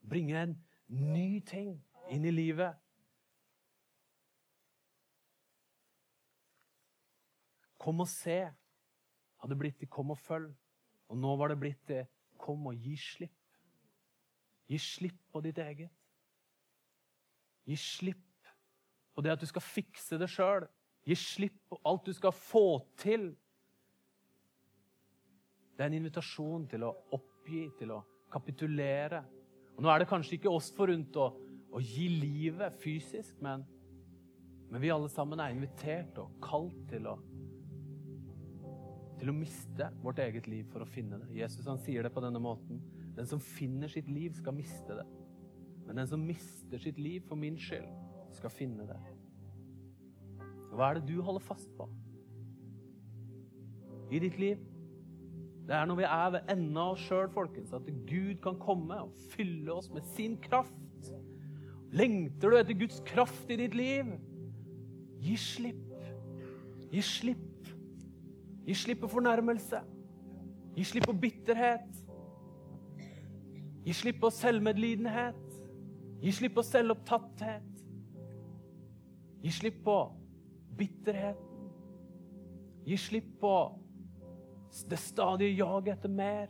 bringe 0.05 0.37
en 0.37 0.55
ny 0.87 1.39
ting 1.45 1.75
inn 2.13 2.25
i 2.25 2.33
livet. 2.33 2.77
Kom 7.81 8.01
og 8.01 8.09
se 8.09 8.39
hadde 9.41 9.57
blitt 9.59 9.77
til 9.81 9.89
kom 9.91 10.13
og 10.13 10.21
følg. 10.21 10.53
Og 11.13 11.17
nå 11.21 11.35
var 11.37 11.51
det 11.51 11.59
blitt 11.61 11.83
til 11.85 12.05
kom 12.45 12.69
og 12.69 12.85
gi 12.85 12.95
slipp. 12.99 13.35
Gi 14.69 14.79
slipp 14.81 15.19
på 15.33 15.41
ditt 15.45 15.59
eget. 15.61 15.91
Gi 17.65 17.77
slipp 17.79 18.21
på 19.15 19.23
det 19.25 19.33
at 19.33 19.41
du 19.41 19.47
skal 19.49 19.63
fikse 19.63 20.19
det 20.21 20.29
sjøl. 20.31 20.67
Gi 21.05 21.17
slipp 21.17 21.57
på 21.69 21.79
alt 21.85 22.07
du 22.07 22.13
skal 22.17 22.33
få 22.35 22.67
til. 23.01 23.29
Det 25.75 25.83
er 25.83 25.91
en 25.91 25.97
invitasjon 25.99 26.67
til 26.71 26.85
å 26.87 26.93
oppgi, 27.15 27.65
til 27.79 27.93
å 27.93 28.01
kapitulere. 28.31 29.21
Og 29.75 29.83
Nå 29.83 29.91
er 29.91 30.01
det 30.01 30.09
kanskje 30.09 30.37
ikke 30.37 30.53
oss 30.53 30.71
forunt 30.75 31.17
å, 31.19 31.29
å 31.75 31.81
gi 31.83 32.07
livet 32.09 32.77
fysisk, 32.81 33.35
men, 33.43 33.65
men, 34.69 34.79
vi 34.81 34.91
alle 34.93 35.11
sammen 35.11 35.41
er 35.43 35.53
invitert 35.53 36.17
og 36.21 36.37
kalt 36.43 36.77
til 36.91 37.09
å, 37.11 37.17
til 39.19 39.31
å 39.31 39.35
miste 39.35 39.89
vårt 40.03 40.19
eget 40.23 40.47
liv 40.51 40.67
for 40.71 40.83
å 40.83 40.89
finne 40.89 41.19
det. 41.21 41.31
Jesus 41.37 41.67
han 41.69 41.79
sier 41.81 42.05
det 42.05 42.11
på 42.13 42.23
denne 42.23 42.41
måten. 42.41 42.81
Den 43.15 43.27
som 43.29 43.39
finner 43.39 43.91
sitt 43.91 44.09
liv, 44.11 44.33
skal 44.35 44.55
miste 44.57 44.97
det. 44.99 45.05
Men 45.85 46.01
den 46.01 46.09
som 46.09 46.25
mister 46.25 46.81
sitt 46.81 46.99
liv 46.99 47.23
for 47.29 47.39
min 47.39 47.57
skyld, 47.61 47.87
skal 48.35 48.51
finne 48.51 48.87
det. 48.89 48.97
Hva 50.75 50.89
er 50.89 50.99
det 50.99 51.07
du 51.07 51.21
holder 51.23 51.43
fast 51.45 51.69
på 51.77 51.87
i 54.11 54.19
ditt 54.21 54.35
liv? 54.37 54.59
Det 55.65 55.73
er 55.73 55.87
når 55.89 55.97
vi 55.97 56.05
er 56.05 56.33
ved 56.35 56.51
enden 56.51 56.77
av 56.77 56.91
oss 56.93 57.05
sjøl, 57.07 57.29
folkens, 57.33 57.73
at 57.73 57.87
Gud 58.09 58.35
kan 58.43 58.59
komme 58.61 58.99
og 59.07 59.15
fylle 59.31 59.73
oss 59.73 59.87
med 59.93 60.05
sin 60.13 60.35
kraft. 60.43 61.09
Lengter 61.95 62.51
du 62.51 62.59
etter 62.59 62.77
Guds 62.77 62.99
kraft 63.07 63.49
i 63.49 63.57
ditt 63.63 63.77
liv? 63.77 64.11
Gi 65.25 65.37
slipp. 65.41 65.95
Gi 66.91 67.01
slipp. 67.01 67.44
Gi 68.65 68.73
slipp 68.73 69.03
på 69.03 69.07
fornærmelse. 69.07 69.81
Gi 70.75 70.83
slipp 70.83 71.05
på 71.05 71.13
bitterhet. 71.21 72.01
Gi 73.85 73.93
slipp 73.93 74.21
på 74.23 74.31
selvmedlidenhet. 74.33 75.41
Gi 76.21 76.31
slipp 76.33 76.55
på 76.57 76.63
selvopptatthet. 76.65 77.83
Gi 79.43 79.51
slipp 79.53 79.83
på 79.85 79.97
bitterheten. 80.77 81.67
Gi 82.85 82.97
slipp 82.97 83.27
på 83.41 83.55
det 84.89 84.99
stadige 84.99 85.57
jaget 85.59 85.99
etter 85.99 86.09
mer. 86.09 86.49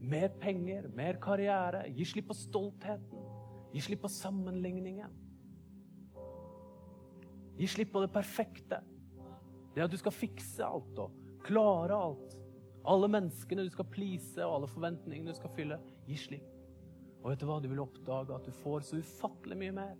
Mer 0.00 0.28
penger, 0.40 0.86
mer 0.94 1.18
karriere. 1.22 1.82
Gi 1.90 2.06
slipp 2.06 2.30
på 2.30 2.38
stoltheten. 2.38 3.26
Gi 3.74 3.82
slipp 3.82 4.06
på 4.06 4.12
sammenligningen. 4.14 5.18
Gi 7.58 7.66
slipp 7.66 7.90
på 7.92 8.04
det 8.06 8.12
perfekte. 8.14 8.80
Det 9.74 9.82
at 9.84 9.90
du 9.90 9.98
skal 9.98 10.14
fikse 10.14 10.64
alt 10.64 10.98
og 10.98 11.18
klare 11.46 11.96
alt. 11.96 12.36
Alle 12.90 13.10
menneskene 13.12 13.66
du 13.66 13.72
skal 13.72 13.88
please, 13.92 14.36
og 14.44 14.54
alle 14.58 14.70
forventningene 14.70 15.32
du 15.32 15.36
skal 15.36 15.52
fylle. 15.56 15.78
Gi 16.08 16.18
slipp. 16.18 16.46
Og 17.20 17.32
vet 17.32 17.42
du 17.42 17.48
hva? 17.48 17.58
Du 17.60 17.68
vil 17.68 17.82
oppdage 17.82 18.36
at 18.36 18.46
du 18.48 18.54
får 18.62 18.86
så 18.88 19.00
ufattelig 19.00 19.58
mye 19.60 19.76
mer. 19.76 19.96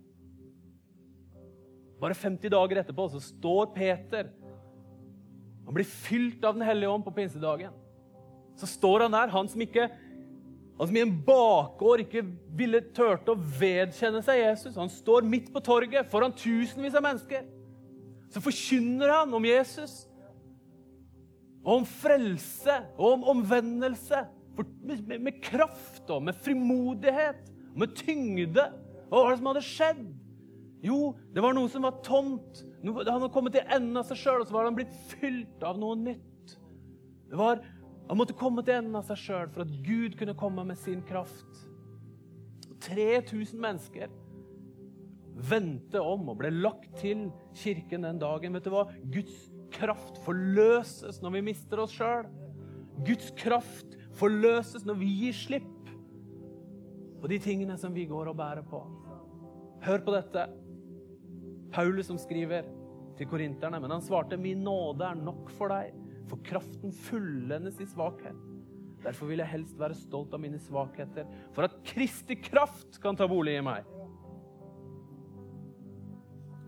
Bare 2.01 2.17
50 2.17 2.49
dager 2.49 2.81
etterpå 2.81 3.05
så 3.13 3.19
står 3.21 3.67
Peter 3.75 4.31
Han 5.67 5.75
blir 5.75 5.85
fylt 5.85 6.41
av 6.41 6.55
Den 6.57 6.65
hellige 6.65 6.89
ånd 6.89 7.05
på 7.05 7.13
pinsedagen. 7.13 7.75
Så 8.57 8.65
står 8.67 9.05
han 9.05 9.13
der, 9.13 9.29
han 9.29 9.49
som 9.49 9.61
ikke 9.61 9.85
han 10.81 10.87
som 10.89 10.97
i 10.97 11.03
en 11.03 11.17
bakgård 11.21 12.01
ikke 12.01 12.23
ville 12.57 12.79
turte 12.95 13.35
å 13.35 13.37
vedkjenne 13.37 14.17
seg 14.25 14.39
Jesus. 14.39 14.79
Han 14.81 14.89
står 14.89 15.27
midt 15.29 15.51
på 15.53 15.61
torget 15.61 16.09
foran 16.09 16.33
tusenvis 16.33 16.95
av 16.97 17.05
mennesker. 17.05 17.43
Så 18.33 18.41
forkynner 18.41 19.11
han 19.13 19.35
om 19.37 19.45
Jesus, 19.45 20.07
og 21.61 21.81
om 21.81 21.87
frelse 21.87 22.77
og 22.97 23.07
om 23.15 23.27
omvendelse. 23.35 24.23
Med, 24.57 25.03
med, 25.07 25.19
med, 25.19 25.37
kraft 25.41 26.09
og 26.11 26.23
med 26.27 26.37
frimodighet 26.43 27.47
og 27.71 27.83
med 27.83 27.93
tyngde. 27.97 28.65
Og 29.07 29.15
hva 29.15 29.23
var 29.23 29.31
det 29.31 29.39
som 29.39 29.51
hadde 29.51 29.67
skjedd? 29.67 30.01
Jo, 30.81 30.99
det 31.33 31.43
var 31.45 31.53
noe 31.55 31.69
som 31.69 31.85
var 31.85 32.01
tomt. 32.05 32.63
Han 32.81 32.97
hadde 33.05 33.31
kommet 33.33 33.55
til 33.55 33.67
enden 33.69 33.99
av 34.01 34.07
seg 34.09 34.19
sjøl, 34.19 34.41
og 34.41 34.49
så 34.49 34.57
var 34.57 34.67
han 34.67 34.77
blitt 34.77 34.93
fylt 35.13 35.65
av 35.65 35.79
noe 35.81 35.97
nytt. 35.99 36.55
Det 37.29 37.39
var 37.39 37.61
han 38.11 38.17
måtte 38.19 38.35
komme 38.35 38.59
til 38.65 38.75
enden 38.75 38.97
av 38.99 39.05
seg 39.07 39.19
sjøl 39.21 39.51
for 39.53 39.63
at 39.63 39.75
Gud 39.85 40.17
kunne 40.19 40.35
komme 40.35 40.65
med 40.67 40.79
sin 40.81 40.99
kraft. 41.07 41.61
3000 42.83 43.61
mennesker 43.61 44.11
vendte 45.47 46.01
om 46.03 46.27
og 46.33 46.41
ble 46.41 46.51
lagt 46.51 46.89
til 46.99 47.29
kirken 47.55 48.03
den 48.03 48.19
dagen. 48.19 48.57
Vet 48.57 48.67
du 48.67 48.73
hva? 48.73 48.87
Guds 49.13 49.45
kraft 49.73 50.19
forløses 50.25 51.21
når 51.23 51.37
vi 51.37 51.43
mister 51.51 51.81
oss 51.83 51.95
sjøl. 51.95 52.27
Guds 53.05 53.31
kraft 53.39 53.97
forløses 54.19 54.85
når 54.87 54.99
vi 54.99 55.09
gir 55.23 55.37
slipp 55.37 55.77
på 57.21 57.29
de 57.29 57.37
tingene 57.41 57.77
som 57.77 57.93
vi 57.93 58.07
går 58.09 58.31
og 58.31 58.37
bærer 58.39 58.65
på. 58.65 58.81
Hør 59.85 60.05
på 60.05 60.13
dette. 60.15 60.45
Paulus 61.71 62.09
som 62.09 62.19
skriver 62.19 62.67
til 63.17 63.29
korinterne, 63.29 63.79
men 63.79 63.91
han 63.91 64.01
svarte 64.01 64.37
'Min 64.37 64.63
nåde 64.63 65.05
er 65.05 65.15
nok 65.15 65.49
for 65.49 65.69
deg'. 65.69 65.93
For 66.27 66.39
kraften 66.43 66.91
fullendes 66.91 67.79
i 67.81 67.85
svakhet. 67.85 68.37
Derfor 69.03 69.25
vil 69.25 69.41
jeg 69.41 69.47
helst 69.47 69.79
være 69.79 69.97
stolt 69.97 70.33
av 70.33 70.39
mine 70.39 70.59
svakheter, 70.59 71.25
for 71.51 71.65
at 71.65 71.75
Kristi 71.83 72.35
kraft 72.35 73.01
kan 73.01 73.17
ta 73.17 73.27
bolig 73.27 73.57
i 73.57 73.65
meg. 73.65 73.83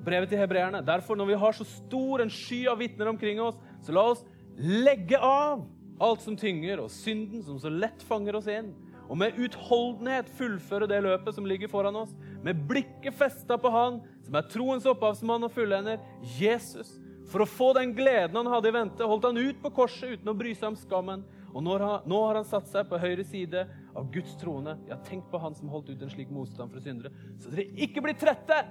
Brevet 0.03 0.31
til 0.33 0.41
hebreerne. 0.41 0.83
Derfor, 0.85 1.15
når 1.15 1.31
vi 1.31 1.39
har 1.39 1.55
så 1.55 1.65
stor 1.67 2.23
en 2.23 2.31
sky 2.33 2.65
av 2.71 2.81
vitner 2.81 3.11
omkring 3.11 3.39
oss, 3.41 3.59
så 3.83 3.95
la 3.95 4.03
oss 4.11 4.25
legge 4.57 5.19
av 5.19 5.63
alt 6.03 6.23
som 6.25 6.35
tynger, 6.37 6.81
og 6.83 6.91
synden 6.91 7.43
som 7.45 7.59
så 7.61 7.71
lett 7.71 8.03
fanger 8.07 8.35
oss 8.39 8.49
inn. 8.51 8.73
Og 9.11 9.19
med 9.19 9.37
utholdenhet 9.39 10.29
fullføre 10.37 10.87
det 10.89 11.01
løpet 11.03 11.35
som 11.35 11.47
ligger 11.47 11.71
foran 11.71 11.97
oss, 11.99 12.13
med 12.43 12.63
blikket 12.67 13.15
festa 13.15 13.57
på 13.59 13.71
Han 13.71 14.01
som 14.23 14.35
er 14.39 14.47
troens 14.51 14.87
opphavsmann 14.89 15.43
og 15.47 15.51
fullender, 15.53 16.01
Jesus, 16.39 16.95
for 17.31 17.43
å 17.43 17.49
få 17.49 17.71
den 17.77 17.93
gleden 17.95 18.37
han 18.39 18.51
hadde 18.51 18.71
i 18.71 18.75
vente, 18.75 19.07
holdt 19.07 19.27
han 19.27 19.39
ut 19.39 19.59
på 19.63 19.71
korset 19.75 20.17
uten 20.17 20.31
å 20.31 20.37
bry 20.37 20.53
seg 20.55 20.71
om 20.71 20.79
skammen. 20.79 21.23
Og 21.53 21.61
nå 21.61 21.75
har 21.77 22.39
han 22.39 22.47
satt 22.47 22.67
seg 22.71 22.87
på 22.89 22.97
høyre 22.97 23.23
side 23.27 23.67
av 23.93 24.07
Guds 24.13 24.33
trone. 24.41 24.73
Ja, 24.89 24.97
tenk 25.05 25.27
på 25.29 25.41
han 25.41 25.53
som 25.53 25.69
holdt 25.69 25.91
ut 25.91 26.01
en 26.01 26.11
slik 26.11 26.31
motstand 26.33 26.73
for 26.73 26.81
syndere, 26.81 27.13
så 27.37 27.53
dere 27.53 27.69
ikke 27.85 28.01
blir 28.05 28.17
trette 28.17 28.63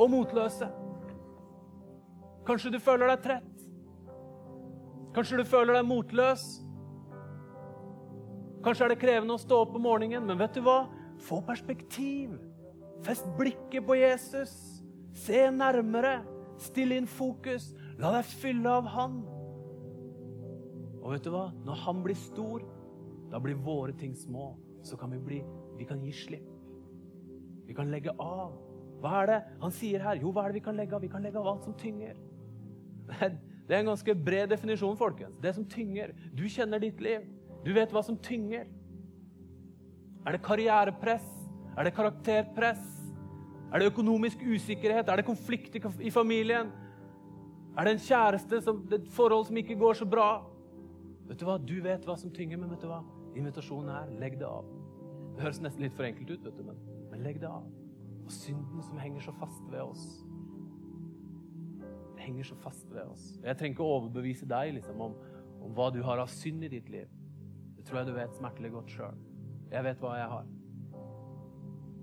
og 0.00 0.10
motløse. 0.12 0.68
Kanskje 2.48 2.72
du 2.72 2.80
føler 2.82 3.12
deg 3.12 3.24
trett. 3.24 3.64
Kanskje 5.14 5.40
du 5.40 5.44
føler 5.48 5.76
deg 5.76 5.88
motløs. 5.88 6.44
Kanskje 8.64 8.86
er 8.86 8.92
det 8.92 9.00
krevende 9.00 9.36
å 9.36 9.40
stå 9.40 9.62
opp 9.64 9.76
om 9.76 9.84
morgenen, 9.84 10.26
men 10.28 10.40
vet 10.40 10.56
du 10.56 10.62
hva? 10.64 10.84
Få 11.20 11.40
perspektiv. 11.44 12.36
Fest 13.04 13.28
blikket 13.38 13.84
på 13.86 13.96
Jesus. 13.98 14.52
Se 15.16 15.46
nærmere. 15.52 16.20
Still 16.60 16.92
inn 16.96 17.08
fokus. 17.08 17.70
La 18.00 18.12
deg 18.16 18.32
fylle 18.40 18.72
av 18.80 18.88
Han. 18.94 19.20
Og 21.00 21.14
vet 21.14 21.24
du 21.24 21.32
hva? 21.32 21.48
Når 21.64 21.84
Han 21.84 22.02
blir 22.04 22.18
stor, 22.18 22.64
da 23.32 23.40
blir 23.40 23.60
våre 23.64 23.96
ting 23.96 24.16
små. 24.16 24.52
Så 24.84 24.96
kan 24.96 25.12
vi 25.12 25.20
bli 25.20 25.42
Vi 25.78 25.86
kan 25.88 26.00
gi 26.04 26.12
slipp. 26.12 26.48
Vi 27.66 27.74
kan 27.74 27.88
legge 27.88 28.12
av. 28.20 28.69
Hva 29.00 29.22
er 29.22 29.30
det 29.30 29.38
han 29.62 29.72
sier 29.74 30.02
her? 30.04 30.20
Jo, 30.20 30.32
hva 30.34 30.44
er 30.44 30.52
det 30.52 30.60
vi 30.60 30.66
kan 30.66 30.76
legge 30.76 30.96
av? 30.96 31.04
Vi 31.04 31.12
kan 31.12 31.24
legge 31.24 31.40
av 31.40 31.48
alt 31.48 31.64
som 31.64 31.76
tynger. 31.80 32.18
Det 33.70 33.76
er 33.76 33.84
en 33.84 33.92
ganske 33.92 34.14
bred 34.18 34.50
definisjon, 34.50 34.96
folkens. 34.98 35.36
Det 35.42 35.54
som 35.54 35.64
tynger. 35.64 36.12
Du 36.34 36.42
kjenner 36.50 36.82
ditt 36.82 37.00
liv. 37.00 37.26
Du 37.64 37.72
vet 37.76 37.92
hva 37.94 38.02
som 38.02 38.16
tynger. 38.18 38.66
Er 40.26 40.36
det 40.36 40.42
karrierepress? 40.42 41.28
Er 41.78 41.86
det 41.86 41.94
karakterpress? 41.94 42.82
Er 43.70 43.78
det 43.78 43.92
økonomisk 43.92 44.42
usikkerhet? 44.42 45.08
Er 45.08 45.20
det 45.20 45.26
konflikt 45.28 45.76
i 46.00 46.10
familien? 46.10 46.72
Er 47.78 47.86
det 47.86 47.92
en 47.92 48.02
kjæreste, 48.02 48.60
som, 48.60 48.82
et 48.92 49.06
forhold 49.14 49.46
som 49.46 49.56
ikke 49.56 49.78
går 49.78 50.00
så 50.00 50.04
bra? 50.04 50.42
Vet 51.28 51.38
Du 51.38 51.46
hva? 51.46 51.56
Du 51.62 51.76
vet 51.82 52.04
hva 52.04 52.16
som 52.18 52.32
tynger, 52.34 52.58
men 52.58 52.72
vet 52.74 52.82
du 52.82 52.90
hva? 52.90 53.04
Invitasjonen 53.38 53.92
er 53.94 54.10
legg 54.18 54.40
det 54.40 54.48
av. 54.48 54.66
Det 55.36 55.46
høres 55.46 55.62
nesten 55.62 55.86
litt 55.86 55.94
for 55.94 56.08
enkelt 56.08 56.34
ut, 56.34 56.42
vet 56.44 56.58
du, 56.58 56.64
men, 56.66 56.82
men 57.12 57.22
legg 57.22 57.38
det 57.40 57.48
av. 57.48 57.62
Og 58.30 58.34
synden 58.34 58.82
som 58.86 58.98
henger 59.02 59.24
så 59.26 59.32
fast 59.34 59.64
ved 59.72 59.80
oss 59.82 60.04
Det 62.14 62.20
henger 62.22 62.46
så 62.46 62.54
fast 62.62 62.92
ved 62.94 63.02
oss. 63.10 63.24
Jeg 63.42 63.56
trenger 63.58 63.74
ikke 63.74 63.82
å 63.82 63.96
overbevise 63.96 64.46
deg 64.46 64.74
liksom, 64.76 65.00
om, 65.02 65.16
om 65.64 65.72
hva 65.74 65.88
du 65.90 65.98
har 66.06 66.20
av 66.22 66.28
synd 66.30 66.62
i 66.62 66.68
ditt 66.70 66.90
liv. 66.92 67.08
Det 67.74 67.86
tror 67.88 68.02
jeg 68.02 68.10
du 68.10 68.12
vet 68.14 68.36
smertelig 68.36 68.70
godt 68.74 68.92
sjøl. 68.92 69.18
Jeg 69.72 69.86
vet 69.86 70.04
hva 70.04 70.12
jeg 70.18 70.28
har 70.34 70.50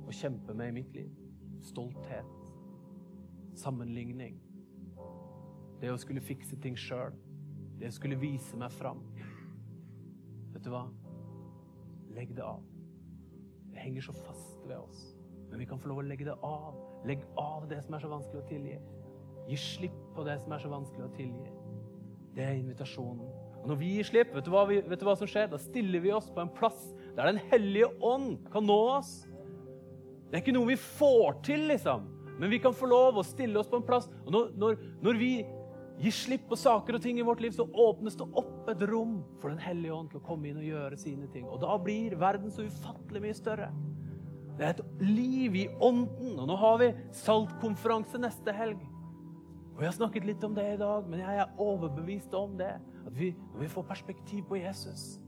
å 0.08 0.16
kjempe 0.20 0.56
med 0.58 0.74
i 0.74 0.76
mitt 0.80 0.98
liv 0.98 1.14
stolthet, 1.64 2.34
sammenligning. 3.58 4.42
Det 5.82 5.92
å 5.94 6.00
skulle 6.02 6.24
fikse 6.24 6.60
ting 6.62 6.78
sjøl. 6.80 7.16
Det 7.78 7.92
å 7.92 7.96
skulle 7.96 8.20
vise 8.20 8.58
meg 8.60 8.74
fram. 8.74 9.04
Vet 10.54 10.66
du 10.66 10.74
hva? 10.74 10.88
Legg 12.18 12.34
det 12.36 12.46
av. 12.46 12.66
Det 13.72 13.80
henger 13.86 14.10
så 14.10 14.18
fast 14.18 14.66
ved 14.66 14.80
oss. 14.82 15.16
Men 15.50 15.60
vi 15.62 15.68
kan 15.70 15.80
få 15.80 15.91
lov 15.91 16.02
å 16.04 16.08
legge 16.08 16.28
det 16.28 16.36
av. 16.45 16.78
Legg 17.08 17.24
av 17.39 17.68
det 17.70 17.82
som 17.86 17.95
er 17.95 18.04
så 18.04 18.12
vanskelig 18.12 18.43
å 18.43 18.48
tilgi. 18.50 18.78
Gi 19.48 19.60
slipp 19.62 20.00
på 20.16 20.26
det 20.28 20.38
som 20.41 20.54
er 20.54 20.64
så 20.64 20.72
vanskelig 20.72 21.08
å 21.08 21.14
tilgi. 21.16 21.52
Det 22.36 22.45
er 22.45 22.58
invitasjonen. 22.60 23.30
Og 23.62 23.72
når 23.72 23.80
vi 23.80 23.93
gir 23.95 24.08
slipp, 24.08 24.36
vet 24.36 24.45
du, 24.45 24.52
hva 24.54 24.66
vet 24.70 25.00
du 25.00 25.08
hva 25.08 25.16
som 25.18 25.30
skjer? 25.30 25.48
Da 25.52 25.60
stiller 25.62 26.04
vi 26.04 26.14
oss 26.14 26.30
på 26.34 26.43
en 26.43 26.52
plass 26.54 26.84
der 27.18 27.32
Den 27.32 27.39
hellige 27.50 27.89
ånd 28.06 28.43
kan 28.54 28.68
nå 28.68 28.78
oss. 29.00 29.24
Det 30.28 30.38
er 30.38 30.43
ikke 30.43 30.54
noe 30.54 30.70
vi 30.70 30.78
får 30.78 31.39
til, 31.48 31.64
liksom. 31.72 32.06
Men 32.38 32.52
vi 32.54 32.60
kan 32.62 32.76
få 32.78 32.89
lov 32.91 33.18
å 33.18 33.26
stille 33.26 33.58
oss 33.58 33.70
på 33.72 33.80
en 33.80 33.88
plass. 33.88 34.10
Og 34.26 34.34
når, 34.36 34.52
når, 34.62 34.84
når 35.02 35.18
vi 35.18 35.32
gir 35.98 36.14
slipp 36.14 36.45
på 36.52 36.60
saker 36.60 36.98
og 36.98 37.02
ting 37.02 37.18
i 37.18 37.26
vårt 37.26 37.41
liv, 37.41 37.56
så 37.56 37.66
åpnes 37.66 38.18
det 38.20 38.28
opp 38.38 38.70
et 38.70 38.84
rom 38.91 39.18
for 39.41 39.50
Den 39.50 39.64
hellige 39.64 39.95
ånd 39.95 40.12
til 40.12 40.22
å 40.22 40.28
komme 40.28 40.52
inn 40.52 40.60
og 40.62 40.68
gjøre 40.68 41.00
sine 41.02 41.30
ting. 41.34 41.48
Og 41.50 41.62
da 41.64 41.80
blir 41.82 42.18
verden 42.20 42.54
så 42.54 42.68
ufattelig 42.68 43.24
mye 43.24 43.38
større. 43.38 43.72
Det 44.58 44.66
er 44.66 44.74
et 44.74 45.01
liv 45.05 45.55
i 45.55 45.66
ånden. 45.84 46.38
Og 46.39 46.47
nå 46.49 46.55
har 46.58 46.80
vi 46.82 46.91
saltkonferanse 47.16 48.22
neste 48.22 48.53
helg. 48.55 48.82
Og 49.76 49.84
Jeg 49.84 49.91
har 49.91 49.97
snakket 49.99 50.26
litt 50.26 50.43
om 50.43 50.55
det 50.58 50.66
i 50.74 50.80
dag, 50.82 51.05
men 51.05 51.22
jeg 51.22 51.38
er 51.43 51.60
overbevist 51.62 52.34
om 52.34 52.55
det. 52.58 52.72
At 53.05 53.14
vi, 53.14 53.30
når 53.53 53.62
vi 53.62 53.70
får 53.70 53.86
perspektiv 53.91 54.47
på 54.49 54.58
Jesus, 54.58 55.20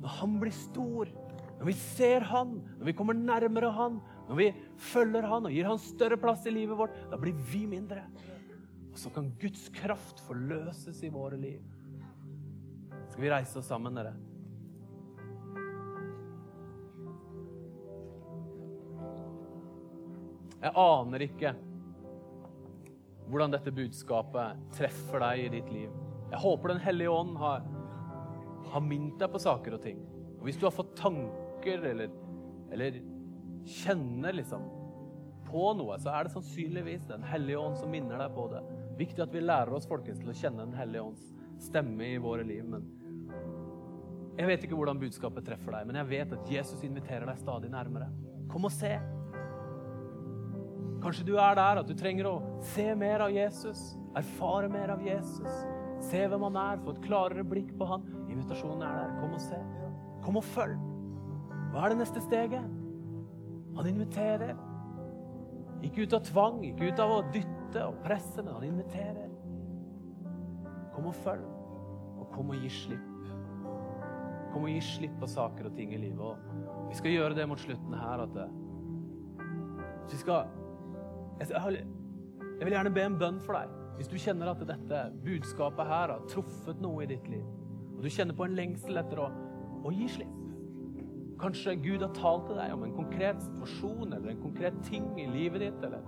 når 0.00 0.16
han 0.22 0.38
blir 0.40 0.54
stor, 0.56 1.10
når 1.58 1.68
vi 1.68 1.74
ser 1.76 2.24
han, 2.26 2.56
når 2.78 2.88
vi 2.88 2.94
kommer 2.96 3.14
nærmere 3.14 3.68
han, 3.76 4.00
når 4.30 4.40
vi 4.40 4.48
følger 4.90 5.28
han 5.28 5.46
og 5.46 5.52
gir 5.52 5.68
han 5.68 5.78
større 5.78 6.16
plass 6.18 6.48
i 6.48 6.54
livet 6.56 6.78
vårt, 6.78 6.96
da 7.12 7.20
blir 7.20 7.36
vi 7.52 7.66
mindre. 7.68 8.06
Og 8.88 8.98
så 8.98 9.12
kan 9.12 9.28
Guds 9.40 9.68
kraft 9.76 10.24
forløses 10.24 11.04
i 11.04 11.12
våre 11.12 11.36
liv. 11.40 11.60
Skal 13.12 13.26
vi 13.26 13.30
reise 13.30 13.60
oss 13.60 13.68
sammen, 13.68 13.94
dere? 14.00 14.16
Jeg 20.62 20.74
aner 20.78 21.24
ikke 21.26 21.54
hvordan 23.32 23.54
dette 23.54 23.72
budskapet 23.74 24.66
treffer 24.76 25.22
deg 25.24 25.44
i 25.44 25.52
ditt 25.56 25.70
liv. 25.72 25.94
Jeg 26.30 26.40
håper 26.42 26.72
Den 26.72 26.82
hellige 26.84 27.10
ånd 27.12 27.36
har, 27.40 27.64
har 28.72 28.84
minnet 28.84 29.18
deg 29.20 29.32
på 29.32 29.40
saker 29.42 29.76
og 29.76 29.82
ting. 29.82 29.98
Og 30.38 30.46
Hvis 30.46 30.60
du 30.60 30.66
har 30.66 30.74
fått 30.74 30.94
tanker 30.98 31.86
eller, 31.90 32.12
eller 32.72 33.00
kjenner 33.68 34.36
liksom 34.36 34.64
på 35.48 35.72
noe, 35.76 35.98
så 36.00 36.12
er 36.14 36.26
det 36.26 36.34
sannsynligvis 36.34 37.08
Den 37.10 37.24
hellige 37.26 37.60
ånd 37.60 37.76
som 37.80 37.90
minner 37.92 38.22
deg 38.22 38.34
på 38.36 38.46
det. 38.52 38.62
Viktig 38.98 39.24
at 39.24 39.34
vi 39.34 39.42
lærer 39.42 39.74
oss 39.76 39.88
folkens, 39.88 40.20
til 40.22 40.32
å 40.32 40.36
kjenne 40.36 40.66
Den 40.66 40.78
hellige 40.78 41.06
ånds 41.10 41.26
stemme 41.62 42.06
i 42.14 42.20
våre 42.22 42.46
liv. 42.46 42.64
Men 42.66 42.86
jeg 44.38 44.48
vet 44.48 44.64
ikke 44.64 44.78
hvordan 44.78 45.00
budskapet 45.00 45.44
treffer 45.46 45.76
deg, 45.76 45.88
men 45.88 45.98
jeg 46.00 46.10
vet 46.10 46.38
at 46.38 46.54
Jesus 46.54 46.86
inviterer 46.86 47.28
deg 47.28 47.42
stadig 47.42 47.70
nærmere. 47.72 48.08
Kom 48.50 48.66
og 48.66 48.72
se. 48.74 48.94
Kanskje 51.02 51.26
du 51.26 51.32
er 51.34 51.56
der 51.58 51.80
at 51.80 51.88
du 51.88 51.94
trenger 51.98 52.28
å 52.30 52.34
se 52.72 52.84
mer 52.98 53.24
av 53.24 53.32
Jesus, 53.34 53.96
erfare 54.18 54.68
mer 54.70 54.92
av 54.94 55.02
Jesus. 55.02 55.62
Se 56.02 56.20
hvem 56.26 56.44
han 56.46 56.58
er, 56.58 56.82
få 56.82 56.94
et 56.94 57.02
klarere 57.04 57.44
blikk 57.46 57.72
på 57.78 57.86
han. 57.90 58.04
Invitasjonen 58.30 58.82
er 58.86 59.00
der. 59.00 59.16
Kom 59.20 59.34
og 59.34 59.42
se. 59.42 59.58
Kom 60.22 60.38
og 60.38 60.46
følg. 60.46 60.78
Hva 61.72 61.84
er 61.84 61.94
det 61.94 62.02
neste 62.02 62.22
steget? 62.22 62.70
Han 63.78 63.88
inviterer. 63.88 64.54
Ikke 65.82 66.06
ut 66.06 66.14
av 66.14 66.22
tvang, 66.26 66.60
ikke 66.68 66.90
ut 66.92 67.02
av 67.02 67.14
å 67.16 67.20
dytte 67.34 67.86
og 67.88 67.98
presse, 68.04 68.42
men 68.42 68.54
han 68.54 68.66
inviterer. 68.68 69.30
Kom 70.92 71.08
og 71.10 71.16
følg, 71.24 71.46
og 72.20 72.28
kom 72.34 72.52
og 72.54 72.62
gi 72.62 72.70
slipp. 72.70 73.08
Kom 74.52 74.66
og 74.66 74.70
gi 74.70 74.82
slipp 74.84 75.14
på 75.18 75.30
saker 75.30 75.70
og 75.70 75.78
ting 75.78 75.94
i 75.96 76.02
livet. 76.02 76.22
Og 76.22 76.90
vi 76.90 76.98
skal 76.98 77.16
gjøre 77.16 77.38
det 77.38 77.48
mot 77.48 77.62
slutten 77.62 77.96
her. 77.96 78.26
at 78.26 78.36
vi 80.12 80.18
skal, 80.20 80.50
jeg, 81.50 81.86
vil 82.60 82.76
gjerne 82.76 82.94
be 82.94 83.06
en 83.06 83.18
bønn 83.18 83.40
for 83.42 83.58
deg. 83.58 83.72
Hvis 83.96 84.08
du 84.08 84.16
kjenner 84.18 84.52
at 84.52 84.62
dette 84.66 85.00
budskapet 85.24 85.86
her 85.86 86.14
har 86.14 86.22
truffet 86.30 86.80
noe 86.82 87.02
i 87.04 87.10
ditt 87.10 87.26
liv, 87.30 87.44
og 87.96 88.04
du 88.04 88.10
kjenner 88.10 88.36
på 88.36 88.46
en 88.46 88.56
lengsel 88.56 88.98
etter 89.02 89.20
å, 89.22 89.28
å 89.82 89.92
gi 89.94 90.08
slipp 90.10 90.38
Kanskje 91.42 91.74
Gud 91.82 92.02
har 92.04 92.12
talt 92.14 92.44
til 92.46 92.58
deg 92.60 92.70
om 92.70 92.84
en 92.86 92.94
konkret 92.94 93.40
situasjon 93.42 94.12
eller 94.12 94.30
en 94.30 94.42
konkret 94.44 94.76
ting 94.86 95.08
i 95.18 95.24
livet 95.26 95.64
ditt, 95.64 95.80
eller 95.82 96.04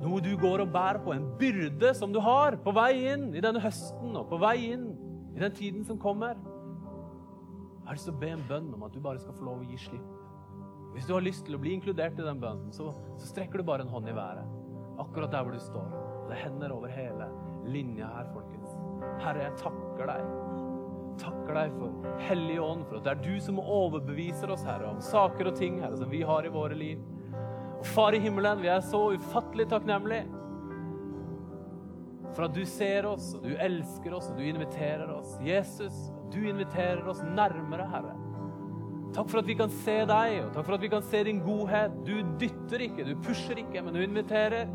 noe 0.00 0.20
du 0.24 0.34
går 0.40 0.64
og 0.64 0.72
bærer 0.74 1.00
på, 1.04 1.14
en 1.14 1.30
byrde 1.40 1.94
som 1.96 2.12
du 2.12 2.20
har 2.24 2.58
på 2.60 2.72
vei 2.76 3.12
inn 3.14 3.30
i 3.36 3.40
denne 3.44 3.62
høsten 3.64 4.16
og 4.16 4.28
på 4.28 4.40
vei 4.40 4.56
inn 4.74 4.90
i 5.36 5.40
den 5.40 5.56
tiden 5.56 5.84
som 5.88 6.00
kommer. 6.00 6.36
Jeg 6.36 7.86
har 7.88 7.96
lyst 7.96 8.08
til 8.10 8.16
å 8.16 8.20
be 8.20 8.32
en 8.34 8.44
bønn 8.48 8.68
om 8.76 8.84
at 8.84 8.92
du 8.92 9.00
bare 9.00 9.20
skal 9.20 9.36
få 9.36 9.46
lov 9.48 9.64
å 9.64 9.68
gi 9.70 9.80
slipp. 9.88 10.19
Hvis 10.94 11.06
du 11.06 11.14
har 11.14 11.24
lyst 11.24 11.46
til 11.46 11.56
å 11.56 11.60
bli 11.62 11.74
inkludert 11.76 12.18
i 12.18 12.26
den 12.26 12.40
bønnen, 12.42 12.72
så, 12.74 12.90
så 13.16 13.30
strekker 13.30 13.60
du 13.60 13.68
bare 13.68 13.86
en 13.86 13.92
hånd 13.92 14.10
i 14.10 14.16
været. 14.16 14.48
Akkurat 15.00 15.32
der 15.32 15.46
hvor 15.46 15.54
du 15.54 15.62
står. 15.62 15.92
Det 16.30 16.38
hender 16.38 16.74
over 16.74 16.92
hele 16.92 17.30
linja 17.70 18.10
her, 18.16 18.30
folkens. 18.34 18.74
Herre, 19.22 19.46
jeg 19.48 19.60
takker 19.60 20.10
deg 20.10 20.58
takker 21.20 21.52
deg 21.52 21.72
for 21.76 22.20
Hellige 22.24 22.64
Ånd, 22.64 22.84
for 22.88 22.96
at 22.96 23.04
det 23.04 23.12
er 23.12 23.24
du 23.24 23.40
som 23.44 23.58
overbeviser 23.60 24.52
oss, 24.54 24.62
Herre, 24.64 24.88
om 24.88 25.00
saker 25.04 25.50
og 25.50 25.58
ting 25.58 25.76
Herre, 25.82 25.98
som 26.00 26.08
vi 26.08 26.22
har 26.24 26.46
i 26.46 26.52
våre 26.52 26.76
liv. 26.78 27.02
Og 27.80 27.86
Far 27.92 28.16
i 28.16 28.20
himmelen, 28.22 28.62
vi 28.62 28.70
er 28.72 28.80
så 28.84 29.02
ufattelig 29.12 29.68
takknemlige 29.68 30.28
for 32.30 32.46
at 32.46 32.54
du 32.54 32.62
ser 32.68 33.08
oss, 33.10 33.32
og 33.34 33.42
du 33.42 33.54
elsker 33.58 34.14
oss, 34.14 34.30
og 34.30 34.38
du 34.38 34.44
inviterer 34.46 35.10
oss. 35.10 35.34
Jesus, 35.42 35.96
du 36.30 36.38
inviterer 36.46 37.02
oss 37.10 37.22
nærmere, 37.26 37.88
Herre. 37.90 38.14
Takk 39.14 39.30
for 39.30 39.40
at 39.40 39.48
vi 39.48 39.56
kan 39.58 39.72
se 39.82 39.96
deg, 40.06 40.36
og 40.44 40.52
takk 40.54 40.66
for 40.68 40.76
at 40.76 40.84
vi 40.84 40.88
kan 40.92 41.02
se 41.02 41.24
din 41.26 41.40
godhet. 41.42 41.94
Du 42.06 42.14
dytter 42.38 42.84
ikke, 42.86 43.06
du 43.08 43.16
pusher 43.24 43.58
ikke, 43.58 43.82
men 43.82 43.96
du 43.96 44.02
inviterer. 44.04 44.70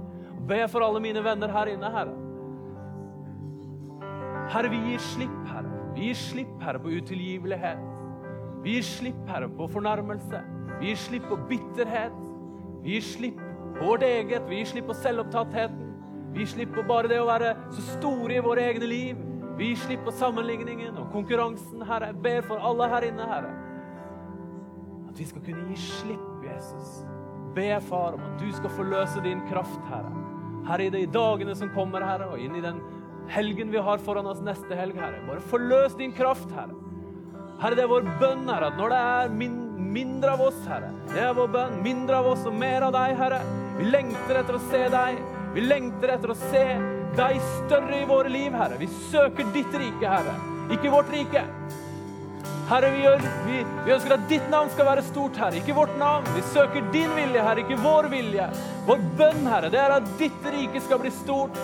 Be 0.47 0.59
for 0.69 0.83
alle 0.86 0.99
mine 1.01 1.23
venner 1.23 1.51
her 1.51 1.71
inne, 1.71 1.91
Herre. 1.93 2.15
Herre, 4.51 4.69
vi 4.69 4.81
gir 4.91 4.99
slipp, 5.01 5.39
Herre. 5.49 5.71
Vi 5.95 6.09
gir 6.09 6.19
slipp, 6.19 6.51
Herre, 6.61 6.81
på 6.83 6.91
utilgivelighet. 6.99 7.81
Vi 8.63 8.75
gir 8.75 8.86
slipp, 8.86 9.23
Herre, 9.31 9.49
på 9.49 9.69
fornærmelse. 9.71 10.43
Vi 10.79 10.91
gir 10.91 10.99
slipp 10.99 11.27
på 11.31 11.39
bitterhet. 11.49 12.19
Vi 12.83 12.97
gir 12.97 13.07
slipp 13.07 13.39
på 13.79 13.88
vårt 13.88 14.03
eget. 14.03 14.49
Vi 14.49 14.59
gir 14.59 14.69
slipp 14.69 14.91
på 14.91 14.97
selvopptattheten. 14.99 15.81
Vi 16.36 16.43
gir 16.43 16.51
slipp 16.51 16.75
på 16.75 16.83
bare 16.83 17.07
det 17.07 17.21
å 17.23 17.29
være 17.29 17.55
så 17.71 17.88
store 17.95 18.36
i 18.36 18.43
våre 18.43 18.67
egne 18.67 18.91
liv. 18.91 19.23
Vi 19.55 19.71
gir 19.71 19.79
slipp 19.79 20.03
på 20.03 20.13
sammenligningen 20.19 20.99
og 20.99 21.07
konkurransen, 21.15 21.86
Herre. 21.88 22.11
Jeg 22.11 22.21
ber 22.27 22.49
for 22.49 22.59
alle 22.59 22.91
her 22.91 23.07
inne, 23.07 23.29
Herre. 23.31 23.53
At 25.16 25.22
vi 25.22 25.26
skal 25.30 25.43
kunne 25.45 25.70
gi 25.72 25.78
slipp, 25.80 26.24
Jesus. 26.43 26.88
Be, 27.55 27.70
Far, 27.88 28.18
om 28.18 28.24
at 28.26 28.41
du 28.41 28.49
skal 28.51 28.74
forløse 28.76 29.22
din 29.24 29.39
kraft, 29.47 29.78
Herre. 29.88 30.09
Herre, 30.68 30.89
i 30.89 30.91
de 30.91 31.05
dagene 31.07 31.53
som 31.55 31.70
kommer, 31.72 32.03
Herre, 32.03 32.28
og 32.34 32.41
inn 32.43 32.57
i 32.59 32.63
den 32.66 32.82
helgen 33.32 33.72
vi 33.72 33.80
har 33.80 34.03
foran 34.03 34.28
oss 34.28 34.41
neste 34.43 34.76
helg, 34.76 34.99
Herre. 34.99 35.22
Bare 35.24 35.45
forløs 35.53 35.95
din 35.95 36.11
kraft, 36.18 36.51
Herre. 36.51 36.76
Herre, 37.61 37.78
det 37.80 37.86
er 37.86 37.93
vår 37.93 38.09
bønn, 38.20 38.43
Herre, 38.51 38.74
at 38.74 38.82
når 38.82 38.91
det 38.91 38.99
er 39.13 39.32
min, 39.39 39.55
mindre 39.95 40.36
av 40.36 40.43
oss, 40.49 40.59
Herre 40.68 40.91
Det 41.13 41.24
er 41.24 41.32
vår 41.39 41.47
bønn. 41.55 41.80
Mindre 41.88 42.20
av 42.20 42.28
oss 42.34 42.43
og 42.51 42.59
mer 42.66 42.84
av 42.89 42.91
deg, 42.97 43.16
Herre. 43.22 43.39
Vi 43.80 43.88
lengter 43.88 44.41
etter 44.41 44.59
å 44.59 44.63
se 44.68 44.84
deg. 44.97 45.24
Vi 45.55 45.63
lengter 45.63 46.18
etter 46.18 46.36
å 46.36 46.39
se 46.43 46.66
deg 47.16 47.39
større 47.53 48.01
i 48.01 48.11
våre 48.11 48.36
liv, 48.36 48.51
Herre. 48.51 48.84
Vi 48.84 48.91
søker 49.07 49.47
ditt 49.55 49.80
rike, 49.80 50.11
Herre. 50.11 50.36
Ikke 50.76 50.91
vårt 50.91 51.16
rike. 51.16 51.47
Herre, 52.66 52.88
vi, 52.89 53.01
gjør, 53.03 53.26
vi, 53.45 53.57
vi, 53.86 53.91
ønsker 53.93 54.13
at 54.16 54.24
ditt 54.30 54.45
navn 54.49 54.72
skal 54.74 54.88
være 54.88 55.03
stort, 55.05 55.36
Herre, 55.38 55.59
ikke 55.59 55.76
vårt 55.78 55.91
navn. 56.01 56.26
Vi 56.34 56.41
søker 56.49 56.88
din 56.93 57.11
vilje, 57.13 57.43
Herre, 57.45 57.61
ikke 57.61 57.78
vår 57.78 58.07
vilje. 58.09 58.47
Vår 58.88 59.03
bønn, 59.20 59.43
Herre, 59.45 59.70
det 59.70 59.82
er 59.84 59.93
at 59.99 60.07
ditt 60.18 60.47
rike 60.49 60.82
skal 60.82 61.01
bli 61.03 61.11
stort. 61.13 61.59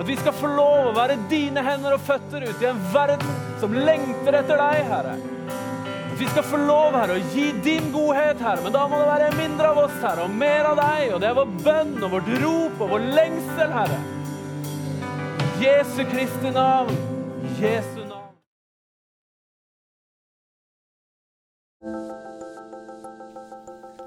At 0.00 0.08
vi 0.08 0.16
skal 0.18 0.34
få 0.34 0.50
lov 0.50 0.88
å 0.88 0.96
være 0.96 1.20
dine 1.30 1.62
hender 1.62 1.94
og 1.94 2.02
føtter 2.02 2.48
ute 2.48 2.64
i 2.64 2.70
en 2.70 2.82
verden 2.90 3.38
som 3.62 3.76
lengter 3.78 4.40
etter 4.40 4.58
deg, 4.58 4.90
Herre. 4.90 5.14
At 6.08 6.18
vi 6.18 6.32
skal 6.32 6.48
få 6.50 6.58
lov, 6.64 6.98
Herre, 6.98 7.20
å 7.20 7.30
gi 7.36 7.46
din 7.62 7.92
godhet, 7.94 8.42
Herre. 8.42 8.66
Men 8.66 8.74
da 8.74 8.88
må 8.90 8.98
det 8.98 9.08
være 9.12 9.30
mindre 9.38 9.70
av 9.70 9.82
oss, 9.84 9.96
Herre, 10.02 10.26
og 10.26 10.34
mer 10.42 10.72
av 10.72 10.82
deg. 10.82 11.14
Og 11.14 11.22
det 11.22 11.30
er 11.30 11.38
vår 11.38 11.56
bønn 11.62 11.94
og 12.00 12.18
vårt 12.18 12.34
rop 12.42 12.82
og 12.88 12.94
vår 12.96 13.08
lengsel, 13.20 13.78
Herre. 13.78 14.02
Jesu 15.62 16.02
Kristi 16.10 16.56
navn. 16.58 16.96
Jesu 17.60 17.99